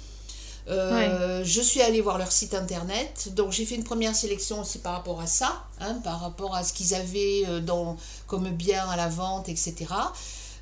Je 0.67 1.61
suis 1.61 1.81
allée 1.81 1.99
voir 1.99 2.17
leur 2.17 2.31
site 2.31 2.53
internet. 2.53 3.29
Donc, 3.35 3.51
j'ai 3.51 3.65
fait 3.65 3.75
une 3.75 3.83
première 3.83 4.15
sélection 4.15 4.61
aussi 4.61 4.79
par 4.79 4.93
rapport 4.93 5.19
à 5.19 5.27
ça, 5.27 5.65
hein, 5.81 5.95
par 6.03 6.21
rapport 6.21 6.55
à 6.55 6.63
ce 6.63 6.71
qu'ils 6.71 6.95
avaient 6.95 7.43
dans, 7.61 7.97
comme 8.25 8.49
bien 8.49 8.87
à 8.89 8.95
la 8.95 9.09
vente, 9.09 9.49
etc. 9.49 9.75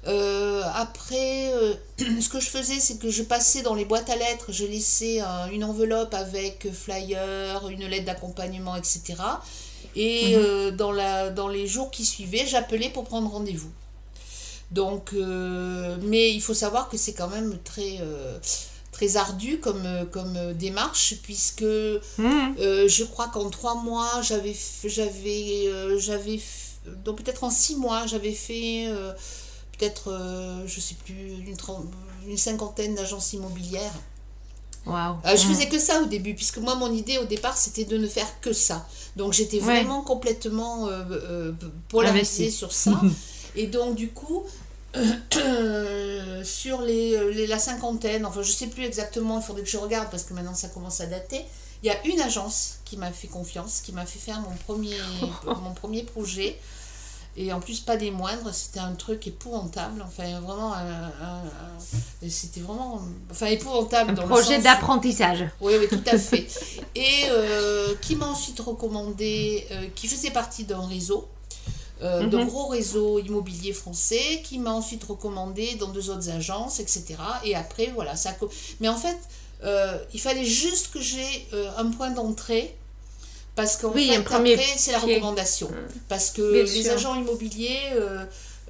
après, 0.06 1.54
ce 2.00 2.28
que 2.28 2.40
je 2.40 2.50
faisais, 2.50 2.80
c'est 2.80 2.98
que 2.98 3.12
je 3.12 3.22
passais 3.22 3.62
dans 3.62 3.76
les 3.76 3.86
boîtes 3.86 4.10
à 4.10 4.16
lettres, 4.16 4.52
je 4.52 4.66
laissais 4.66 5.22
une 5.52 5.64
enveloppe 5.64 6.16
avec 6.16 6.68
flyer, 6.74 7.68
une 7.70 7.86
lettre 7.86 8.06
d'accompagnement, 8.06 8.76
etc. 8.76 9.14
Et 9.96 10.36
mhm. 10.36 10.72
dans, 10.72 10.92
la, 10.92 11.30
dans 11.30 11.48
les 11.48 11.68
jours 11.68 11.92
qui 11.92 12.06
suivaient, 12.06 12.46
j'appelais 12.46 12.90
pour 12.90 13.04
prendre 13.04 13.30
rendez-vous. 13.30 13.72
Donc, 14.72 15.14
mais 15.14 16.32
il 16.32 16.42
faut 16.42 16.56
savoir 16.56 16.90
que 16.90 16.98
c'est 16.98 17.14
quand 17.14 17.28
même 17.28 17.60
très 17.64 18.00
très 18.94 19.18
ardu 19.18 19.60
comme, 19.60 19.86
euh, 19.86 20.06
comme 20.06 20.38
euh, 20.38 20.54
démarche, 20.54 21.16
puisque 21.24 21.64
mmh. 21.64 22.56
euh, 22.60 22.88
je 22.88 23.04
crois 23.04 23.28
qu'en 23.28 23.50
trois 23.50 23.76
mois, 23.76 24.22
j'avais, 24.22 24.56
j'avais, 24.86 25.70
j'avais, 25.98 26.40
donc 27.04 27.22
peut-être 27.22 27.44
en 27.44 27.50
six 27.50 27.76
mois, 27.76 28.06
j'avais 28.06 28.32
fait 28.32 28.88
peut-être, 29.78 30.64
je 30.66 30.80
sais 30.80 30.96
plus, 31.04 31.14
une, 31.14 31.56
une 32.28 32.38
cinquantaine 32.38 32.96
d'agences 32.96 33.34
immobilières. 33.34 33.94
Wow. 34.86 35.16
je 35.24 35.32
mmh. 35.32 35.38
faisais 35.38 35.70
que 35.70 35.80
ça 35.80 36.02
au 36.02 36.06
début, 36.06 36.36
puisque 36.36 36.58
moi, 36.58 36.76
mon 36.76 36.92
idée 36.94 37.18
au 37.18 37.26
départ, 37.26 37.58
c'était 37.58 37.86
de 37.86 37.98
ne 37.98 38.08
faire 38.08 38.28
que 38.42 38.54
ça. 38.54 38.86
Donc, 39.16 39.34
j'étais 39.34 39.60
vraiment 39.60 40.02
complètement 40.02 40.90
polarisée 41.90 42.50
sur 42.50 42.72
ça. 42.72 43.00
Et 43.56 43.68
donc, 43.68 43.96
du 43.96 44.10
coup, 44.10 44.44
sur 46.44 46.82
les, 46.82 47.48
la 47.48 47.60
cinquantaine, 47.60 48.26
enfin 48.26 48.44
je 48.44 48.52
sais 48.52 48.68
plus 48.68 48.84
exactement, 48.84 49.40
il 49.40 49.44
faudrait 49.44 49.64
que 49.64 49.70
je 49.70 49.78
regarde 49.78 50.10
parce 50.12 50.24
que 50.24 50.34
maintenant 50.34 50.54
ça 50.54 50.70
commence 50.70 51.02
à 51.02 51.08
dater. 51.08 51.42
Il 51.82 51.88
y 51.88 51.90
a 51.90 52.06
une 52.06 52.22
agence 52.22 52.80
qui 52.86 52.96
m'a 52.96 53.12
fait 53.12 53.28
confiance, 53.28 53.82
qui 53.82 53.92
m'a 53.92 54.06
fait 54.06 54.20
faire 54.20 54.40
mon 54.42 54.56
premier, 54.66 54.96
mon 55.46 55.74
premier 55.74 56.04
projet. 56.04 56.58
Et 57.36 57.52
en 57.52 57.60
plus, 57.60 57.80
pas 57.80 57.98
des 57.98 58.12
moindres, 58.12 58.54
c'était 58.54 58.80
un 58.80 58.94
truc 58.94 59.26
épouvantable. 59.26 60.04
Enfin, 60.06 60.40
vraiment, 60.40 60.74
c'était 62.28 62.60
vraiment. 62.60 63.02
Enfin, 63.32 63.48
épouvantable. 63.48 64.12
Un 64.12 64.28
projet 64.28 64.60
d'apprentissage. 64.60 65.46
Oui, 65.60 65.74
oui, 65.80 65.88
tout 65.88 66.04
à 66.06 66.18
fait. 66.18 66.48
Et 66.94 67.26
euh, 67.30 67.96
qui 68.02 68.16
m'a 68.16 68.28
ensuite 68.28 68.60
recommandé, 68.60 69.66
euh, 69.72 69.88
qui 69.96 70.08
faisait 70.08 70.32
partie 70.32 70.66
d'un 70.66 70.86
réseau 70.86 71.28
euh, 72.04 72.28
de 72.28 72.38
mhm. 72.38 72.48
gros 72.48 72.68
réseaux 72.68 73.20
immobiliers 73.20 73.72
français 73.72 74.42
qui 74.44 74.60
m'a 74.60 74.72
ensuite 74.72 75.04
recommandé 75.06 75.76
dans 75.76 75.88
deux 75.88 76.10
autres 76.10 76.30
agences, 76.30 76.82
etc. 76.82 77.16
Et 77.46 77.56
après, 77.56 77.92
voilà, 77.96 78.18
ça. 78.18 78.32
Mais 78.82 78.90
en 78.90 78.98
fait, 78.98 79.18
euh, 79.64 79.98
il 80.14 80.20
fallait 80.20 80.44
juste 80.44 80.92
que 80.92 81.00
j'ai 81.00 81.48
euh, 81.54 81.70
un 81.78 81.92
point 81.92 82.10
d'entrée. 82.10 82.76
Parce 83.56 83.78
qu'en 83.78 83.92
oui, 83.92 84.08
fait, 84.08 84.16
après, 84.16 84.58
c'est 84.78 84.92
la 84.92 85.00
recommandation. 85.00 85.70
Parce 86.10 86.32
que 86.32 86.42
les 86.42 86.90
agents 86.90 87.16
immobiliers, 87.16 87.80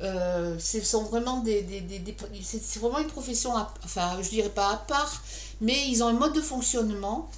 euh, 0.01 0.57
ce 0.59 0.81
sont 0.81 1.03
vraiment 1.03 1.39
des, 1.39 1.61
des, 1.61 1.81
des, 1.81 2.15
c'est 2.41 2.79
vraiment 2.79 2.99
une 2.99 3.07
profession, 3.07 3.53
enfin, 3.85 4.17
je 4.21 4.29
dirais 4.29 4.49
pas 4.49 4.71
à 4.71 4.77
part, 4.77 5.23
mais 5.61 5.87
ils 5.87 6.03
ont 6.03 6.07
un 6.07 6.13
mode 6.13 6.33
de 6.33 6.41
fonctionnement 6.41 7.29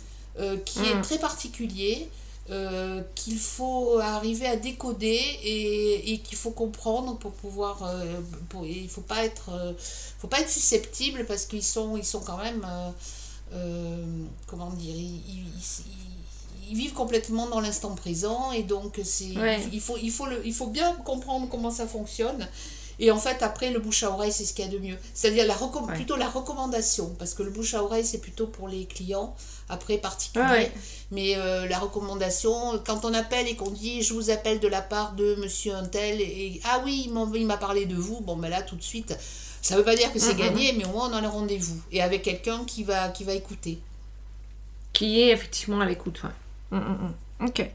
qui 0.65 0.79
est 0.79 0.95
mm. 0.95 1.01
très 1.01 1.19
particulier. 1.19 2.09
Euh, 2.51 3.01
qu'il 3.15 3.39
faut 3.39 3.97
arriver 3.97 4.45
à 4.45 4.55
décoder 4.55 5.19
et, 5.43 6.13
et 6.13 6.19
qu'il 6.19 6.37
faut 6.37 6.51
comprendre 6.51 7.17
pour 7.17 7.31
pouvoir 7.31 7.81
euh, 7.81 8.21
pour, 8.49 8.67
il 8.67 8.87
faut 8.87 9.01
pas 9.01 9.25
être 9.25 9.49
euh, 9.49 9.73
faut 10.19 10.27
pas 10.27 10.41
être 10.41 10.49
susceptible 10.51 11.25
parce 11.25 11.47
qu'ils 11.47 11.63
sont 11.63 11.97
ils 11.97 12.05
sont 12.05 12.19
quand 12.19 12.37
même 12.37 12.63
comment 14.45 14.69
dire 14.69 14.95
ils, 14.95 15.23
ils, 15.27 15.47
vivent 16.73 16.93
complètement 16.93 17.47
dans 17.47 17.59
l'instant 17.59 17.95
présent 17.95 18.51
et 18.51 18.63
donc 18.63 18.99
c'est 19.03 19.33
il 19.71 19.81
faut 19.81 19.97
il 20.01 20.11
faut 20.11 20.25
le, 20.25 20.45
il 20.45 20.53
faut 20.53 20.67
bien 20.67 20.93
comprendre 21.03 21.47
comment 21.49 21.71
ça 21.71 21.87
fonctionne 21.87 22.47
et 22.99 23.11
en 23.11 23.17
fait, 23.17 23.43
après, 23.43 23.71
le 23.71 23.79
bouche 23.79 24.03
à 24.03 24.11
oreille, 24.11 24.31
c'est 24.31 24.45
ce 24.45 24.53
qu'il 24.53 24.65
y 24.65 24.67
a 24.67 24.71
de 24.71 24.79
mieux. 24.79 24.97
C'est-à-dire 25.13 25.45
la 25.45 25.55
plutôt 25.93 26.15
la 26.15 26.29
recommandation, 26.29 27.13
parce 27.19 27.33
que 27.33 27.43
le 27.43 27.49
bouche 27.49 27.73
à 27.73 27.83
oreille, 27.83 28.05
c'est 28.05 28.19
plutôt 28.19 28.47
pour 28.47 28.67
les 28.67 28.85
clients, 28.85 29.35
après 29.69 29.97
particulier. 29.97 30.71
Mais 31.11 31.35
euh, 31.35 31.67
la 31.67 31.79
recommandation, 31.79 32.53
quand 32.85 33.03
on 33.03 33.13
appelle 33.13 33.47
et 33.47 33.55
qu'on 33.55 33.71
dit 33.71 34.01
je 34.01 34.13
vous 34.13 34.29
appelle 34.29 34.59
de 34.59 34.67
la 34.67 34.81
part 34.81 35.13
de 35.13 35.35
monsieur 35.35 35.73
Untel, 35.73 36.21
et 36.21 36.61
ah 36.63 36.81
oui, 36.85 37.11
il 37.35 37.45
m'a 37.45 37.57
parlé 37.57 37.85
de 37.85 37.95
vous, 37.95 38.21
bon, 38.21 38.37
ben 38.37 38.49
là, 38.49 38.61
tout 38.61 38.75
de 38.75 38.83
suite, 38.83 39.17
ça 39.61 39.73
ne 39.73 39.79
veut 39.79 39.85
pas 39.85 39.95
dire 39.95 40.13
que 40.13 40.19
c'est 40.19 40.35
gagné, 40.35 40.73
mais 40.73 40.85
au 40.85 40.89
moins 40.89 41.09
on 41.09 41.13
a 41.13 41.21
le 41.21 41.27
rendez-vous. 41.27 41.81
Et 41.91 42.01
avec 42.01 42.21
quelqu'un 42.23 42.63
qui 42.65 42.83
va, 42.83 43.09
qui 43.09 43.23
va 43.23 43.33
écouter. 43.33 43.79
Qui 44.93 45.21
est 45.21 45.31
effectivement 45.31 45.81
à 45.81 45.85
l'écoute, 45.85 46.23
ouais. 46.23 46.29
Ok. 47.41 47.69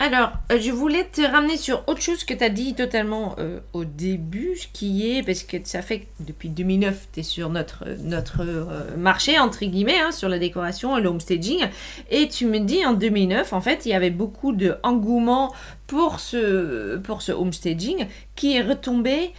Alors, 0.00 0.30
euh, 0.52 0.60
je 0.60 0.70
voulais 0.70 1.04
te 1.04 1.20
ramener 1.22 1.56
sur 1.56 1.82
autre 1.88 2.00
chose 2.00 2.22
que 2.22 2.32
tu 2.32 2.44
as 2.44 2.50
dit 2.50 2.74
totalement 2.74 3.34
euh, 3.40 3.58
au 3.72 3.84
début, 3.84 4.56
qui 4.72 5.10
est, 5.10 5.24
parce 5.24 5.42
que 5.42 5.56
ça 5.64 5.82
fait 5.82 6.06
depuis 6.20 6.50
2009, 6.50 7.08
tu 7.12 7.20
es 7.20 7.22
sur 7.24 7.48
notre, 7.48 7.84
notre 8.04 8.42
euh, 8.42 8.96
marché, 8.96 9.40
entre 9.40 9.64
guillemets, 9.64 9.98
hein, 9.98 10.12
sur 10.12 10.28
la 10.28 10.38
décoration 10.38 10.96
et 10.96 11.00
l'homestaging, 11.00 11.66
et 12.10 12.28
tu 12.28 12.46
me 12.46 12.60
dis 12.60 12.86
en 12.86 12.92
2009, 12.92 13.52
en 13.52 13.60
fait, 13.60 13.86
il 13.86 13.88
y 13.88 13.94
avait 13.94 14.10
beaucoup 14.10 14.52
d'engouement 14.52 15.52
pour 15.88 16.20
ce, 16.20 16.96
pour 16.98 17.20
ce 17.20 17.32
homestaging 17.32 18.06
qui 18.36 18.56
est 18.56 18.62
retombé 18.62 19.32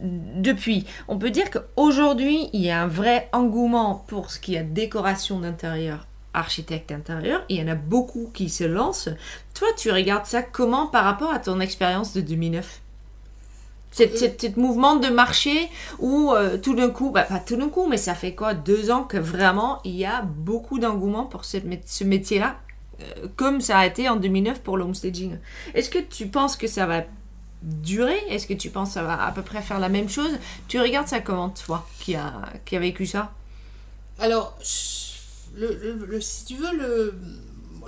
depuis. 0.00 0.86
On 1.06 1.18
peut 1.18 1.30
dire 1.30 1.50
qu'aujourd'hui, 1.50 2.48
il 2.54 2.62
y 2.62 2.70
a 2.70 2.82
un 2.82 2.88
vrai 2.88 3.28
engouement 3.32 4.04
pour 4.08 4.30
ce 4.30 4.40
qui 4.40 4.54
est 4.54 4.62
décoration 4.64 5.38
d'intérieur 5.38 6.06
architecte 6.34 6.92
intérieur, 6.92 7.44
il 7.48 7.58
y 7.58 7.62
en 7.62 7.68
a 7.68 7.74
beaucoup 7.74 8.30
qui 8.32 8.48
se 8.48 8.64
lancent. 8.64 9.10
Toi, 9.54 9.68
tu 9.76 9.90
regardes 9.90 10.26
ça 10.26 10.42
comment 10.42 10.86
par 10.86 11.04
rapport 11.04 11.32
à 11.32 11.38
ton 11.38 11.60
expérience 11.60 12.12
de 12.14 12.20
2009 12.20 12.82
cette, 13.92 14.44
euh, 14.44 14.48
mouvement 14.56 14.96
de 14.96 15.08
marché 15.08 15.68
où 15.98 16.32
euh, 16.32 16.56
tout 16.56 16.74
d'un 16.74 16.90
coup, 16.90 17.10
bah, 17.10 17.22
pas 17.22 17.38
tout 17.38 17.56
d'un 17.56 17.68
coup, 17.68 17.86
mais 17.86 17.98
ça 17.98 18.14
fait 18.14 18.34
quoi 18.34 18.54
Deux 18.54 18.90
ans 18.90 19.04
que 19.04 19.18
vraiment 19.18 19.80
il 19.84 19.94
y 19.94 20.06
a 20.06 20.22
beaucoup 20.22 20.78
d'engouement 20.78 21.24
pour 21.24 21.44
ce, 21.44 21.58
ce 21.84 22.04
métier-là, 22.04 22.56
euh, 23.00 23.28
comme 23.36 23.60
ça 23.60 23.78
a 23.78 23.86
été 23.86 24.08
en 24.08 24.16
2009 24.16 24.60
pour 24.62 24.76
l'homestaging. 24.76 25.36
Est-ce 25.74 25.90
que 25.90 25.98
tu 25.98 26.26
penses 26.26 26.56
que 26.56 26.66
ça 26.66 26.86
va 26.86 27.02
durer? 27.62 28.18
Est-ce 28.28 28.46
que 28.46 28.54
tu 28.54 28.70
penses 28.70 28.88
que 28.88 28.94
ça 28.94 29.02
va 29.02 29.22
à 29.24 29.30
peu 29.30 29.42
près 29.42 29.60
faire 29.60 29.78
la 29.78 29.88
même 29.88 30.08
chose? 30.08 30.38
Tu 30.68 30.80
regardes 30.80 31.08
ça 31.08 31.20
comment, 31.20 31.50
toi, 31.50 31.86
qui 32.00 32.14
a, 32.14 32.32
qui 32.64 32.76
a 32.76 32.80
vécu 32.80 33.06
ça? 33.06 33.30
Alors, 34.18 34.56
le, 35.54 36.20
si 36.20 36.44
tu 36.44 36.56
veux, 36.56 36.76
le, 36.76 37.14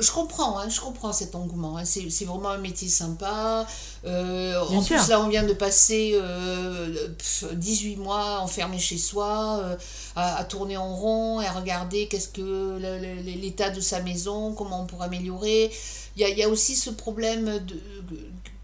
je 0.00 0.10
comprends, 0.10 0.58
hein, 0.58 0.68
je 0.68 0.80
comprends 0.80 1.12
cet 1.12 1.34
engouement. 1.34 1.76
Hein. 1.76 1.84
c'est 1.84 2.24
vraiment 2.24 2.50
un 2.50 2.58
métier 2.58 2.88
sympa. 2.88 3.66
Euh, 4.04 4.60
en 4.60 4.82
plus, 4.82 5.08
là, 5.08 5.20
on 5.20 5.28
vient 5.28 5.44
de 5.44 5.52
passer 5.52 6.12
euh, 6.14 7.08
18 7.52 7.96
mois 7.96 8.40
enfermé 8.40 8.78
chez 8.78 8.98
soi, 8.98 9.60
euh, 9.62 9.76
à, 10.16 10.44
tourner 10.44 10.76
en 10.76 10.94
rond 10.94 11.40
et 11.40 11.46
à 11.46 11.52
regarder 11.52 12.08
qu'est-ce 12.08 12.28
que 12.28 12.78
l'état 13.24 13.70
de 13.70 13.80
sa 13.80 14.00
maison, 14.00 14.52
comment 14.52 14.82
on 14.82 14.86
pourrait 14.86 15.06
améliorer. 15.06 15.70
Il 16.16 16.22
y 16.22 16.24
a, 16.24 16.28
y 16.28 16.42
a, 16.42 16.48
aussi 16.48 16.76
ce 16.76 16.90
problème 16.90 17.58
de, 17.64 17.76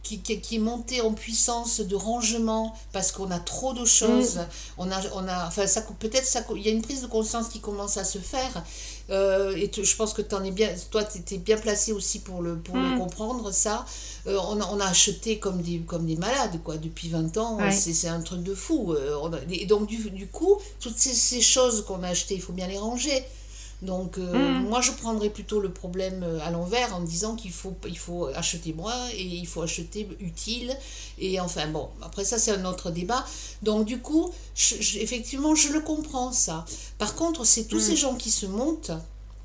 qui, 0.03 0.21
qui, 0.21 0.57
est 0.57 0.59
monté 0.59 1.01
en 1.01 1.13
puissance 1.13 1.81
de 1.81 1.95
rangement 1.95 2.75
parce 2.93 3.13
qu'on 3.13 3.31
a 3.31 3.39
trop 3.39 3.73
de 3.73 3.85
choses. 3.85 4.37
Mm. 4.37 4.47
On 4.79 4.91
a, 4.91 5.01
on 5.15 5.29
a, 5.29 5.47
enfin, 5.47 5.67
ça, 5.67 5.83
peut-être 5.99 6.27
ça, 6.27 6.45
il 6.57 6.63
y 6.63 6.69
a 6.69 6.73
une 6.73 6.83
prise 6.83 7.03
de 7.03 7.07
conscience 7.07 7.49
qui 7.49 7.61
commence 7.61 7.97
à 7.97 8.05
se 8.05 8.19
faire. 8.19 8.65
Euh, 9.11 9.57
et 9.57 9.71
je 9.83 9.97
pense 9.97 10.13
que 10.13 10.23
en 10.35 10.45
es 10.45 10.51
bien, 10.51 10.71
toi, 10.91 11.05
tu 11.05 11.19
étais 11.19 11.39
bien 11.39 11.57
placé 11.57 11.93
aussi 11.93 12.21
pour 12.21 12.43
le, 12.43 12.57
pour 12.57 12.77
le 12.77 12.95
mm. 12.95 12.99
comprendre, 12.99 13.53
ça. 13.53 13.85
Euh, 14.27 14.39
on, 14.49 14.61
a, 14.61 14.67
on, 14.73 14.81
a, 14.81 14.87
acheté 14.87 15.39
comme 15.39 15.63
des, 15.63 15.81
comme 15.81 16.07
des 16.07 16.17
malades, 16.17 16.61
quoi, 16.63 16.77
depuis 16.77 17.09
20 17.09 17.37
ans. 17.37 17.59
C'est 17.71 18.09
un 18.09 18.21
truc 18.21 18.43
de 18.43 18.55
fou. 18.55 18.93
Euh, 18.93 19.31
et 19.51 19.67
donc, 19.67 19.87
du, 19.87 20.11
du 20.11 20.27
coup, 20.29 20.59
toutes 20.81 20.99
ces, 20.99 21.13
ces 21.13 21.41
choses 21.41 21.85
qu'on 21.85 22.03
a 22.03 22.09
achetées, 22.09 22.35
il 22.35 22.43
faut 22.43 22.53
bien 22.53 22.67
les 22.67 22.79
ranger. 22.79 23.25
Donc 23.83 24.19
euh, 24.19 24.61
mm. 24.61 24.69
moi 24.69 24.81
je 24.81 24.93
prendrais 24.93 25.31
plutôt 25.31 25.61
le 25.61 25.73
problème 25.73 26.23
euh, 26.23 26.39
à 26.43 26.51
l'envers 26.51 26.95
en 26.95 27.01
me 27.01 27.07
disant 27.07 27.35
qu'il 27.35 27.53
faut, 27.53 27.75
il 27.87 27.99
faut 27.99 28.27
acheter 28.27 28.73
moins 28.75 29.09
et 29.15 29.23
il 29.23 29.47
faut 29.47 29.63
acheter 29.63 30.09
utile. 30.21 30.77
Et 31.19 31.41
enfin 31.41 31.67
bon, 31.69 31.89
après 32.03 32.25
ça 32.25 32.39
c'est 32.39 32.53
un 32.53 32.65
autre 32.65 32.91
débat. 32.91 33.25
Donc 33.63 33.87
du 33.87 34.01
coup, 34.01 34.31
effectivement 34.55 35.55
je 35.55 35.73
le 35.73 35.81
comprends 35.81 36.33
ça. 36.33 36.65
Par 36.99 37.15
contre, 37.15 37.45
c'est 37.45 37.65
tous 37.65 37.79
mm. 37.79 37.81
ces 37.81 37.97
gens 37.97 38.15
qui 38.15 38.31
se 38.31 38.47
montent, 38.47 38.93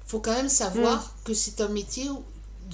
faut 0.05 0.19
quand 0.19 0.33
même 0.33 0.49
savoir 0.49 1.01
mm. 1.01 1.23
que 1.23 1.33
c'est 1.33 1.61
un 1.61 1.69
métier 1.69 2.09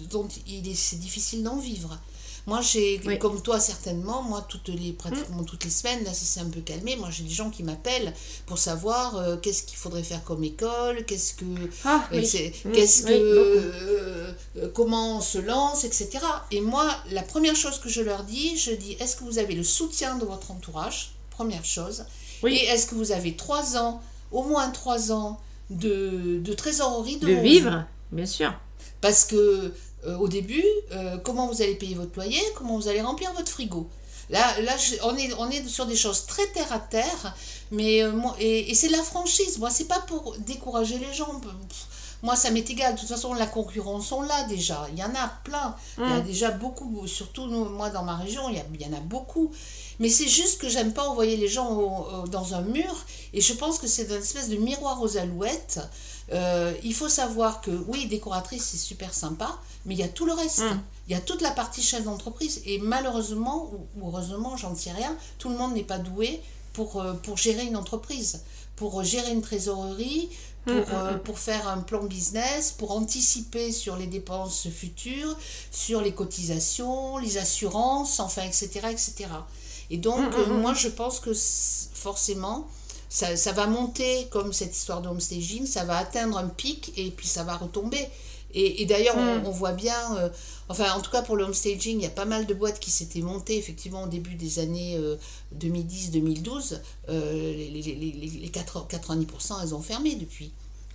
dont 0.09 0.27
il 0.47 0.67
est, 0.67 0.75
c'est 0.75 0.99
difficile 0.99 1.43
d'en 1.43 1.57
vivre. 1.57 1.99
Moi, 2.47 2.61
j'ai, 2.61 2.99
comme 3.19 3.41
toi 3.41 3.59
certainement, 3.59 4.23
moi, 4.23 4.45
toutes 4.47 4.69
les, 4.69 4.93
pratiquement 4.93 5.43
toutes 5.43 5.63
les 5.63 5.69
semaines, 5.69 6.03
là, 6.03 6.13
ça 6.13 6.25
s'est 6.25 6.39
un 6.39 6.49
peu 6.49 6.61
calmé. 6.61 6.95
Moi, 6.95 7.09
j'ai 7.11 7.23
des 7.23 7.29
gens 7.29 7.49
qui 7.49 7.63
m'appellent 7.63 8.13
pour 8.45 8.57
savoir 8.57 9.15
euh, 9.15 9.37
qu'est-ce 9.37 9.63
qu'il 9.63 9.77
faudrait 9.77 10.03
faire 10.03 10.23
comme 10.23 10.43
école, 10.43 11.05
qu'est-ce 11.05 11.35
que, 11.35 11.45
ah, 11.85 12.03
euh, 12.13 12.21
qu'est-ce 12.73 13.03
que, 13.03 13.11
euh, 13.11 14.33
comment 14.73 15.17
on 15.17 15.21
se 15.21 15.37
lance, 15.37 15.83
etc. 15.83 16.19
Et 16.51 16.61
moi, 16.61 16.89
la 17.11 17.21
première 17.21 17.55
chose 17.55 17.79
que 17.79 17.89
je 17.89 18.01
leur 18.01 18.23
dis, 18.23 18.57
je 18.57 18.71
dis, 18.71 18.93
est-ce 18.99 19.15
que 19.15 19.23
vous 19.23 19.37
avez 19.37 19.53
le 19.53 19.63
soutien 19.63 20.17
de 20.17 20.25
votre 20.25 20.51
entourage? 20.51 21.11
Première 21.29 21.65
chose. 21.65 22.05
Et 22.45 22.65
est-ce 22.65 22.87
que 22.87 22.95
vous 22.95 23.11
avez 23.11 23.35
trois 23.35 23.77
ans, 23.77 24.01
au 24.31 24.43
moins 24.43 24.69
trois 24.71 25.11
ans 25.11 25.39
de, 25.69 26.39
de 26.39 26.53
trésorerie 26.53 27.17
de, 27.17 27.27
de 27.27 27.33
vivre, 27.33 27.85
bien 28.11 28.25
sûr. 28.25 28.53
Parce 28.99 29.25
que 29.25 29.73
euh, 30.05 30.17
au 30.17 30.27
début, 30.27 30.65
euh, 30.93 31.17
comment 31.19 31.47
vous 31.47 31.61
allez 31.61 31.75
payer 31.75 31.93
votre 31.93 32.15
loyer, 32.15 32.41
comment 32.55 32.75
vous 32.75 32.87
allez 32.87 33.01
remplir 33.01 33.31
votre 33.33 33.51
frigo. 33.51 33.87
Là, 34.31 34.59
là 34.61 34.73
on, 35.03 35.15
est, 35.15 35.31
on 35.37 35.49
est 35.49 35.67
sur 35.67 35.85
des 35.85 35.95
choses 35.95 36.25
très 36.25 36.47
terre 36.47 36.71
à 36.71 36.79
terre, 36.79 37.35
mais 37.69 38.01
euh, 38.01 38.11
et, 38.39 38.73
c'est 38.73 38.87
de 38.87 38.93
la 38.93 39.03
franchise. 39.03 39.59
Moi, 39.59 39.69
c'est 39.69 39.85
pas 39.85 39.99
pour 39.99 40.35
décourager 40.39 40.97
les 40.97 41.13
gens. 41.13 41.39
Moi, 42.23 42.35
ça 42.35 42.49
m'est 42.49 42.67
égal. 42.67 42.95
De 42.95 42.99
toute 42.99 43.09
façon, 43.09 43.33
la 43.33 43.45
concurrence, 43.45 44.11
on 44.11 44.21
l'a 44.21 44.43
déjà. 44.45 44.87
Il 44.91 44.97
y 44.97 45.03
en 45.03 45.13
a 45.13 45.27
plein. 45.43 45.75
Il 45.97 46.03
y 46.03 46.13
a 46.13 46.19
mm. 46.19 46.23
déjà 46.23 46.51
beaucoup. 46.51 47.05
Surtout, 47.05 47.45
moi, 47.45 47.89
dans 47.89 48.03
ma 48.03 48.15
région, 48.15 48.49
il 48.49 48.81
y, 48.81 48.85
en 48.85 48.93
a 48.93 49.01
beaucoup. 49.01 49.51
Mais 49.99 50.09
c'est 50.09 50.27
juste 50.27 50.61
que 50.61 50.69
j'aime 50.69 50.93
pas 50.93 51.07
envoyer 51.07 51.37
les 51.37 51.47
gens 51.47 52.25
dans 52.31 52.53
un 52.55 52.61
mur. 52.61 53.05
Et 53.33 53.41
je 53.41 53.53
pense 53.53 53.77
que 53.77 53.87
c'est 53.87 54.05
une 54.05 54.21
espèce 54.21 54.49
de 54.49 54.57
miroir 54.57 55.01
aux 55.01 55.17
alouettes. 55.17 55.79
Euh, 56.31 56.73
il 56.83 56.93
faut 56.93 57.09
savoir 57.09 57.61
que, 57.61 57.71
oui, 57.87 58.07
décoratrice, 58.07 58.63
c'est 58.71 58.77
super 58.77 59.13
sympa. 59.13 59.59
Mais 59.85 59.95
il 59.95 59.99
y 59.99 60.03
a 60.03 60.07
tout 60.07 60.25
le 60.25 60.33
reste. 60.33 60.59
Mm. 60.59 60.81
Il 61.07 61.13
y 61.13 61.15
a 61.15 61.21
toute 61.21 61.41
la 61.41 61.51
partie 61.51 61.81
chef 61.81 62.03
d'entreprise. 62.03 62.61
Et 62.65 62.79
malheureusement, 62.79 63.71
ou 63.97 64.07
heureusement, 64.07 64.55
j'en 64.57 64.75
sais 64.75 64.91
rien, 64.91 65.15
tout 65.39 65.49
le 65.49 65.57
monde 65.57 65.73
n'est 65.73 65.83
pas 65.83 65.97
doué 65.97 66.41
pour, 66.73 67.01
euh, 67.01 67.13
pour 67.13 67.37
gérer 67.37 67.65
une 67.65 67.75
entreprise, 67.75 68.43
pour 68.75 69.03
gérer 69.03 69.31
une 69.31 69.41
trésorerie, 69.41 70.29
pour, 70.65 70.75
mm, 70.75 71.15
mm, 71.15 71.19
pour 71.23 71.39
faire 71.39 71.67
un 71.67 71.79
plan 71.79 72.03
business, 72.03 72.71
pour 72.71 72.91
anticiper 72.91 73.71
sur 73.71 73.97
les 73.97 74.07
dépenses 74.07 74.69
futures, 74.69 75.35
sur 75.71 76.01
les 76.01 76.13
cotisations, 76.13 77.17
les 77.17 77.37
assurances, 77.37 78.19
enfin, 78.19 78.43
etc. 78.43 78.69
etc. 78.91 79.27
Et 79.89 79.97
donc, 79.97 80.33
euh, 80.35 80.45
moi, 80.47 80.73
je 80.73 80.87
pense 80.87 81.19
que 81.19 81.33
forcément, 81.33 82.67
ça, 83.11 83.35
ça, 83.35 83.51
va 83.51 83.67
monter 83.67 84.27
comme 84.29 84.53
cette 84.53 84.73
histoire 84.73 85.01
de 85.01 85.09
homestaging, 85.09 85.65
ça 85.65 85.83
va 85.83 85.97
atteindre 85.97 86.37
un 86.37 86.47
pic 86.47 86.93
et 86.95 87.11
puis 87.11 87.27
ça 87.27 87.43
va 87.43 87.57
retomber. 87.57 88.07
Et, 88.53 88.85
d'ailleurs, 88.85 89.17
on, 89.17 89.39
mm. 89.39 89.51
voit 89.51 89.73
bien, 89.73 90.17
euh, 90.17 90.29
enfin, 90.69 90.93
en 90.93 91.01
tout 91.01 91.11
cas 91.11 91.21
pour 91.21 91.35
le 91.35 91.43
homestaging, 91.43 91.99
il 91.99 92.03
y 92.03 92.07
a 92.07 92.09
pas 92.09 92.25
mal 92.25 92.45
de 92.45 92.53
boîtes 92.53 92.79
qui 92.79 92.89
s'étaient 92.89 93.21
montées 93.21 93.57
effectivement 93.57 94.03
au 94.03 94.07
début 94.07 94.35
des 94.35 94.59
années 94.59 94.97
2010-2012. 95.57 96.73
Euh, 96.73 96.77
euh, 97.09 97.53
les, 97.53 97.69
les, 97.69 97.93
les, 97.93 98.49
90%, 98.49 99.55
elles 99.61 99.75
ont 99.75 99.81
fermé 99.81 100.15
depuis. 100.15 100.51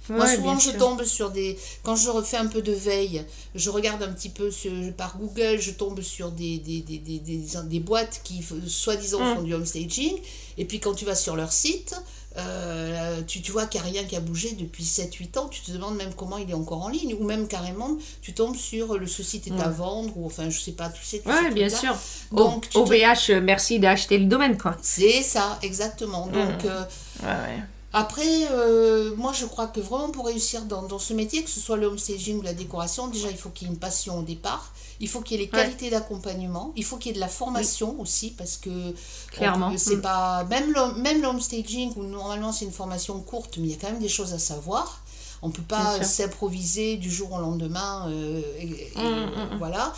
Moi, 0.08 0.26
souvent, 0.34 0.58
je 0.58 0.70
tombe 0.70 1.04
sur 1.04 1.30
des. 1.30 1.58
Quand 1.82 1.96
je 1.96 2.10
refais 2.10 2.36
un 2.36 2.46
peu 2.46 2.62
de 2.62 2.72
veille, 2.72 3.24
je 3.54 3.70
regarde 3.70 4.02
un 4.02 4.12
petit 4.12 4.28
peu 4.28 4.50
par 4.96 5.18
Google, 5.18 5.58
je 5.60 5.72
tombe 5.72 6.00
sur 6.00 6.30
des, 6.30 6.58
des, 6.58 6.80
des, 6.80 6.98
des, 6.98 7.44
des 7.64 7.80
boîtes 7.80 8.20
qui, 8.24 8.44
soi-disant, 8.66 9.20
mm. 9.20 9.34
font 9.36 9.42
du 9.42 9.54
homestaging. 9.54 10.16
Et 10.58 10.64
puis, 10.64 10.80
quand 10.80 10.94
tu 10.94 11.04
vas 11.04 11.14
sur 11.14 11.36
leur 11.36 11.52
site, 11.52 11.94
euh, 12.38 13.22
tu, 13.26 13.40
tu, 13.40 13.50
vois 13.50 13.66
qu'il 13.66 13.80
n'y 13.80 13.88
a 13.88 13.90
rien 13.90 14.04
qui 14.04 14.14
a 14.14 14.20
bougé 14.20 14.52
depuis 14.52 14.84
7-8 14.84 15.38
ans, 15.38 15.48
tu 15.48 15.62
te 15.62 15.70
demandes 15.70 15.96
même 15.96 16.12
comment 16.14 16.36
il 16.36 16.50
est 16.50 16.54
encore 16.54 16.82
en 16.82 16.88
ligne, 16.88 17.14
ou 17.18 17.24
même 17.24 17.48
carrément, 17.48 17.96
tu 18.20 18.34
tombes 18.34 18.56
sur 18.56 18.98
le 18.98 19.06
site 19.06 19.46
est 19.46 19.60
à 19.60 19.68
vendre, 19.68 20.12
ou 20.16 20.26
enfin, 20.26 20.50
je 20.50 20.58
sais 20.58 20.72
pas, 20.72 20.90
tu 20.90 21.02
sais. 21.02 21.22
Oui, 21.24 21.54
bien 21.54 21.68
sûr. 21.68 21.96
Donc, 22.32 22.68
OVH, 22.74 23.40
merci 23.42 23.78
d'acheter 23.78 24.18
le 24.18 24.26
domaine, 24.26 24.58
quoi. 24.58 24.76
C'est 24.82 25.22
ça, 25.22 25.58
exactement. 25.62 26.26
Donc, 26.26 26.64
mmh. 26.64 26.68
euh, 26.68 26.82
ouais, 27.22 27.62
après, 27.96 28.46
euh, 28.50 29.16
moi 29.16 29.32
je 29.32 29.46
crois 29.46 29.68
que 29.68 29.80
vraiment 29.80 30.10
pour 30.10 30.26
réussir 30.26 30.66
dans, 30.66 30.82
dans, 30.82 30.98
ce 30.98 31.14
métier, 31.14 31.42
que 31.42 31.48
ce 31.48 31.60
soit 31.60 31.78
le 31.78 31.86
homestaging 31.86 32.38
ou 32.38 32.42
la 32.42 32.52
décoration, 32.52 33.08
déjà 33.08 33.30
il 33.30 33.38
faut 33.38 33.48
qu'il 33.48 33.66
y 33.66 33.70
ait 33.70 33.72
une 33.72 33.80
passion 33.80 34.18
au 34.18 34.22
départ, 34.22 34.70
il 35.00 35.08
faut 35.08 35.22
qu'il 35.22 35.40
y 35.40 35.42
ait 35.42 35.46
les 35.46 35.50
qualités 35.50 35.88
d'accompagnement, 35.88 36.74
il 36.76 36.84
faut 36.84 36.98
qu'il 36.98 37.12
y 37.12 37.12
ait 37.12 37.14
de 37.14 37.20
la 37.20 37.28
formation 37.28 37.98
aussi, 37.98 38.32
parce 38.36 38.58
que 38.58 38.94
clairement, 39.32 39.72
c'est 39.78 39.96
mm. 39.96 40.02
pas 40.02 40.44
même 40.44 40.74
le, 40.74 41.00
même 41.00 41.24
homestaging 41.24 41.94
où 41.96 42.02
normalement 42.02 42.52
c'est 42.52 42.66
une 42.66 42.70
formation 42.70 43.18
courte, 43.20 43.56
mais 43.56 43.68
il 43.68 43.70
y 43.70 43.74
a 43.74 43.78
quand 43.80 43.90
même 43.90 43.98
des 43.98 44.10
choses 44.10 44.34
à 44.34 44.38
savoir. 44.38 45.02
On 45.40 45.48
peut 45.48 45.62
pas 45.62 46.02
s'improviser 46.02 46.98
du 46.98 47.10
jour 47.10 47.32
au 47.32 47.38
lendemain, 47.38 48.10
euh, 48.10 48.42
et, 48.58 48.92
mm, 48.94 49.54
mm, 49.54 49.58
voilà. 49.58 49.94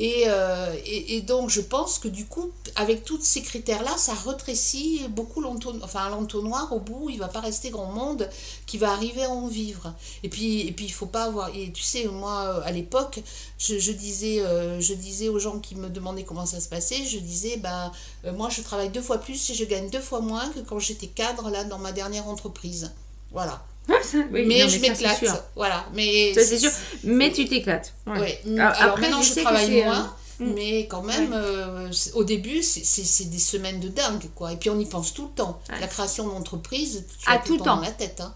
Euh, 0.00 0.74
et, 0.86 1.20
donc, 1.20 1.50
je 1.50 1.60
pense 1.60 1.98
que 1.98 2.08
du 2.08 2.24
coup, 2.24 2.50
avec 2.74 3.04
tous 3.04 3.20
ces 3.22 3.42
critères-là, 3.42 3.96
ça 3.98 4.14
rétrécit 4.14 5.02
beaucoup 5.10 5.40
l'entonnoir. 5.42 5.84
Enfin, 5.84 6.08
l'entonnoir, 6.08 6.72
au 6.72 6.80
bout, 6.80 7.10
il 7.10 7.18
va 7.18 7.28
pas 7.28 7.40
rester 7.40 7.70
grand 7.70 7.92
monde 7.92 8.28
qui 8.66 8.78
va 8.78 8.92
arriver 8.92 9.24
à 9.24 9.30
en 9.30 9.46
vivre. 9.46 9.92
Et 10.22 10.30
puis, 10.30 10.66
et 10.66 10.72
puis 10.72 10.86
il 10.86 10.92
faut 10.92 11.06
pas 11.06 11.24
avoir. 11.24 11.54
Et 11.54 11.70
tu 11.72 11.82
sais, 11.82 12.06
moi, 12.06 12.62
à 12.64 12.72
l'époque, 12.72 13.22
je, 13.58 13.78
je, 13.78 13.92
disais, 13.92 14.40
euh, 14.40 14.80
je 14.80 14.94
disais 14.94 15.28
aux 15.28 15.38
gens 15.38 15.58
qui 15.58 15.74
me 15.74 15.90
demandaient 15.90 16.24
comment 16.24 16.46
ça 16.46 16.60
se 16.60 16.68
passait, 16.68 17.04
je 17.04 17.18
disais, 17.18 17.58
ben, 17.58 17.92
moi, 18.36 18.48
je 18.48 18.62
travaille 18.62 18.90
deux 18.90 19.02
fois 19.02 19.18
plus 19.18 19.50
et 19.50 19.54
je 19.54 19.64
gagne 19.64 19.90
deux 19.90 20.00
fois 20.00 20.20
moins 20.20 20.48
que 20.50 20.60
quand 20.60 20.78
j'étais 20.78 21.08
cadre, 21.08 21.50
là, 21.50 21.64
dans 21.64 21.78
ma 21.78 21.92
dernière 21.92 22.26
entreprise. 22.26 22.92
Voilà 23.32 23.62
mais 24.30 24.68
je 24.68 24.80
m'éclate. 24.80 25.24
Voilà. 25.54 25.84
Mais 25.94 26.32
c'est 26.34 26.58
sûr. 26.58 26.70
Mais 27.04 27.32
tu 27.32 27.46
t'éclates. 27.46 27.94
Ouais. 28.06 28.40
Alors, 28.58 28.98
maintenant, 28.98 29.22
je, 29.22 29.40
travaille 29.40 29.82
moins. 29.84 30.14
Euh, 30.40 30.44
mm. 30.44 30.54
Mais 30.54 30.86
quand 30.86 31.02
même, 31.02 31.32
euh, 31.34 31.90
au 32.14 32.24
début, 32.24 32.62
c'est 32.62 33.30
des 33.30 33.38
semaines 33.38 33.80
de 33.80 33.88
dingue, 33.88 34.24
quoi. 34.34 34.52
Et 34.52 34.56
puis 34.56 34.70
on 34.70 34.78
y 34.78 34.86
pense 34.86 35.14
tout 35.14 35.24
le 35.24 35.34
temps. 35.34 35.60
La 35.80 35.86
création 35.86 36.28
d'entreprise, 36.28 37.04
tu 37.18 37.30
as 37.30 37.38
tout 37.38 37.54
le 37.54 37.58
temps 37.58 37.76
dans 37.76 37.82
la 37.82 37.90
tête. 37.90 38.20
Hein. 38.20 38.34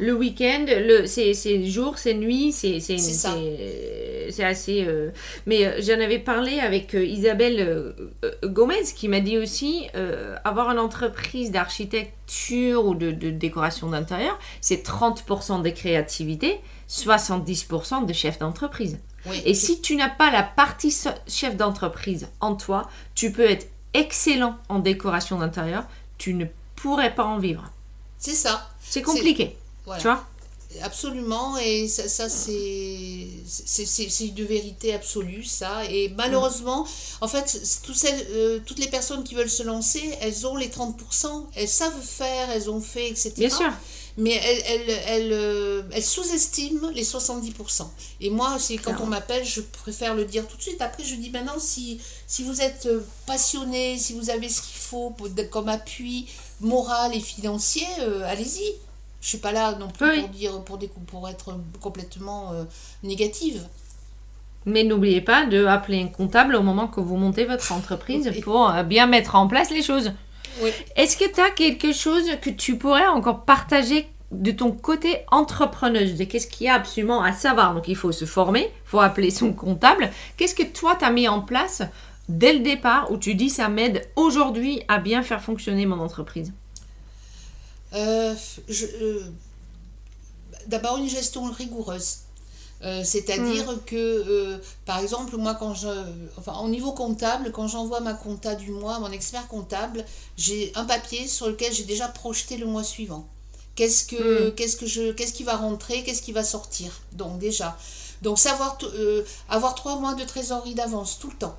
Le 0.00 0.14
week-end, 0.14 0.66
c'est, 1.06 1.66
jour, 1.66 1.98
c'est 1.98 2.14
nuit, 2.14 2.52
c'est, 2.52 2.76
assez. 4.42 4.84
Euh, 4.86 5.10
mais 5.46 5.66
euh, 5.66 5.80
j'en 5.80 6.00
avais 6.00 6.18
parlé 6.18 6.60
avec 6.60 6.94
euh, 6.94 7.04
Isabelle 7.04 7.94
Gomez 8.44 8.82
qui 8.94 9.08
m'a 9.08 9.20
dit 9.20 9.38
aussi 9.38 9.86
avoir 10.44 10.70
une 10.70 10.78
entreprise 10.78 11.50
d'architecture 11.50 12.84
ou 12.84 12.94
de, 12.94 13.10
de 13.10 13.30
décoration 13.30 13.88
d'intérieur, 13.90 14.38
c'est 14.60 14.86
30% 14.86 15.62
de 15.62 15.70
créativité, 15.70 16.60
70% 16.88 18.06
de 18.06 18.12
chef 18.12 18.38
d'entreprise. 18.38 18.98
Et 19.44 19.54
si 19.54 19.80
tu 19.80 19.96
n'as 19.96 20.08
pas 20.08 20.30
la 20.30 20.44
partie 20.44 20.94
chef 21.26 21.56
d'entreprise 21.56 22.28
en 22.40 22.54
toi, 22.54 22.88
tu 23.14 23.32
peux 23.32 23.48
être 23.50 23.66
excellent 23.92 24.56
en 24.68 24.78
décoration 24.78 25.38
d'intérieur, 25.38 25.84
tu 26.16 26.34
ne 26.34 26.44
pourrais 26.76 27.14
pas 27.14 27.24
en 27.24 27.38
vivre. 27.38 27.64
C'est 28.18 28.34
ça. 28.34 28.68
C'est 28.80 29.02
compliqué. 29.02 29.56
Tu 29.98 30.02
vois 30.02 30.26
Absolument, 30.82 31.56
et 31.58 31.88
ça, 31.88 32.08
ça 32.08 32.28
c'est 32.28 32.50
de 33.46 34.44
vérité 34.44 34.92
absolue, 34.94 35.44
ça. 35.44 35.84
Et 35.88 36.12
malheureusement, 36.16 36.86
en 37.20 37.28
fait, 37.28 37.58
tout 37.82 37.94
celles, 37.94 38.26
euh, 38.32 38.58
toutes 38.66 38.80
les 38.80 38.88
personnes 38.88 39.24
qui 39.24 39.34
veulent 39.34 39.48
se 39.48 39.62
lancer, 39.62 40.02
elles 40.20 40.46
ont 40.46 40.56
les 40.56 40.68
30%, 40.68 41.46
elles 41.54 41.68
savent 41.68 42.02
faire, 42.02 42.50
elles 42.50 42.68
ont 42.68 42.80
fait, 42.80 43.08
etc. 43.08 43.32
Bien 43.36 43.50
sûr. 43.50 43.72
Mais 44.18 44.32
elles, 44.32 44.62
elles, 44.66 45.02
elles, 45.06 45.32
euh, 45.32 45.82
elles 45.92 46.04
sous-estiment 46.04 46.90
les 46.90 47.04
70%. 47.04 47.86
Et 48.20 48.30
moi, 48.30 48.56
c'est 48.58 48.76
quand 48.76 48.96
on 49.00 49.06
m'appelle, 49.06 49.44
je 49.44 49.60
préfère 49.60 50.14
le 50.14 50.24
dire 50.24 50.46
tout 50.48 50.56
de 50.56 50.62
suite. 50.62 50.80
Après, 50.82 51.04
je 51.04 51.14
dis 51.14 51.30
maintenant, 51.30 51.58
si, 51.58 52.00
si 52.26 52.42
vous 52.42 52.60
êtes 52.60 52.86
euh, 52.86 53.00
passionné, 53.26 53.98
si 53.98 54.14
vous 54.14 54.30
avez 54.30 54.48
ce 54.48 54.60
qu'il 54.62 54.78
faut 54.78 55.14
comme 55.50 55.68
appui 55.68 56.26
moral 56.60 57.14
et 57.14 57.20
financier, 57.20 57.86
allez-y 58.24 58.74
je 59.26 59.30
suis 59.30 59.38
pas 59.38 59.50
là 59.50 59.74
non 59.74 59.88
plus 59.88 60.20
pour 60.20 60.28
dire 60.28 60.62
pour, 60.62 60.78
des, 60.78 60.88
pour 61.08 61.28
être 61.28 61.58
complètement 61.80 62.52
euh, 62.52 62.62
négative. 63.02 63.66
Mais 64.66 64.84
n'oubliez 64.84 65.20
pas 65.20 65.46
de 65.46 65.64
appeler 65.66 66.00
un 66.00 66.06
comptable 66.06 66.54
au 66.54 66.62
moment 66.62 66.86
que 66.86 67.00
vous 67.00 67.16
montez 67.16 67.44
votre 67.44 67.72
entreprise 67.72 68.30
pour 68.44 68.70
euh, 68.70 68.84
bien 68.84 69.08
mettre 69.08 69.34
en 69.34 69.48
place 69.48 69.70
les 69.70 69.82
choses. 69.82 70.12
Est-ce 70.94 71.16
que 71.16 71.28
tu 71.28 71.40
as 71.40 71.50
quelque 71.50 71.92
chose 71.92 72.22
que 72.40 72.50
tu 72.50 72.78
pourrais 72.78 73.08
encore 73.08 73.44
partager 73.44 74.08
de 74.30 74.52
ton 74.52 74.70
côté 74.70 75.18
entrepreneuse? 75.32 76.24
Qu'est-ce 76.28 76.46
qu'il 76.46 76.68
y 76.68 76.70
a 76.70 76.74
absolument 76.74 77.20
à 77.20 77.32
savoir? 77.32 77.74
Donc 77.74 77.88
il 77.88 77.96
faut 77.96 78.12
se 78.12 78.26
former, 78.26 78.70
il 78.70 78.88
faut 78.88 79.00
appeler 79.00 79.32
son 79.32 79.52
comptable. 79.52 80.08
Qu'est-ce 80.36 80.54
que 80.54 80.62
toi 80.62 80.94
tu 80.94 81.04
as 81.04 81.10
mis 81.10 81.26
en 81.26 81.40
place 81.40 81.82
dès 82.28 82.52
le 82.52 82.60
départ 82.60 83.10
où 83.10 83.16
tu 83.16 83.34
dis 83.34 83.50
ça 83.50 83.68
m'aide 83.68 84.08
aujourd'hui 84.14 84.82
à 84.86 84.98
bien 84.98 85.24
faire 85.24 85.42
fonctionner 85.42 85.84
mon 85.84 85.98
entreprise? 85.98 86.52
Euh, 87.94 88.34
euh, 88.70 89.20
D'abord, 90.66 90.96
une 90.96 91.08
gestion 91.08 91.44
rigoureuse. 91.44 92.18
Euh, 92.82 93.02
c'est-à-dire 93.04 93.72
mm. 93.72 93.80
que, 93.86 94.60
par 94.84 94.98
exemple, 94.98 95.36
moi, 95.36 95.54
quand 95.54 95.74
je, 95.74 95.88
enfin, 96.36 96.58
au 96.58 96.68
niveau 96.68 96.92
comptable, 96.92 97.50
quand 97.52 97.68
j'envoie 97.68 98.00
ma 98.00 98.14
compta 98.14 98.54
du 98.54 98.70
mois, 98.70 98.98
mon 98.98 99.10
expert 99.10 99.48
comptable, 99.48 100.04
j'ai 100.36 100.72
un 100.74 100.84
papier 100.84 101.26
sur 101.26 101.46
lequel 101.46 101.72
j'ai 101.72 101.84
déjà 101.84 102.08
projeté 102.08 102.56
le 102.56 102.66
mois 102.66 102.84
suivant. 102.84 103.26
Qu'est-ce 103.76 104.04
que, 104.06 104.48
mm. 104.48 104.54
qu'est-ce 104.54 104.76
que 104.76 104.86
je, 104.86 105.12
qu'est-ce 105.12 105.32
qui 105.32 105.44
va 105.44 105.56
rentrer, 105.56 106.02
qu'est-ce 106.02 106.22
qui 106.22 106.32
va 106.32 106.44
sortir. 106.44 107.00
Donc 107.12 107.38
déjà, 107.38 107.78
donc 108.22 108.38
savoir, 108.38 108.78
avoir 109.48 109.74
trois 109.74 109.98
mois 109.98 110.14
de 110.14 110.24
trésorerie 110.24 110.74
d'avance 110.74 111.18
tout 111.18 111.30
le 111.30 111.36
temps. 111.36 111.56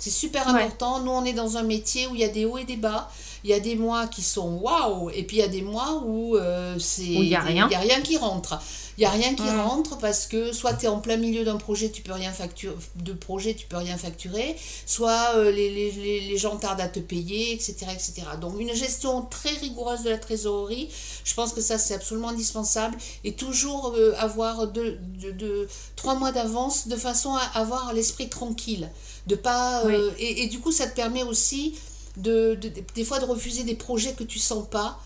C'est 0.00 0.10
super 0.10 0.48
important. 0.48 1.00
Nous, 1.00 1.10
on 1.10 1.26
est 1.26 1.34
dans 1.34 1.58
un 1.58 1.62
métier 1.62 2.06
où 2.06 2.14
il 2.14 2.22
y 2.22 2.24
a 2.24 2.28
des 2.28 2.46
hauts 2.46 2.56
et 2.56 2.64
des 2.64 2.78
bas. 2.78 3.10
Il 3.44 3.50
y 3.50 3.54
a 3.54 3.60
des 3.60 3.76
mois 3.76 4.06
qui 4.06 4.22
sont 4.22 4.58
waouh, 4.58 5.10
et 5.10 5.22
puis 5.24 5.38
il 5.38 5.40
y 5.40 5.44
a 5.44 5.48
des 5.48 5.62
mois 5.62 6.02
où 6.06 6.36
c'est 6.78 7.02
il 7.02 7.22
n'y 7.22 7.34
a 7.34 7.40
rien. 7.40 7.68
Y 7.70 7.74
a 7.74 7.80
rien 7.80 8.00
qui 8.00 8.16
rentre. 8.16 8.58
Il 9.00 9.04
n'y 9.04 9.06
a 9.06 9.12
rien 9.12 9.34
qui 9.34 9.48
rentre 9.48 9.96
parce 9.96 10.26
que 10.26 10.52
soit 10.52 10.74
tu 10.74 10.84
es 10.84 10.88
en 10.88 10.98
plein 10.98 11.16
milieu 11.16 11.42
d'un 11.42 11.56
projet, 11.56 11.90
tu 11.90 12.02
peux 12.02 12.12
rien 12.12 12.32
facturer, 12.32 12.74
de 12.96 13.14
projet, 13.14 13.54
tu 13.54 13.66
peux 13.66 13.78
rien 13.78 13.96
facturer, 13.96 14.54
soit 14.84 15.36
euh, 15.36 15.50
les, 15.50 15.70
les, 15.70 16.20
les, 16.20 16.36
gens 16.36 16.56
tardent 16.56 16.82
à 16.82 16.88
te 16.88 17.00
payer, 17.00 17.54
etc., 17.54 17.86
etc. 17.94 18.24
Donc 18.38 18.60
une 18.60 18.74
gestion 18.74 19.22
très 19.22 19.54
rigoureuse 19.54 20.02
de 20.02 20.10
la 20.10 20.18
trésorerie, 20.18 20.90
je 21.24 21.32
pense 21.32 21.54
que 21.54 21.62
ça 21.62 21.78
c'est 21.78 21.94
absolument 21.94 22.28
indispensable 22.28 22.98
et 23.24 23.32
toujours 23.32 23.94
euh, 23.96 24.12
avoir 24.18 24.66
de, 24.66 24.98
de, 25.32 25.66
trois 25.96 26.16
mois 26.16 26.30
d'avance 26.30 26.86
de 26.86 26.96
façon 26.96 27.34
à 27.34 27.58
avoir 27.58 27.94
l'esprit 27.94 28.28
tranquille. 28.28 28.90
De 29.26 29.34
pas, 29.34 29.82
euh, 29.86 30.10
et, 30.18 30.42
et, 30.42 30.46
du 30.48 30.60
coup 30.60 30.72
ça 30.72 30.86
te 30.86 30.94
permet 30.94 31.22
aussi 31.22 31.74
de, 32.22 32.58
des 32.94 33.04
fois 33.04 33.18
de 33.18 33.24
refuser 33.24 33.64
des 33.64 33.74
projets 33.74 34.14
que 34.14 34.24
tu 34.24 34.38
sens 34.38 34.66
pas 34.68 34.98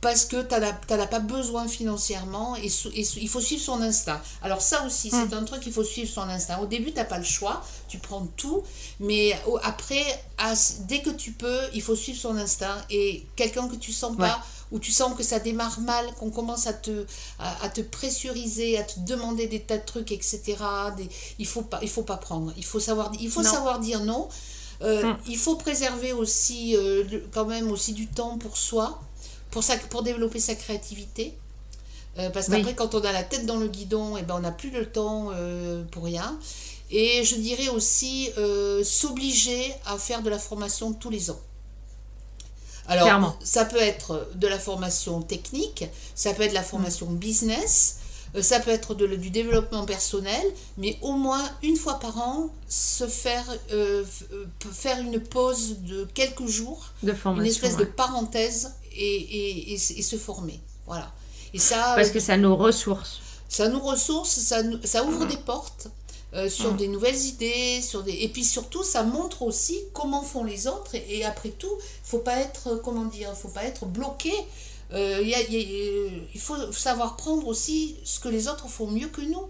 parce 0.00 0.26
que 0.26 0.42
tu 0.42 0.54
n'en 0.54 1.00
as 1.00 1.06
pas 1.06 1.18
besoin 1.18 1.66
financièrement 1.66 2.56
et, 2.56 2.70
il 2.94 3.28
faut 3.28 3.40
suivre 3.40 3.62
son 3.62 3.82
instinct. 3.82 4.20
Alors 4.42 4.62
ça 4.62 4.84
aussi, 4.86 5.10
c'est 5.10 5.34
hmm. 5.34 5.38
un 5.38 5.44
truc, 5.44 5.62
il 5.66 5.72
faut 5.72 5.84
suivre 5.84 6.10
son 6.10 6.22
instinct. 6.22 6.58
Au 6.58 6.66
début, 6.66 6.92
tu 6.92 6.98
n'as 6.98 7.04
pas 7.04 7.18
le 7.18 7.24
choix, 7.24 7.64
tu 7.88 7.98
prends 7.98 8.26
tout, 8.36 8.62
mais 9.00 9.36
après, 9.62 10.04
dès 10.86 11.00
que 11.00 11.10
tu 11.10 11.32
peux, 11.32 11.60
il 11.74 11.82
faut 11.82 11.96
suivre 11.96 12.18
son 12.18 12.36
instinct. 12.36 12.76
Et 12.90 13.26
quelqu'un 13.34 13.66
que 13.68 13.76
tu 13.76 13.92
sens 13.92 14.16
pas, 14.16 14.40
ou 14.70 14.78
tu 14.78 14.92
sens 14.92 15.16
que 15.16 15.22
ça 15.22 15.40
démarre 15.40 15.80
mal, 15.80 16.06
qu'on 16.14 16.30
commence 16.30 16.66
à 16.66 16.74
te, 16.74 17.06
à, 17.38 17.68
te 17.68 17.80
pressuriser, 17.80 18.78
à 18.78 18.84
te 18.84 19.00
demander 19.00 19.48
des 19.48 19.60
tas 19.60 19.78
de 19.78 19.84
trucs, 19.84 20.12
etc., 20.12 20.42
des, 20.96 21.08
il 21.38 21.42
ne 21.42 21.46
faut, 21.48 21.62
pas, 21.62 21.80
il 21.82 21.88
faut 21.88 22.02
pas 22.02 22.18
prendre. 22.18 22.52
Il 22.56 22.64
faut 22.64 22.80
savoir, 22.80 23.10
il 23.18 23.30
faut 23.30 23.42
savoir 23.42 23.80
dire 23.80 24.04
non. 24.04 24.28
Euh, 24.82 25.02
hmm. 25.02 25.16
Il 25.26 25.36
faut 25.36 25.56
préserver 25.56 26.12
aussi, 26.12 26.76
euh, 26.76 27.04
quand 27.32 27.46
même, 27.46 27.70
aussi 27.70 27.92
du 27.92 28.06
temps 28.06 28.38
pour 28.38 28.56
soi 28.56 29.00
pour, 29.50 29.64
ça, 29.64 29.76
pour 29.90 30.02
développer 30.02 30.40
sa 30.40 30.54
créativité. 30.54 31.34
Euh, 32.18 32.30
parce 32.30 32.48
qu'après, 32.48 32.74
quand 32.74 32.94
on 32.94 33.00
a 33.00 33.12
la 33.12 33.22
tête 33.22 33.46
dans 33.46 33.56
le 33.56 33.68
guidon, 33.68 34.16
et 34.16 34.20
eh 34.20 34.22
ben, 34.24 34.34
on 34.36 34.40
n'a 34.40 34.52
plus 34.52 34.70
le 34.70 34.86
temps 34.86 35.30
pour 35.90 36.04
rien. 36.04 36.38
Et 36.90 37.24
je 37.24 37.36
dirais 37.36 37.68
aussi 37.68 38.30
s'obliger 38.84 39.74
à 39.86 39.98
faire 39.98 40.22
de 40.22 40.30
la 40.30 40.38
formation 40.38 40.92
tous 40.92 41.10
les 41.10 41.30
ans. 41.30 41.40
Alors, 42.88 43.36
ça 43.42 43.64
peut 43.64 43.80
être 43.80 44.28
de 44.34 44.46
la 44.46 44.58
formation 44.58 45.20
technique, 45.22 45.84
ça 46.14 46.32
peut 46.34 46.42
être 46.42 46.50
de 46.50 46.54
la 46.54 46.62
formation 46.62 47.06
business, 47.06 47.97
ça 48.40 48.60
peut 48.60 48.70
être 48.70 48.94
de, 48.94 49.06
du 49.06 49.30
développement 49.30 49.84
personnel, 49.84 50.42
mais 50.76 50.98
au 51.02 51.12
moins 51.12 51.42
une 51.62 51.76
fois 51.76 51.98
par 51.98 52.16
an, 52.18 52.50
se 52.68 53.06
faire, 53.06 53.44
faire 54.72 55.00
une 55.00 55.20
pause 55.20 55.78
de 55.80 56.06
quelques 56.14 56.46
jours, 56.46 56.92
de 57.02 57.14
une 57.26 57.46
espèce 57.46 57.76
de 57.76 57.84
parenthèse 57.84 58.72
et, 58.92 59.72
et, 59.72 59.78
se 59.78 60.16
former. 60.16 60.60
Voilà. 60.86 61.10
Et 61.54 61.58
ça, 61.58 61.94
Parce 61.96 62.10
que 62.10 62.20
ça 62.20 62.36
nous 62.36 62.54
ressource. 62.56 63.20
Ça 63.48 63.68
nous 63.68 63.80
ressource, 63.80 64.38
ça, 64.38 64.62
ça 64.84 65.04
ouvre 65.04 65.26
des 65.26 65.38
portes. 65.38 65.88
Euh, 66.34 66.50
sur 66.50 66.74
des 66.74 66.88
nouvelles 66.88 67.16
idées, 67.16 67.80
sur 67.80 68.02
des... 68.02 68.12
et 68.12 68.28
puis 68.28 68.44
surtout 68.44 68.84
ça 68.84 69.02
montre 69.02 69.40
aussi 69.40 69.80
comment 69.94 70.22
font 70.22 70.44
les 70.44 70.66
autres 70.66 70.94
et, 70.94 71.24
après 71.24 71.48
tout, 71.48 71.72
faut 72.04 72.18
pas 72.18 72.36
être 72.36 72.82
comment 72.84 73.06
dire, 73.06 73.32
faut 73.34 73.48
pas 73.48 73.64
être 73.64 73.86
bloqué. 73.86 74.34
Euh, 74.92 75.22
il 75.22 76.40
faut 76.40 76.72
savoir 76.72 77.16
prendre 77.16 77.46
aussi 77.46 77.96
ce 78.04 78.20
que 78.20 78.28
les 78.28 78.48
autres 78.48 78.68
font 78.68 78.86
mieux 78.86 79.08
que 79.08 79.20
nous. 79.20 79.48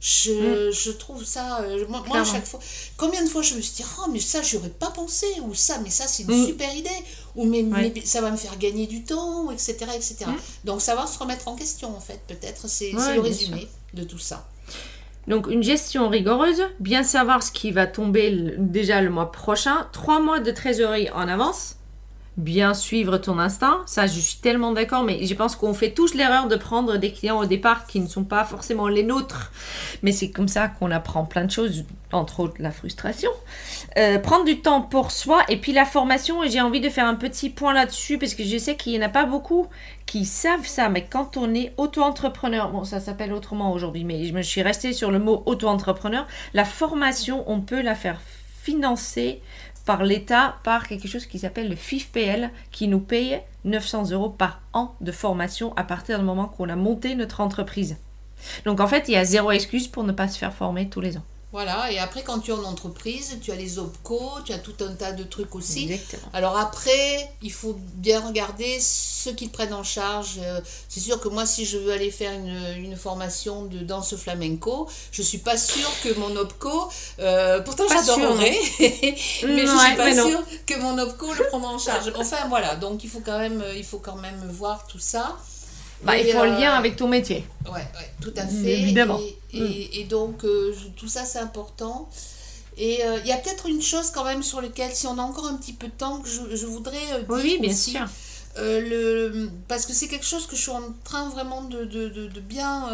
Je, 0.00 0.68
mm. 0.68 0.72
je, 0.72 0.90
trouve 0.92 1.24
ça. 1.24 1.60
Euh, 1.62 1.84
moi, 1.88 2.02
à 2.14 2.24
chaque 2.24 2.46
fois. 2.46 2.60
Combien 2.96 3.22
de 3.22 3.28
fois 3.28 3.42
je 3.42 3.54
me 3.54 3.60
suis 3.60 3.82
dit, 3.82 3.84
oh, 3.98 4.08
mais 4.10 4.20
ça, 4.20 4.42
j'aurais 4.42 4.68
pas 4.68 4.90
pensé. 4.90 5.26
Ou 5.42 5.54
ça, 5.54 5.78
mais 5.82 5.90
ça, 5.90 6.06
c'est 6.06 6.22
une 6.22 6.42
mm. 6.42 6.46
super 6.46 6.74
idée. 6.74 6.90
Ou 7.34 7.44
mais, 7.44 7.92
ça 8.04 8.20
va 8.20 8.30
me 8.30 8.36
faire 8.36 8.56
gagner 8.58 8.86
du 8.86 9.02
temps, 9.02 9.50
etc. 9.50 9.76
etc. 9.94 10.16
Mm. 10.26 10.36
Donc, 10.64 10.80
savoir 10.80 11.08
se 11.08 11.18
remettre 11.18 11.48
en 11.48 11.56
question, 11.56 11.94
en 11.96 12.00
fait, 12.00 12.20
peut-être, 12.28 12.68
c'est 12.68 12.92
le 12.92 13.20
résumé 13.20 13.68
de 13.94 14.04
tout 14.04 14.18
ça. 14.18 14.48
Donc, 15.26 15.48
une 15.48 15.62
gestion 15.62 16.08
rigoureuse, 16.08 16.62
bien 16.80 17.02
savoir 17.02 17.42
ce 17.42 17.50
qui 17.50 17.70
va 17.70 17.86
tomber 17.86 18.54
déjà 18.56 19.02
le 19.02 19.10
mois 19.10 19.30
prochain, 19.30 19.86
trois 19.92 20.20
mois 20.20 20.40
de 20.40 20.50
trésorerie 20.50 21.10
en 21.10 21.28
avance 21.28 21.77
bien 22.38 22.72
suivre 22.72 23.18
ton 23.18 23.38
instinct. 23.38 23.82
Ça, 23.86 24.06
je 24.06 24.18
suis 24.20 24.38
tellement 24.38 24.72
d'accord, 24.72 25.02
mais 25.02 25.26
je 25.26 25.34
pense 25.34 25.56
qu'on 25.56 25.74
fait 25.74 25.90
tous 25.90 26.14
l'erreur 26.14 26.46
de 26.46 26.54
prendre 26.56 26.96
des 26.96 27.12
clients 27.12 27.38
au 27.38 27.44
départ 27.44 27.86
qui 27.86 28.00
ne 28.00 28.06
sont 28.06 28.24
pas 28.24 28.44
forcément 28.44 28.86
les 28.88 29.02
nôtres. 29.02 29.50
Mais 30.02 30.12
c'est 30.12 30.30
comme 30.30 30.48
ça 30.48 30.68
qu'on 30.68 30.90
apprend 30.92 31.24
plein 31.24 31.44
de 31.44 31.50
choses, 31.50 31.84
entre 32.12 32.40
autres 32.40 32.54
la 32.60 32.70
frustration. 32.70 33.30
Euh, 33.98 34.18
prendre 34.20 34.44
du 34.44 34.60
temps 34.60 34.80
pour 34.80 35.10
soi 35.10 35.42
et 35.48 35.56
puis 35.56 35.72
la 35.72 35.84
formation. 35.84 36.44
Et 36.44 36.48
j'ai 36.48 36.60
envie 36.60 36.80
de 36.80 36.88
faire 36.88 37.06
un 37.06 37.16
petit 37.16 37.50
point 37.50 37.74
là-dessus 37.74 38.18
parce 38.18 38.34
que 38.34 38.44
je 38.44 38.56
sais 38.56 38.76
qu'il 38.76 38.92
n'y 38.92 38.98
en 39.04 39.06
a 39.06 39.10
pas 39.10 39.24
beaucoup 39.24 39.66
qui 40.06 40.24
savent 40.24 40.66
ça. 40.66 40.88
Mais 40.88 41.04
quand 41.04 41.36
on 41.36 41.52
est 41.54 41.74
auto-entrepreneur, 41.76 42.70
bon, 42.70 42.84
ça 42.84 43.00
s'appelle 43.00 43.32
autrement 43.32 43.72
aujourd'hui, 43.72 44.04
mais 44.04 44.24
je 44.24 44.32
me 44.32 44.42
suis 44.42 44.62
restée 44.62 44.92
sur 44.92 45.10
le 45.10 45.18
mot 45.18 45.42
auto-entrepreneur. 45.44 46.24
La 46.54 46.64
formation, 46.64 47.42
on 47.48 47.60
peut 47.60 47.82
la 47.82 47.96
faire 47.96 48.20
financer 48.62 49.40
par 49.88 50.04
l'État 50.04 50.56
par 50.64 50.86
quelque 50.86 51.08
chose 51.08 51.24
qui 51.24 51.38
s'appelle 51.38 51.70
le 51.70 51.74
FIFPL 51.74 52.50
qui 52.70 52.88
nous 52.88 53.00
paye 53.00 53.40
900 53.64 54.10
euros 54.10 54.28
par 54.28 54.60
an 54.74 54.94
de 55.00 55.10
formation 55.10 55.74
à 55.76 55.82
partir 55.82 56.18
du 56.18 56.26
moment 56.26 56.44
qu'on 56.44 56.68
a 56.68 56.76
monté 56.76 57.14
notre 57.14 57.40
entreprise. 57.40 57.96
Donc 58.66 58.80
en 58.80 58.86
fait, 58.86 59.08
il 59.08 59.12
y 59.12 59.16
a 59.16 59.24
zéro 59.24 59.50
excuse 59.50 59.88
pour 59.88 60.04
ne 60.04 60.12
pas 60.12 60.28
se 60.28 60.36
faire 60.36 60.52
former 60.52 60.90
tous 60.90 61.00
les 61.00 61.16
ans. 61.16 61.24
Voilà, 61.50 61.90
et 61.90 61.98
après, 61.98 62.22
quand 62.22 62.40
tu 62.40 62.50
es 62.50 62.54
en 62.54 62.64
entreprise, 62.64 63.38
tu 63.40 63.52
as 63.52 63.56
les 63.56 63.78
OPCO, 63.78 64.20
tu 64.44 64.52
as 64.52 64.58
tout 64.58 64.74
un 64.80 64.92
tas 64.92 65.12
de 65.12 65.24
trucs 65.24 65.54
aussi. 65.54 65.84
Exactement. 65.84 66.30
Alors 66.34 66.58
après, 66.58 67.30
il 67.40 67.50
faut 67.50 67.74
bien 67.94 68.20
regarder 68.20 68.78
ceux 68.80 69.32
qui 69.32 69.48
te 69.48 69.54
prennent 69.54 69.72
en 69.72 69.82
charge. 69.82 70.40
Euh, 70.42 70.60
c'est 70.90 71.00
sûr 71.00 71.18
que 71.18 71.28
moi, 71.28 71.46
si 71.46 71.64
je 71.64 71.78
veux 71.78 71.92
aller 71.92 72.10
faire 72.10 72.32
une, 72.34 72.84
une 72.84 72.96
formation 72.96 73.64
de 73.64 73.78
danse 73.78 74.14
flamenco, 74.16 74.90
je 75.10 75.22
suis 75.22 75.38
pas 75.38 75.56
sûre 75.56 75.90
que 76.02 76.12
mon 76.18 76.36
OPCO, 76.36 76.90
euh, 77.20 77.60
pourtant 77.62 77.84
j'adorerais, 77.88 78.58
mais 78.78 79.66
je 79.66 79.78
suis 79.86 79.96
pas 79.96 80.12
sûre 80.12 80.42
que 80.66 80.78
mon 80.80 80.98
OPCO 80.98 81.32
le 81.32 81.48
prendra 81.48 81.70
en 81.70 81.78
charge. 81.78 82.12
Enfin 82.16 82.46
voilà, 82.50 82.76
donc 82.76 83.04
il 83.04 83.10
faut 83.10 83.22
quand 83.24 83.38
même, 83.38 83.64
il 83.74 83.84
faut 83.84 84.00
quand 84.00 84.16
même 84.16 84.50
voir 84.50 84.86
tout 84.86 84.98
ça. 84.98 85.38
Bah, 86.02 86.16
il 86.16 86.30
faut 86.32 86.44
le 86.44 86.52
lien 86.52 86.72
avec 86.72 86.96
ton 86.96 87.08
métier. 87.08 87.44
Oui, 87.66 87.72
ouais, 87.72 88.10
tout 88.20 88.32
à 88.36 88.46
fait. 88.46 88.80
Évidemment. 88.80 89.18
Et, 89.52 90.04
mm. 90.04 90.08
donc, 90.08 90.44
euh, 90.44 90.74
tout 90.96 91.08
ça, 91.08 91.24
c'est 91.24 91.38
important. 91.38 92.08
Et 92.76 93.04
euh, 93.04 93.18
il 93.24 93.28
y 93.28 93.32
a 93.32 93.36
peut-être 93.36 93.66
une 93.66 93.82
chose 93.82 94.10
quand 94.10 94.24
même 94.24 94.42
sur 94.42 94.60
laquelle, 94.60 94.92
si 94.94 95.06
on 95.06 95.18
a 95.18 95.22
encore 95.22 95.46
un 95.46 95.56
petit 95.56 95.72
peu 95.72 95.88
de 95.88 95.92
temps, 95.92 96.18
que 96.20 96.28
je, 96.28 96.56
je 96.56 96.66
voudrais 96.66 96.96
euh, 97.12 97.18
dire 97.18 97.26
Oui, 97.28 97.58
bien 97.60 97.74
sûr. 97.74 98.06
le, 98.56 99.48
parce 99.66 99.86
que 99.86 99.92
c'est 99.92 100.06
quelque 100.08 100.26
chose 100.26 100.46
que 100.46 100.54
je 100.54 100.62
suis 100.62 100.70
en 100.70 100.94
train 101.04 101.28
vraiment 101.30 101.62
de, 101.62 101.84
de, 101.84 102.08
de, 102.08 102.40
bien 102.40 102.84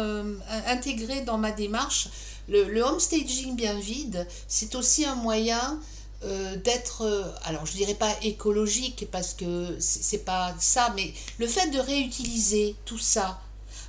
intégrer 0.67 1.21
dans 1.21 1.37
ma 1.37 1.51
démarche. 1.51 2.09
Le, 2.47 2.63
le 2.65 2.81
homestaging 2.81 3.55
bien 3.55 3.77
vide, 3.79 4.27
c'est 4.47 4.75
aussi 4.75 5.05
un 5.05 5.15
moyen 5.15 5.79
euh, 6.25 6.55
d'être, 6.57 7.03
euh, 7.03 7.23
alors 7.43 7.65
je 7.65 7.73
dirais 7.73 7.93
pas 7.93 8.11
écologique 8.23 9.07
parce 9.11 9.33
que 9.33 9.75
c'est 9.79 10.25
pas 10.25 10.53
ça, 10.59 10.91
mais 10.95 11.13
le 11.37 11.47
fait 11.47 11.69
de 11.69 11.79
réutiliser 11.79 12.75
tout 12.85 12.97
ça, 12.97 13.39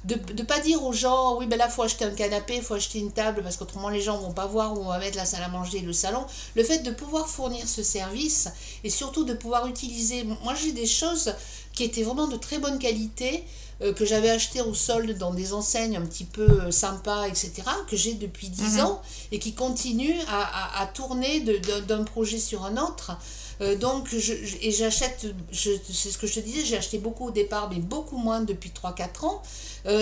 de 0.04 0.14
ne 0.14 0.42
pas 0.42 0.60
dire 0.60 0.84
aux 0.84 0.92
gens, 0.92 1.36
oui, 1.38 1.46
ben 1.46 1.58
là, 1.58 1.66
il 1.68 1.72
faut 1.72 1.82
acheter 1.82 2.04
un 2.04 2.10
canapé, 2.10 2.56
il 2.56 2.62
faut 2.62 2.74
acheter 2.74 2.98
une 2.98 3.10
table, 3.10 3.42
parce 3.42 3.56
qu'autrement 3.56 3.88
les 3.88 4.00
gens 4.00 4.18
vont 4.18 4.32
pas 4.32 4.46
voir 4.46 4.74
où 4.74 4.82
on 4.82 4.88
va 4.88 4.98
mettre 4.98 5.16
la 5.16 5.24
salle 5.24 5.42
à 5.42 5.48
manger 5.48 5.78
et 5.78 5.82
le 5.82 5.92
salon. 5.92 6.24
Le 6.54 6.62
fait 6.62 6.80
de 6.80 6.90
pouvoir 6.90 7.28
fournir 7.28 7.66
ce 7.66 7.82
service 7.82 8.48
et 8.84 8.90
surtout 8.90 9.24
de 9.24 9.34
pouvoir 9.34 9.66
utiliser, 9.66 10.24
moi 10.24 10.54
j'ai 10.54 10.72
des 10.72 10.86
choses 10.86 11.34
qui 11.72 11.84
étaient 11.84 12.02
vraiment 12.02 12.28
de 12.28 12.36
très 12.36 12.58
bonne 12.58 12.78
qualité, 12.78 13.44
que 13.80 14.06
j'avais 14.06 14.30
acheté 14.30 14.62
au 14.62 14.72
solde 14.72 15.18
dans 15.18 15.34
des 15.34 15.52
enseignes 15.52 15.96
un 15.96 16.06
petit 16.06 16.24
peu 16.24 16.48
euh, 16.48 16.70
sympas, 16.70 17.26
etc., 17.26 17.52
que 17.88 17.96
j'ai 17.96 18.14
depuis 18.14 18.48
10 18.48 18.62
mhm. 18.62 18.80
ans 18.80 19.02
et 19.32 19.38
qui 19.38 19.52
continuent 19.52 20.20
à, 20.28 20.80
à, 20.80 20.86
tourner 20.86 21.40
d'un 21.86 22.04
projet 22.04 22.38
sur 22.38 22.64
un 22.64 22.78
autre. 22.78 23.12
Euh, 23.60 23.76
donc, 23.76 24.08
je, 24.08 24.32
et 24.62 24.70
j'achète, 24.70 25.26
c'est 25.52 26.10
ce 26.10 26.16
que 26.16 26.26
je 26.26 26.34
te 26.34 26.40
disais, 26.40 26.64
j'ai 26.64 26.76
acheté 26.76 26.98
beaucoup 26.98 27.26
au 27.26 27.30
départ, 27.30 27.68
mais 27.70 27.78
beaucoup 27.78 28.16
moins 28.16 28.40
depuis 28.40 28.70
3-4 28.70 29.26
ans. 29.26 29.42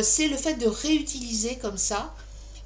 c'est 0.02 0.28
le 0.28 0.36
fait 0.36 0.54
de 0.54 0.66
réutiliser 0.66 1.56
comme 1.56 1.78
ça. 1.78 2.14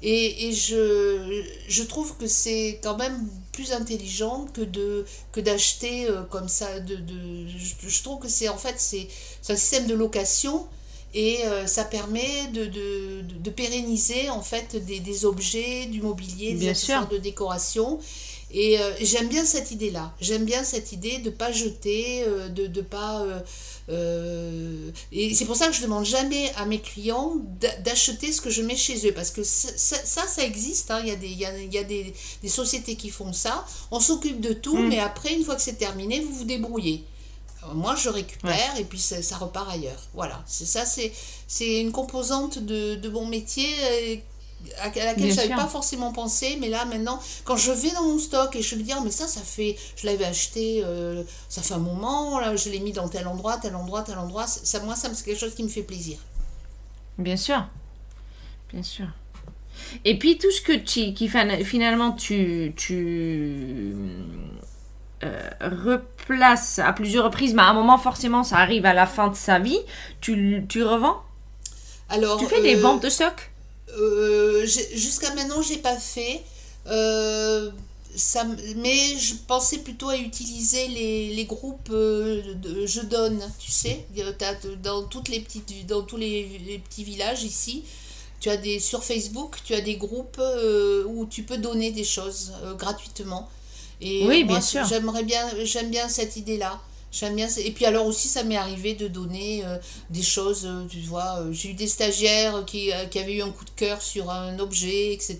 Et, 0.01 0.47
et 0.47 0.53
je, 0.53 1.43
je, 1.67 1.83
trouve 1.83 2.15
que 2.15 2.25
c'est 2.25 2.79
quand 2.81 2.95
même 2.95 3.27
plus 3.51 3.73
intelligent 3.73 4.45
que 4.53 4.61
de 4.61 5.05
que 5.33 5.41
d'acheter 5.41 6.07
comme 6.29 6.47
ça. 6.47 6.79
De, 6.79 6.95
de 6.95 7.47
je, 7.49 7.89
je, 7.89 8.03
trouve 8.03 8.19
que 8.19 8.29
c'est 8.29 8.47
en 8.47 8.57
fait 8.57 8.75
c'est 8.77 9.09
un 9.49 9.57
système 9.57 9.87
de 9.87 9.95
location 9.95 10.67
et 11.13 11.39
euh, 11.45 11.65
ça 11.65 11.83
permet 11.83 12.47
de, 12.53 12.65
de, 12.65 13.21
de, 13.21 13.49
pérenniser 13.49 14.29
en 14.29 14.41
fait 14.41 14.75
des, 14.85 14.99
des 14.99 15.25
objets, 15.25 15.87
du 15.87 16.01
mobilier, 16.01 16.53
des 16.53 16.69
accessoires 16.69 17.07
de 17.07 17.17
décoration. 17.17 17.99
Et 18.51 18.79
euh, 18.79 18.91
j'aime 19.01 19.27
bien 19.27 19.45
cette 19.45 19.71
idée-là. 19.71 20.13
J'aime 20.21 20.45
bien 20.45 20.63
cette 20.63 20.91
idée 20.91 21.19
de 21.19 21.29
ne 21.29 21.35
pas 21.35 21.51
jeter, 21.51 22.23
euh, 22.27 22.49
de 22.49 22.67
ne 22.67 22.81
pas... 22.81 23.25
et 25.11 25.33
c'est 25.33 25.45
pour 25.45 25.55
ça 25.55 25.67
que 25.67 25.73
je 25.73 25.81
ne 25.81 25.85
demande 25.85 26.05
jamais 26.05 26.51
à 26.57 26.65
mes 26.65 26.79
clients 26.79 27.33
d'acheter 27.83 28.31
ce 28.31 28.41
que 28.41 28.51
je 28.51 28.61
mets 28.61 28.75
chez 28.75 29.07
eux. 29.07 29.11
Parce 29.11 29.31
que 29.31 29.43
ça, 29.43 29.69
ça, 29.77 30.27
ça 30.27 30.43
existe. 30.43 30.91
Hein. 30.91 31.01
Il 31.03 31.09
y 31.09 31.11
a, 31.11 31.15
des, 31.15 31.27
il 31.27 31.39
y 31.39 31.45
a, 31.45 31.57
il 31.57 31.73
y 31.73 31.77
a 31.77 31.83
des, 31.83 32.13
des, 32.43 32.49
sociétés 32.49 32.95
qui 32.95 33.09
font 33.09 33.33
ça. 33.33 33.65
On 33.89 33.99
s'occupe 33.99 34.41
de 34.41 34.53
tout, 34.53 34.77
mm. 34.77 34.89
mais 34.89 34.99
après, 34.99 35.33
une 35.33 35.43
fois 35.43 35.55
que 35.55 35.61
c'est 35.61 35.77
terminé, 35.77 36.19
vous 36.19 36.33
vous 36.33 36.43
débrouillez. 36.45 37.03
Moi, 37.73 37.95
je 37.95 38.09
récupère 38.09 38.77
et 38.77 38.83
puis 38.83 38.99
ça, 38.99 39.37
repart 39.37 39.69
ailleurs. 39.69 40.01
Voilà, 40.13 40.43
c'est 40.45 40.65
ça, 40.65 40.85
c'est 40.85 41.81
une 41.81 41.91
composante 41.91 42.59
de, 42.59 42.95
de 42.95 43.09
mon 43.09 43.25
métier 43.25 43.67
euh, 43.83 44.15
à 44.79 44.85
laquelle 44.87 45.31
je 45.31 45.35
n'avais 45.35 45.55
pas 45.55 45.67
forcément 45.67 46.11
pensé, 46.11 46.57
mais 46.59 46.69
là 46.69 46.85
maintenant, 46.85 47.19
quand 47.45 47.55
je 47.55 47.71
vais 47.71 47.91
dans 47.91 48.03
mon 48.03 48.19
stock 48.19 48.55
et 48.55 48.61
je 48.61 48.75
me 48.75 48.83
dis, 48.83 48.91
ah, 48.91 48.99
mais 49.03 49.11
ça, 49.11 49.27
ça 49.27 49.41
fait, 49.41 49.77
je 49.95 50.05
l'avais 50.05 50.25
acheté, 50.25 50.81
euh, 50.83 51.23
ça 51.47 51.61
fait 51.61 51.73
un 51.73 51.79
moment, 51.79 52.39
là, 52.39 52.55
je 52.55 52.69
l'ai 52.69 52.79
mis 52.79 52.91
dans 52.91 53.07
tel 53.07 53.27
endroit, 53.27 53.57
tel 53.57 53.75
endroit, 53.75 54.03
tel 54.03 54.17
endroit, 54.17 54.47
ça, 54.47 54.79
moi, 54.81 54.95
ça 54.95 55.09
c'est 55.13 55.25
quelque 55.25 55.39
chose 55.39 55.55
qui 55.55 55.63
me 55.63 55.69
fait 55.69 55.83
plaisir. 55.83 56.17
Bien 57.17 57.37
sûr, 57.37 57.65
bien 58.71 58.83
sûr. 58.83 59.07
Et 60.05 60.19
puis 60.19 60.37
tout 60.37 60.51
ce 60.51 60.61
que 60.61 60.73
tu, 60.73 61.13
qui 61.13 61.29
finalement 61.63 62.11
tu, 62.11 62.73
tu 62.75 63.95
euh, 65.21 65.49
replaces 65.61 66.79
à 66.79 66.93
plusieurs 66.93 67.25
reprises, 67.25 67.53
mais 67.53 67.61
à 67.61 67.65
un 67.65 67.73
moment 67.73 67.97
forcément 67.97 68.45
ça 68.45 68.57
arrive 68.57 68.85
à 68.85 68.93
la 68.93 69.05
fin 69.05 69.27
de 69.27 69.35
sa 69.35 69.59
vie, 69.59 69.79
tu, 70.21 70.65
tu 70.69 70.81
revends? 70.81 71.21
Alors, 72.07 72.39
tu 72.39 72.45
fais 72.45 72.61
des 72.61 72.77
euh, 72.77 72.81
ventes 72.81 73.03
de 73.03 73.09
stock 73.09 73.51
euh, 73.97 74.65
jusqu'à 74.65 75.33
maintenant, 75.33 75.61
j'ai 75.61 75.79
pas 75.79 75.97
fait. 75.97 76.41
Ça, 78.15 78.43
mais 78.77 79.17
je 79.17 79.35
pensais 79.47 79.79
plutôt 79.79 80.09
à 80.09 80.17
utiliser 80.17 80.87
les, 80.87 81.33
les 81.33 81.45
groupes 81.45 81.91
de 81.91 82.85
Je 82.85 83.01
donne, 83.01 83.41
tu 83.59 83.71
sais, 83.71 84.05
dans, 84.81 85.03
toutes 85.03 85.27
les 85.27 85.41
petites, 85.41 85.85
dans 85.85 86.03
tous 86.03 86.17
les, 86.17 86.81
petits 86.87 87.03
villages 87.03 87.43
ici. 87.43 87.83
Tu 88.39 88.49
as 88.49 88.57
des, 88.57 88.79
sur 88.79 89.03
Facebook, 89.03 89.57
tu 89.65 89.73
as 89.73 89.81
des 89.81 89.97
groupes 89.97 90.41
où 91.07 91.25
tu 91.25 91.43
peux 91.43 91.57
donner 91.57 91.91
des 91.91 92.05
choses 92.05 92.53
gratuitement. 92.77 93.49
Et 94.01 94.25
oui, 94.25 94.43
bien 94.43 94.61
sûr. 94.61 94.85
J'aimerais 94.85 95.23
bien, 95.23 95.45
j'aime 95.63 95.89
bien 95.89 96.07
cette 96.07 96.37
idée-là. 96.37 96.79
J'aime 97.11 97.35
bien. 97.35 97.47
Et 97.57 97.71
puis 97.71 97.85
alors 97.85 98.05
aussi, 98.05 98.27
ça 98.27 98.43
m'est 98.43 98.55
arrivé 98.55 98.93
de 98.93 99.07
donner 99.07 99.65
euh, 99.65 99.77
des 100.11 100.21
choses, 100.21 100.65
euh, 100.65 100.85
tu 100.87 100.99
vois. 100.99 101.39
Euh, 101.39 101.51
j'ai 101.51 101.71
eu 101.71 101.73
des 101.73 101.87
stagiaires 101.87 102.65
qui, 102.65 102.91
qui, 103.09 103.19
avaient 103.19 103.37
eu 103.37 103.41
un 103.41 103.49
coup 103.49 103.65
de 103.65 103.71
cœur 103.71 104.01
sur 104.01 104.29
un 104.29 104.59
objet, 104.59 105.13
etc. 105.13 105.39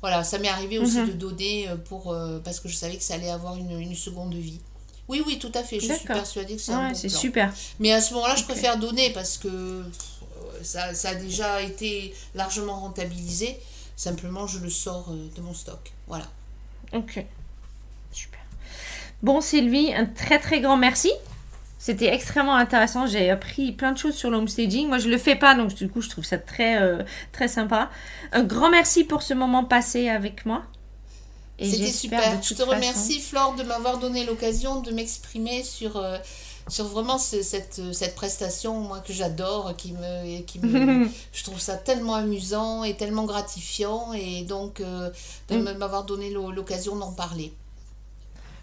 Voilà, 0.00 0.24
ça 0.24 0.38
m'est 0.38 0.48
arrivé 0.48 0.78
aussi 0.78 0.98
mhm. 0.98 1.08
de 1.08 1.12
donner 1.12 1.68
pour, 1.88 2.14
parce 2.44 2.60
que 2.60 2.68
je 2.68 2.74
savais 2.74 2.96
que 2.96 3.02
ça 3.02 3.14
allait 3.14 3.30
avoir 3.30 3.56
une, 3.56 3.80
une 3.80 3.94
seconde 3.94 4.34
vie. 4.34 4.60
Oui, 5.08 5.22
oui, 5.26 5.38
tout 5.38 5.52
à 5.54 5.62
fait. 5.62 5.80
Je 5.80 5.92
suis 5.92 6.06
persuadée 6.06 6.56
que 6.56 6.60
c'est 6.60 6.72
un 6.72 6.88
bon 6.88 6.94
c'est 6.94 7.08
super. 7.08 7.52
Mais 7.78 7.92
à 7.92 8.00
ce 8.00 8.12
moment-là, 8.14 8.36
je 8.36 8.44
préfère 8.44 8.76
donner 8.76 9.10
parce 9.10 9.38
que 9.38 9.84
ça, 10.62 10.94
ça, 10.94 11.10
a 11.10 11.14
déjà 11.14 11.62
été 11.62 12.12
largement 12.34 12.78
rentabilisé. 12.80 13.58
Simplement, 13.96 14.46
je 14.46 14.58
le 14.58 14.70
sors 14.70 15.10
de 15.10 15.40
mon 15.40 15.54
stock. 15.54 15.92
Voilà. 16.06 16.26
Ok. 16.92 17.24
Bon 19.22 19.40
Sylvie, 19.40 19.92
un 19.94 20.06
très 20.06 20.38
très 20.38 20.60
grand 20.60 20.76
merci. 20.76 21.10
C'était 21.78 22.12
extrêmement 22.12 22.56
intéressant. 22.56 23.06
J'ai 23.06 23.30
appris 23.30 23.72
plein 23.72 23.92
de 23.92 23.98
choses 23.98 24.14
sur 24.14 24.30
l'homestaging. 24.30 24.88
Moi, 24.88 24.98
je 24.98 25.08
le 25.08 25.18
fais 25.18 25.36
pas, 25.36 25.54
donc 25.54 25.74
du 25.74 25.88
coup, 25.88 26.00
je 26.00 26.08
trouve 26.08 26.24
ça 26.24 26.38
très 26.38 26.80
euh, 26.80 27.02
très 27.32 27.48
sympa. 27.48 27.90
Un 28.32 28.42
grand 28.42 28.70
merci 28.70 29.04
pour 29.04 29.22
ce 29.22 29.34
moment 29.34 29.64
passé 29.64 30.08
avec 30.08 30.44
moi. 30.44 30.62
C'était 31.60 31.90
super. 31.90 32.40
Je 32.42 32.54
te 32.54 32.62
remercie, 32.62 33.20
Flore, 33.20 33.54
de 33.56 33.64
m'avoir 33.64 33.98
donné 33.98 34.24
l'occasion 34.24 34.80
de 34.80 34.92
m'exprimer 34.92 35.64
sur, 35.64 35.96
euh, 35.96 36.18
sur 36.68 36.86
vraiment 36.86 37.18
cette, 37.18 37.80
cette 37.92 38.14
prestation, 38.14 38.78
moi, 38.78 39.00
que 39.00 39.12
j'adore, 39.12 39.74
qui 39.76 39.92
me, 39.92 40.40
qui 40.42 40.60
me 40.60 41.08
je 41.32 41.44
trouve 41.44 41.58
ça 41.58 41.76
tellement 41.76 42.14
amusant 42.14 42.84
et 42.84 42.96
tellement 42.96 43.24
gratifiant, 43.24 44.12
et 44.12 44.42
donc 44.42 44.80
euh, 44.80 45.10
de 45.48 45.56
mm. 45.56 45.78
m'avoir 45.78 46.04
donné 46.04 46.30
l'occasion 46.30 46.94
d'en 46.94 47.12
parler. 47.12 47.52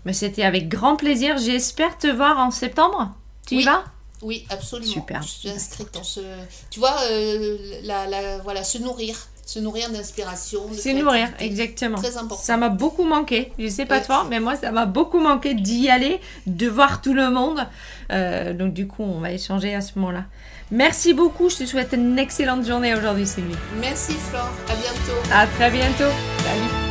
Mais 0.05 0.13
c'était 0.13 0.43
avec 0.43 0.69
grand 0.69 0.95
plaisir. 0.95 1.37
J'espère 1.37 1.97
te 1.97 2.07
voir 2.07 2.39
en 2.39 2.51
septembre. 2.51 3.13
Tu 3.47 3.55
y 3.55 3.63
vas? 3.63 3.83
Oui, 4.21 4.45
absolument. 4.49 4.91
Super. 4.91 5.21
Je 5.21 5.27
suis 5.27 5.49
inscrite 5.49 5.93
dans 5.93 6.03
ce. 6.03 6.21
Tu 6.69 6.79
vois, 6.79 6.95
euh, 7.09 7.57
la, 7.83 8.07
la, 8.07 8.37
voilà, 8.39 8.63
se 8.63 8.77
nourrir. 8.77 9.27
Se 9.45 9.59
nourrir 9.59 9.91
d'inspiration. 9.91 10.61
Se 10.73 10.89
nourrir, 10.89 11.29
exactement. 11.37 11.99
Très 11.99 12.17
important. 12.17 12.41
Ça 12.41 12.57
m'a 12.57 12.69
beaucoup 12.69 13.03
manqué. 13.03 13.51
Je 13.59 13.67
sais 13.67 13.85
pas 13.85 13.99
toi, 13.99 14.25
mais 14.27 14.39
moi, 14.39 14.55
ça 14.55 14.71
m'a 14.71 14.87
beaucoup 14.87 15.19
manqué 15.19 15.53
d'y 15.53 15.87
aller, 15.87 16.19
de 16.47 16.67
voir 16.67 16.99
tout 16.99 17.13
le 17.13 17.29
monde. 17.29 17.67
Euh, 18.11 18.53
donc, 18.53 18.73
du 18.73 18.87
coup, 18.87 19.03
on 19.03 19.19
va 19.19 19.31
échanger 19.31 19.75
à 19.75 19.81
ce 19.81 19.99
moment-là. 19.99 20.25
Merci 20.71 21.13
beaucoup. 21.13 21.51
Je 21.51 21.57
te 21.57 21.65
souhaite 21.67 21.93
une 21.93 22.17
excellente 22.17 22.65
journée 22.65 22.95
aujourd'hui, 22.95 23.27
Sylvie. 23.27 23.53
Merci, 23.79 24.13
Flore. 24.13 24.49
À 24.67 24.75
bientôt. 24.75 25.31
À 25.31 25.45
très 25.45 25.69
bientôt. 25.69 26.11
Salut. 26.39 26.84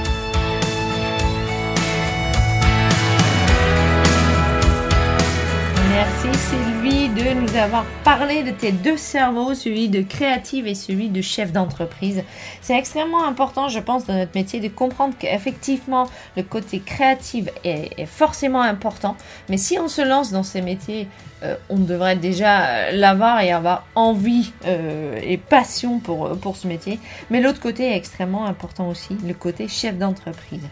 Nous 7.35 7.57
avoir 7.57 7.85
parlé 8.05 8.43
de 8.43 8.51
tes 8.51 8.71
deux 8.71 8.97
cerveaux, 8.97 9.55
celui 9.55 9.89
de 9.89 10.03
créative 10.03 10.67
et 10.67 10.75
celui 10.75 11.09
de 11.09 11.21
chef 11.21 11.53
d'entreprise. 11.53 12.23
C'est 12.61 12.77
extrêmement 12.79 13.25
important, 13.27 13.69
je 13.69 13.81
pense, 13.81 14.07
dans 14.07 14.15
notre 14.15 14.35
métier 14.35 14.61
de 14.61 14.69
comprendre 14.69 15.15
qu'effectivement 15.19 16.09
le 16.37 16.43
côté 16.43 16.81
créatif 16.81 17.49
est, 17.65 18.07
forcément 18.07 18.63
important. 18.63 19.17
Mais 19.49 19.57
si 19.57 19.79
on 19.79 19.89
se 19.89 20.03
lance 20.03 20.31
dans 20.31 20.43
ces 20.43 20.63
métiers, 20.63 21.09
euh, 21.43 21.57
on 21.69 21.79
devrait 21.79 22.17
déjà 22.17 22.93
l'avoir 22.93 23.41
et 23.41 23.53
avoir 23.53 23.87
envie 23.95 24.53
euh, 24.67 25.19
et 25.23 25.37
passion 25.37 25.99
pour, 25.99 26.39
pour 26.39 26.57
ce 26.57 26.69
métier. 26.69 27.01
Mais 27.31 27.41
l'autre 27.41 27.61
côté 27.61 27.85
est 27.93 27.97
extrêmement 27.97 28.47
important 28.47 28.89
aussi, 28.89 29.17
le 29.27 29.35
côté 29.35 29.67
chef 29.67 29.99
d'entreprise. 29.99 30.63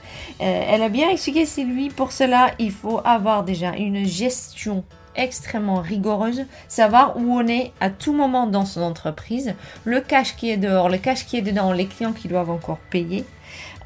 Euh, 0.41 0.65
elle 0.69 0.83
a 0.83 0.89
bien 0.89 1.11
expliqué 1.11 1.45
Sylvie, 1.45 1.89
pour 1.89 2.13
cela, 2.13 2.53
il 2.59 2.71
faut 2.71 3.01
avoir 3.05 3.43
déjà 3.43 3.71
une 3.77 4.07
gestion 4.07 4.85
extrêmement 5.17 5.81
rigoureuse, 5.81 6.45
savoir 6.69 7.17
où 7.17 7.39
on 7.39 7.47
est 7.47 7.73
à 7.81 7.91
tout 7.91 8.13
moment 8.13 8.47
dans 8.47 8.65
son 8.65 8.83
entreprise, 8.83 9.55
le 9.85 10.01
cash 10.01 10.37
qui 10.37 10.51
est 10.51 10.57
dehors, 10.57 10.89
le 10.89 10.99
cash 10.99 11.27
qui 11.27 11.37
est 11.37 11.43
dedans, 11.43 11.73
les 11.73 11.87
clients 11.87 12.13
qui 12.13 12.29
doivent 12.29 12.51
encore 12.51 12.79
payer. 12.91 13.25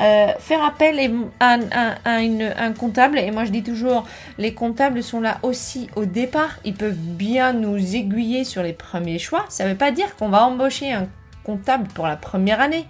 Euh, 0.01 0.29
faire 0.39 0.63
appel 0.63 1.01
à, 1.41 1.57
un 2.05 2.73
comptable, 2.73 3.19
et 3.19 3.31
moi 3.31 3.45
je 3.45 3.51
dis 3.51 3.63
toujours, 3.63 4.07
les 4.39 4.53
comptables 4.53 5.03
sont 5.03 5.21
là 5.21 5.39
aussi 5.43 5.89
au 5.97 6.05
départ, 6.05 6.59
ils 6.65 6.75
peuvent 6.75 6.95
bien 6.95 7.53
nous 7.53 7.97
aiguiller 7.97 8.45
sur 8.45 8.63
les 8.63 8.75
premiers 8.75 9.19
choix. 9.19 9.45
Ça 9.49 9.65
ne 9.65 9.71
veut 9.71 9.77
pas 9.77 9.91
dire 9.91 10.15
qu'on 10.17 10.29
va 10.29 10.45
embaucher 10.45 10.93
un 10.93 11.09
comptable 11.47 11.87
pour 11.95 12.09
la 12.09 12.17
première 12.17 12.61
année. 12.61 12.87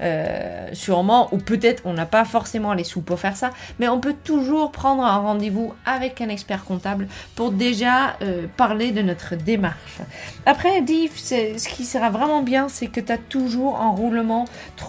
Euh, 0.00 0.68
sûrement, 0.72 1.32
ou 1.32 1.38
peut-être 1.38 1.82
on 1.84 1.92
n'a 1.92 2.06
pas 2.06 2.24
forcément 2.24 2.74
les 2.74 2.82
sous 2.82 3.02
pour 3.02 3.20
faire 3.20 3.36
ça, 3.36 3.50
mais 3.78 3.88
on 3.88 4.00
peut 4.00 4.16
toujours 4.24 4.72
prendre 4.72 5.04
un 5.04 5.18
rendez-vous 5.18 5.72
avec 5.86 6.20
un 6.20 6.28
expert 6.28 6.64
comptable 6.64 7.06
pour 7.36 7.52
déjà 7.52 8.16
euh, 8.22 8.46
parler 8.56 8.90
de 8.90 9.00
notre 9.02 9.36
démarche. 9.36 10.00
Après, 10.44 10.80
Div, 10.82 11.12
ce 11.16 11.68
qui 11.68 11.84
sera 11.84 12.10
vraiment 12.10 12.42
bien, 12.42 12.68
c'est 12.68 12.88
que 12.88 13.00
tu 13.00 13.12
as 13.12 13.18
toujours 13.18 13.80
un 13.80 13.90
roulement 13.90 14.44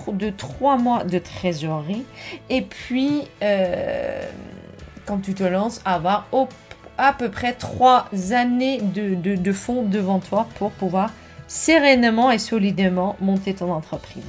de 0.07 0.32
3 0.32 0.78
mois 0.78 1.03
de 1.03 1.19
trésorerie, 1.19 2.05
et 2.49 2.63
puis 2.63 3.28
euh, 3.43 4.24
quand 5.05 5.19
tu 5.19 5.36
te 5.36 5.43
lances, 5.43 5.80
avoir 5.86 6.28
à 6.97 7.13
peu 7.13 7.30
près 7.30 7.53
3 7.53 8.09
années 8.32 8.82
de, 8.82 9.36
de 9.36 9.51
fonds 9.53 9.84
devant 9.84 10.19
toi 10.19 10.47
pour 10.55 10.72
pouvoir 10.72 11.11
sereinement 11.52 12.32
et 12.32 12.39
solidement 12.39 13.18
monter 13.20 13.54
ton 13.54 13.74
entreprise. 13.74 14.24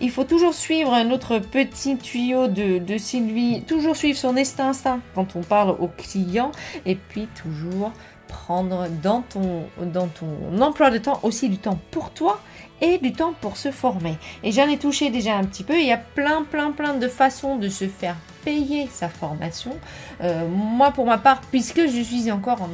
Il 0.00 0.10
faut 0.10 0.24
toujours 0.24 0.54
suivre 0.54 0.94
un 0.94 1.10
autre 1.10 1.38
petit 1.38 1.98
tuyau 1.98 2.48
de, 2.48 2.96
Sylvie, 2.96 3.62
toujours 3.64 3.94
suivre 3.94 4.18
son 4.18 4.38
instinct 4.38 5.00
quand 5.14 5.36
on 5.36 5.42
parle 5.42 5.76
aux 5.78 5.88
clients 5.88 6.50
et 6.86 6.94
puis 6.94 7.28
toujours 7.34 7.92
prendre 8.26 8.88
dans 9.02 9.20
ton, 9.20 9.64
dans 9.82 10.08
ton 10.08 10.62
emploi 10.62 10.90
de 10.90 10.96
temps 10.96 11.20
aussi 11.22 11.50
du 11.50 11.58
temps 11.58 11.78
pour 11.90 12.10
toi 12.10 12.40
et 12.82 12.98
du 12.98 13.12
temps 13.12 13.34
pour 13.40 13.56
se 13.56 13.70
former. 13.70 14.18
Et 14.42 14.52
j'en 14.52 14.68
ai 14.68 14.76
touché 14.76 15.08
déjà 15.08 15.36
un 15.36 15.44
petit 15.44 15.64
peu, 15.64 15.78
il 15.78 15.86
y 15.86 15.92
a 15.92 15.96
plein 15.96 16.42
plein 16.42 16.72
plein 16.72 16.94
de 16.94 17.08
façons 17.08 17.56
de 17.56 17.68
se 17.68 17.88
faire 17.88 18.16
payer 18.44 18.88
sa 18.90 19.08
formation. 19.08 19.76
Euh, 20.22 20.46
moi, 20.48 20.90
pour 20.90 21.06
ma 21.06 21.18
part, 21.18 21.40
puisque 21.50 21.88
je 21.88 22.02
suis 22.02 22.30
encore 22.30 22.60
en 22.62 22.70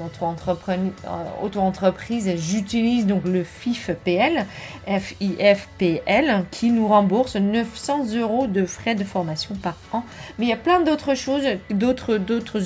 auto-entreprise, 1.42 2.30
j'utilise 2.36 3.06
donc 3.06 3.24
le 3.24 3.44
FIFPL, 3.44 4.44
FIFPL, 4.86 6.44
qui 6.50 6.70
nous 6.70 6.88
rembourse 6.88 7.36
900 7.36 8.14
euros 8.16 8.46
de 8.46 8.64
frais 8.64 8.94
de 8.94 9.04
formation 9.04 9.54
par 9.54 9.76
an. 9.92 10.04
Mais 10.38 10.46
il 10.46 10.48
y 10.48 10.52
a 10.52 10.56
plein 10.56 10.80
d'autres 10.80 11.14
choses, 11.14 11.44
d'autres, 11.70 12.18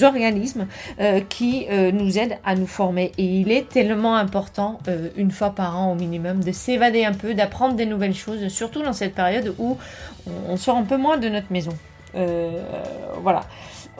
organismes 0.05 0.67
euh, 1.01 1.21
qui 1.29 1.67
euh, 1.71 1.93
nous 1.93 2.19
aident 2.19 2.39
à 2.45 2.55
nous 2.55 2.67
former. 2.67 3.13
Et 3.19 3.25
il 3.25 3.51
est 3.51 3.69
tellement 3.69 4.17
important, 4.17 4.79
une 5.17 5.31
fois 5.31 5.51
par 5.51 5.79
an 5.79 5.93
au 5.93 5.95
minimum, 5.95 6.43
de 6.43 6.53
s'évader 6.53 7.05
un 7.05 7.13
peu, 7.13 7.32
d'apprendre 7.35 7.75
des 7.75 7.87
nouvelles 7.87 8.15
choses, 8.15 8.47
surtout 8.49 8.83
dans 8.83 8.93
cette 8.93 9.15
période 9.15 9.55
où 9.59 9.79
on 10.49 10.57
sort 10.57 10.77
un 10.77 10.85
peu 10.85 10.97
moins 10.97 11.19
de 11.19 11.29
notre 11.29 11.53
maison. 11.53 11.73
Euh, 12.15 12.63
voilà. 13.23 13.43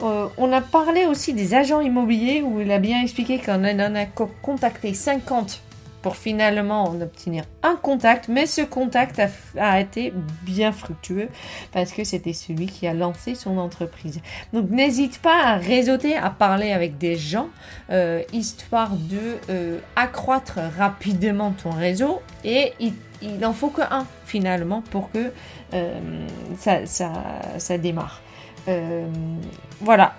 Euh, 0.01 0.27
on 0.37 0.51
a 0.51 0.61
parlé 0.61 1.05
aussi 1.05 1.33
des 1.33 1.53
agents 1.53 1.81
immobiliers 1.81 2.41
où 2.41 2.61
il 2.61 2.71
a 2.71 2.79
bien 2.79 3.01
expliqué 3.01 3.39
qu'on 3.39 3.63
en 3.63 3.95
a 3.95 4.05
contacté 4.41 4.93
50 4.93 5.61
pour 6.01 6.17
finalement 6.17 6.83
en 6.83 6.99
obtenir 6.99 7.45
un 7.61 7.77
contact, 7.77 8.27
mais 8.27 8.45
ce 8.45 8.59
contact 8.59 9.21
a, 9.57 9.79
été 9.79 10.11
bien 10.41 10.73
fructueux 10.73 11.29
parce 11.71 11.93
que 11.93 12.03
c'était 12.03 12.33
celui 12.33 12.65
qui 12.65 12.87
a 12.87 12.93
lancé 12.93 13.35
son 13.35 13.57
entreprise. 13.57 14.19
Donc 14.51 14.69
n'hésite 14.69 15.21
pas 15.21 15.41
à 15.45 15.55
réseauter, 15.55 16.17
à 16.17 16.29
parler 16.29 16.73
avec 16.73 16.97
des 16.97 17.15
gens, 17.15 17.47
euh, 17.89 18.21
histoire 18.33 18.91
de 18.97 19.79
accroître 19.95 20.59
rapidement 20.77 21.51
ton 21.51 21.69
réseau 21.69 22.21
et 22.43 22.73
il 23.23 23.45
en 23.45 23.53
faut 23.53 23.69
que 23.69 23.81
un 23.81 24.05
finalement 24.25 24.81
pour 24.91 25.11
que 25.11 25.31
euh, 25.73 25.99
ça, 26.57 26.85
ça, 26.85 27.77
démarre. 27.77 28.21
voilà, 29.81 30.13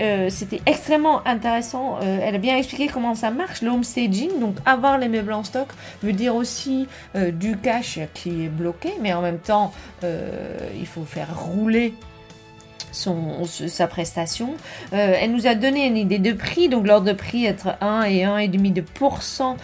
euh, 0.00 0.28
c'était 0.28 0.60
extrêmement 0.66 1.26
intéressant. 1.26 1.98
Euh, 2.02 2.18
elle 2.22 2.34
a 2.34 2.38
bien 2.38 2.56
expliqué 2.56 2.88
comment 2.88 3.14
ça 3.14 3.30
marche, 3.30 3.62
le 3.62 3.70
staging. 3.82 4.38
Donc, 4.40 4.56
avoir 4.66 4.98
les 4.98 5.08
meubles 5.08 5.32
en 5.32 5.44
stock 5.44 5.68
veut 6.02 6.12
dire 6.12 6.34
aussi 6.34 6.86
euh, 7.14 7.30
du 7.30 7.56
cash 7.56 7.98
qui 8.14 8.44
est 8.44 8.48
bloqué, 8.48 8.92
mais 9.00 9.12
en 9.12 9.22
même 9.22 9.38
temps, 9.38 9.72
il 10.02 10.86
faut 10.86 11.04
faire 11.04 11.28
rouler 11.38 11.94
son, 12.92 13.44
sa 13.44 13.86
prestation. 13.86 14.54
elle 14.92 15.32
nous 15.32 15.46
a 15.46 15.54
donné 15.54 15.86
une 15.86 15.96
idée 15.96 16.18
de 16.18 16.32
prix, 16.32 16.68
donc 16.68 16.86
l'ordre 16.86 17.06
de 17.06 17.12
prix 17.12 17.46
être 17.46 17.76
1 17.80 18.02
et 18.02 18.24
1,5 18.24 18.72
de 18.72 18.80
pourcent 18.80 19.56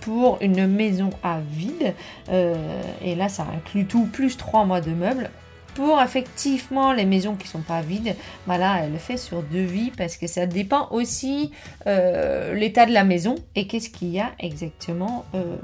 pour 0.00 0.38
une 0.40 0.66
maison 0.66 1.10
à 1.22 1.38
vide. 1.52 1.94
et 2.30 3.14
là, 3.14 3.28
ça 3.28 3.46
inclut 3.54 3.86
tout, 3.86 4.06
plus 4.06 4.36
3 4.36 4.64
mois 4.64 4.80
de 4.80 4.90
meubles 4.90 5.30
pour 5.74 6.00
effectivement 6.00 6.92
les 6.92 7.04
maisons 7.04 7.34
qui 7.34 7.48
sont 7.48 7.60
pas 7.60 7.80
vides, 7.80 8.14
bah 8.46 8.56
elle 8.82 8.92
le 8.92 8.98
fait 8.98 9.16
sur 9.16 9.42
devis 9.42 9.90
parce 9.96 10.16
que 10.16 10.26
ça 10.26 10.46
dépend 10.46 10.88
aussi 10.90 11.52
euh, 11.86 12.54
l'état 12.54 12.86
de 12.86 12.92
la 12.92 13.04
maison 13.04 13.36
et 13.54 13.66
qu'est-ce 13.66 13.90
qu'il 13.90 14.08
y 14.08 14.20
a 14.20 14.30
exactement 14.38 15.24
euh, 15.34 15.56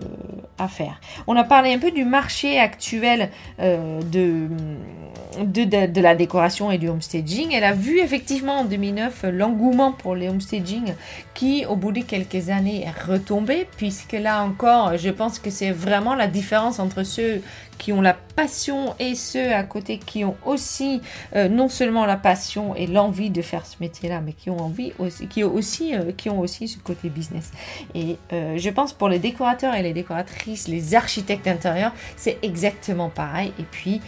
à 0.59 0.69
faire. 0.69 1.01
On 1.27 1.37
a 1.37 1.45
parlé 1.45 1.73
un 1.73 1.79
peu 1.79 1.91
du 1.91 2.05
marché 2.05 2.59
actuel 2.59 3.31
euh, 3.61 4.01
de, 4.03 4.49
la 6.01 6.15
décoration 6.15 6.71
et 6.71 6.79
du 6.79 6.89
homestaging. 6.89 7.53
Elle 7.53 7.65
a 7.65 7.73
vu 7.73 7.99
effectivement 7.99 8.61
en 8.61 8.65
2009 8.65 9.27
l'engouement 9.33 9.93
pour 9.93 10.15
les 10.15 10.29
homestaging 10.29 10.95
qui 11.35 11.67
au 11.67 11.77
bout 11.77 11.93
de 11.93 12.01
quelques 12.01 12.49
années 12.49 12.85
est 12.85 13.05
retombé 13.05 13.67
puisque 13.77 14.13
là 14.13 14.43
encore 14.43 14.97
je 14.97 15.11
pense 15.11 15.39
que 15.39 15.51
c'est 15.51 15.71
vraiment 15.71 16.15
la 16.15 16.27
différence 16.27 16.79
entre 16.79 17.03
ceux 17.03 17.43
qui 17.79 17.93
ont 17.93 18.01
la 18.01 18.17
passion 18.37 18.95
et 19.01 19.15
ceux 19.15 19.53
à 19.53 19.63
côté 19.63 19.99
qui 19.99 20.25
ont 20.25 20.37
aussi 20.45 21.01
euh, 21.35 21.49
non 21.49 21.69
seulement 21.69 22.05
la 22.05 22.17
passion 22.17 22.77
et 22.77 22.87
l'envie 22.87 23.31
de 23.31 23.41
faire 23.41 23.65
ce 23.67 23.77
métier-là, 23.81 24.21
mais 24.21 24.35
qui 24.35 24.51
ont 24.51 24.59
envie 24.59 24.93
aussi, 24.99 25.27
qui 25.27 25.43
ont 25.43 25.53
aussi, 25.53 25.95
euh, 25.95 26.13
qui 26.15 26.29
ont 26.29 26.39
aussi 26.39 26.69
ce 26.69 26.79
côté 26.79 27.09
business. 27.09 27.51
Et 27.95 28.19
euh, 28.33 28.59
je 28.59 28.71
pense 28.71 28.93
pour 28.93 29.09
les 29.09 29.19
décorateurs 29.19 29.75
et 29.75 29.83
les 29.83 29.95
décoratrices, 29.95 30.69
les 30.69 30.95
architectes 30.95 31.47
d'intérieur, 31.47 31.93
c'est 32.17 32.39
exactement 32.43 33.09
pareil. 33.09 33.53
Et 33.59 33.65
puis 33.65 34.01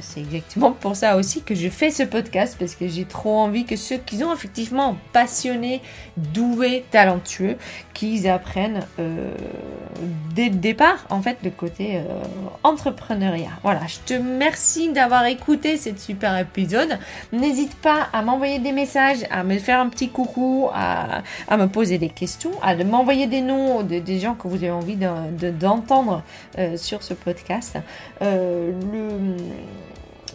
c'est 0.00 0.20
exactement 0.20 0.72
pour 0.72 0.94
ça 0.94 1.16
aussi 1.16 1.40
que 1.40 1.54
je 1.54 1.70
fais 1.70 1.90
ce 1.90 2.02
podcast 2.02 2.56
parce 2.58 2.74
que 2.74 2.86
j'ai 2.86 3.06
trop 3.06 3.38
envie 3.38 3.64
que 3.64 3.76
ceux 3.76 3.96
qui 3.96 4.18
sont 4.18 4.30
effectivement 4.30 4.98
passionnés, 5.14 5.80
doués, 6.18 6.84
talentueux, 6.90 7.56
qu'ils 7.94 8.28
apprennent 8.28 8.86
dès 10.34 10.50
le 10.50 10.56
départ 10.56 11.06
en 11.08 11.22
fait 11.22 11.38
le 11.42 11.50
côté 11.50 12.02
entrepreneuriat. 12.62 13.50
Voilà, 13.62 13.80
je 13.86 13.98
te 14.04 14.14
remercie 14.14 14.92
d'avoir 14.92 15.24
écouté 15.26 15.76
cet 15.76 16.00
super 16.00 16.36
épisode. 16.38 16.98
N'hésite 17.32 17.74
pas 17.76 18.08
à 18.12 18.22
m'envoyer 18.22 18.58
des 18.58 18.72
messages, 18.72 19.24
à 19.30 19.44
me 19.44 19.58
faire 19.58 19.80
un 19.80 19.88
petit 19.88 20.08
coucou, 20.08 20.68
à, 20.72 21.22
me 21.56 21.66
poser 21.66 21.98
des 21.98 22.08
questions, 22.08 22.52
à 22.62 22.74
m'envoyer 22.76 23.26
des 23.26 23.40
noms 23.40 23.82
de, 23.82 23.98
des 23.98 24.18
gens 24.18 24.34
que 24.34 24.48
vous 24.48 24.56
avez 24.56 24.70
envie 24.70 24.96
d'entendre 24.96 26.22
euh, 26.58 26.76
sur 26.76 27.02
ce 27.02 27.14
podcast. 27.14 27.78
Euh, 28.22 28.72
le 28.92 29.36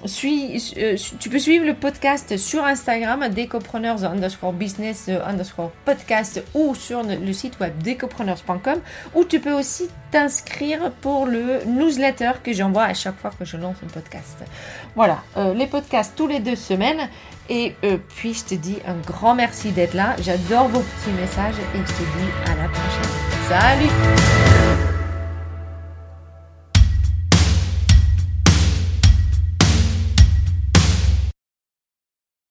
suis, 0.07 0.73
euh, 0.77 0.95
tu 1.19 1.29
peux 1.29 1.39
suivre 1.39 1.65
le 1.65 1.73
podcast 1.73 2.37
sur 2.37 2.63
Instagram, 2.63 3.27
decopreneurs 3.29 4.03
underscore 4.03 4.53
business 4.53 5.09
underscore 5.25 5.71
podcast 5.85 6.43
ou 6.53 6.75
sur 6.75 7.03
le 7.03 7.33
site 7.33 7.59
web 7.59 7.73
decopreneurs.com 7.83 8.79
où 9.15 9.23
tu 9.23 9.39
peux 9.39 9.53
aussi 9.53 9.89
t'inscrire 10.11 10.91
pour 11.01 11.25
le 11.25 11.63
newsletter 11.65 12.31
que 12.43 12.53
j'envoie 12.53 12.83
à 12.83 12.93
chaque 12.93 13.17
fois 13.17 13.31
que 13.37 13.45
je 13.45 13.57
lance 13.57 13.77
un 13.83 13.87
podcast. 13.87 14.43
Voilà, 14.95 15.23
euh, 15.37 15.53
les 15.53 15.67
podcasts 15.67 16.13
tous 16.15 16.27
les 16.27 16.39
deux 16.39 16.55
semaines. 16.55 17.09
Et 17.49 17.75
euh, 17.83 17.97
puis 18.15 18.33
je 18.33 18.43
te 18.45 18.55
dis 18.55 18.77
un 18.87 18.95
grand 18.95 19.35
merci 19.35 19.71
d'être 19.71 19.93
là. 19.93 20.15
J'adore 20.21 20.67
vos 20.69 20.79
petits 20.79 21.11
messages 21.19 21.55
et 21.75 21.77
je 21.77 21.93
te 21.93 21.99
dis 21.99 22.51
à 22.51 22.55
la 22.55 22.69
prochaine. 22.69 23.11
Salut 23.47 24.60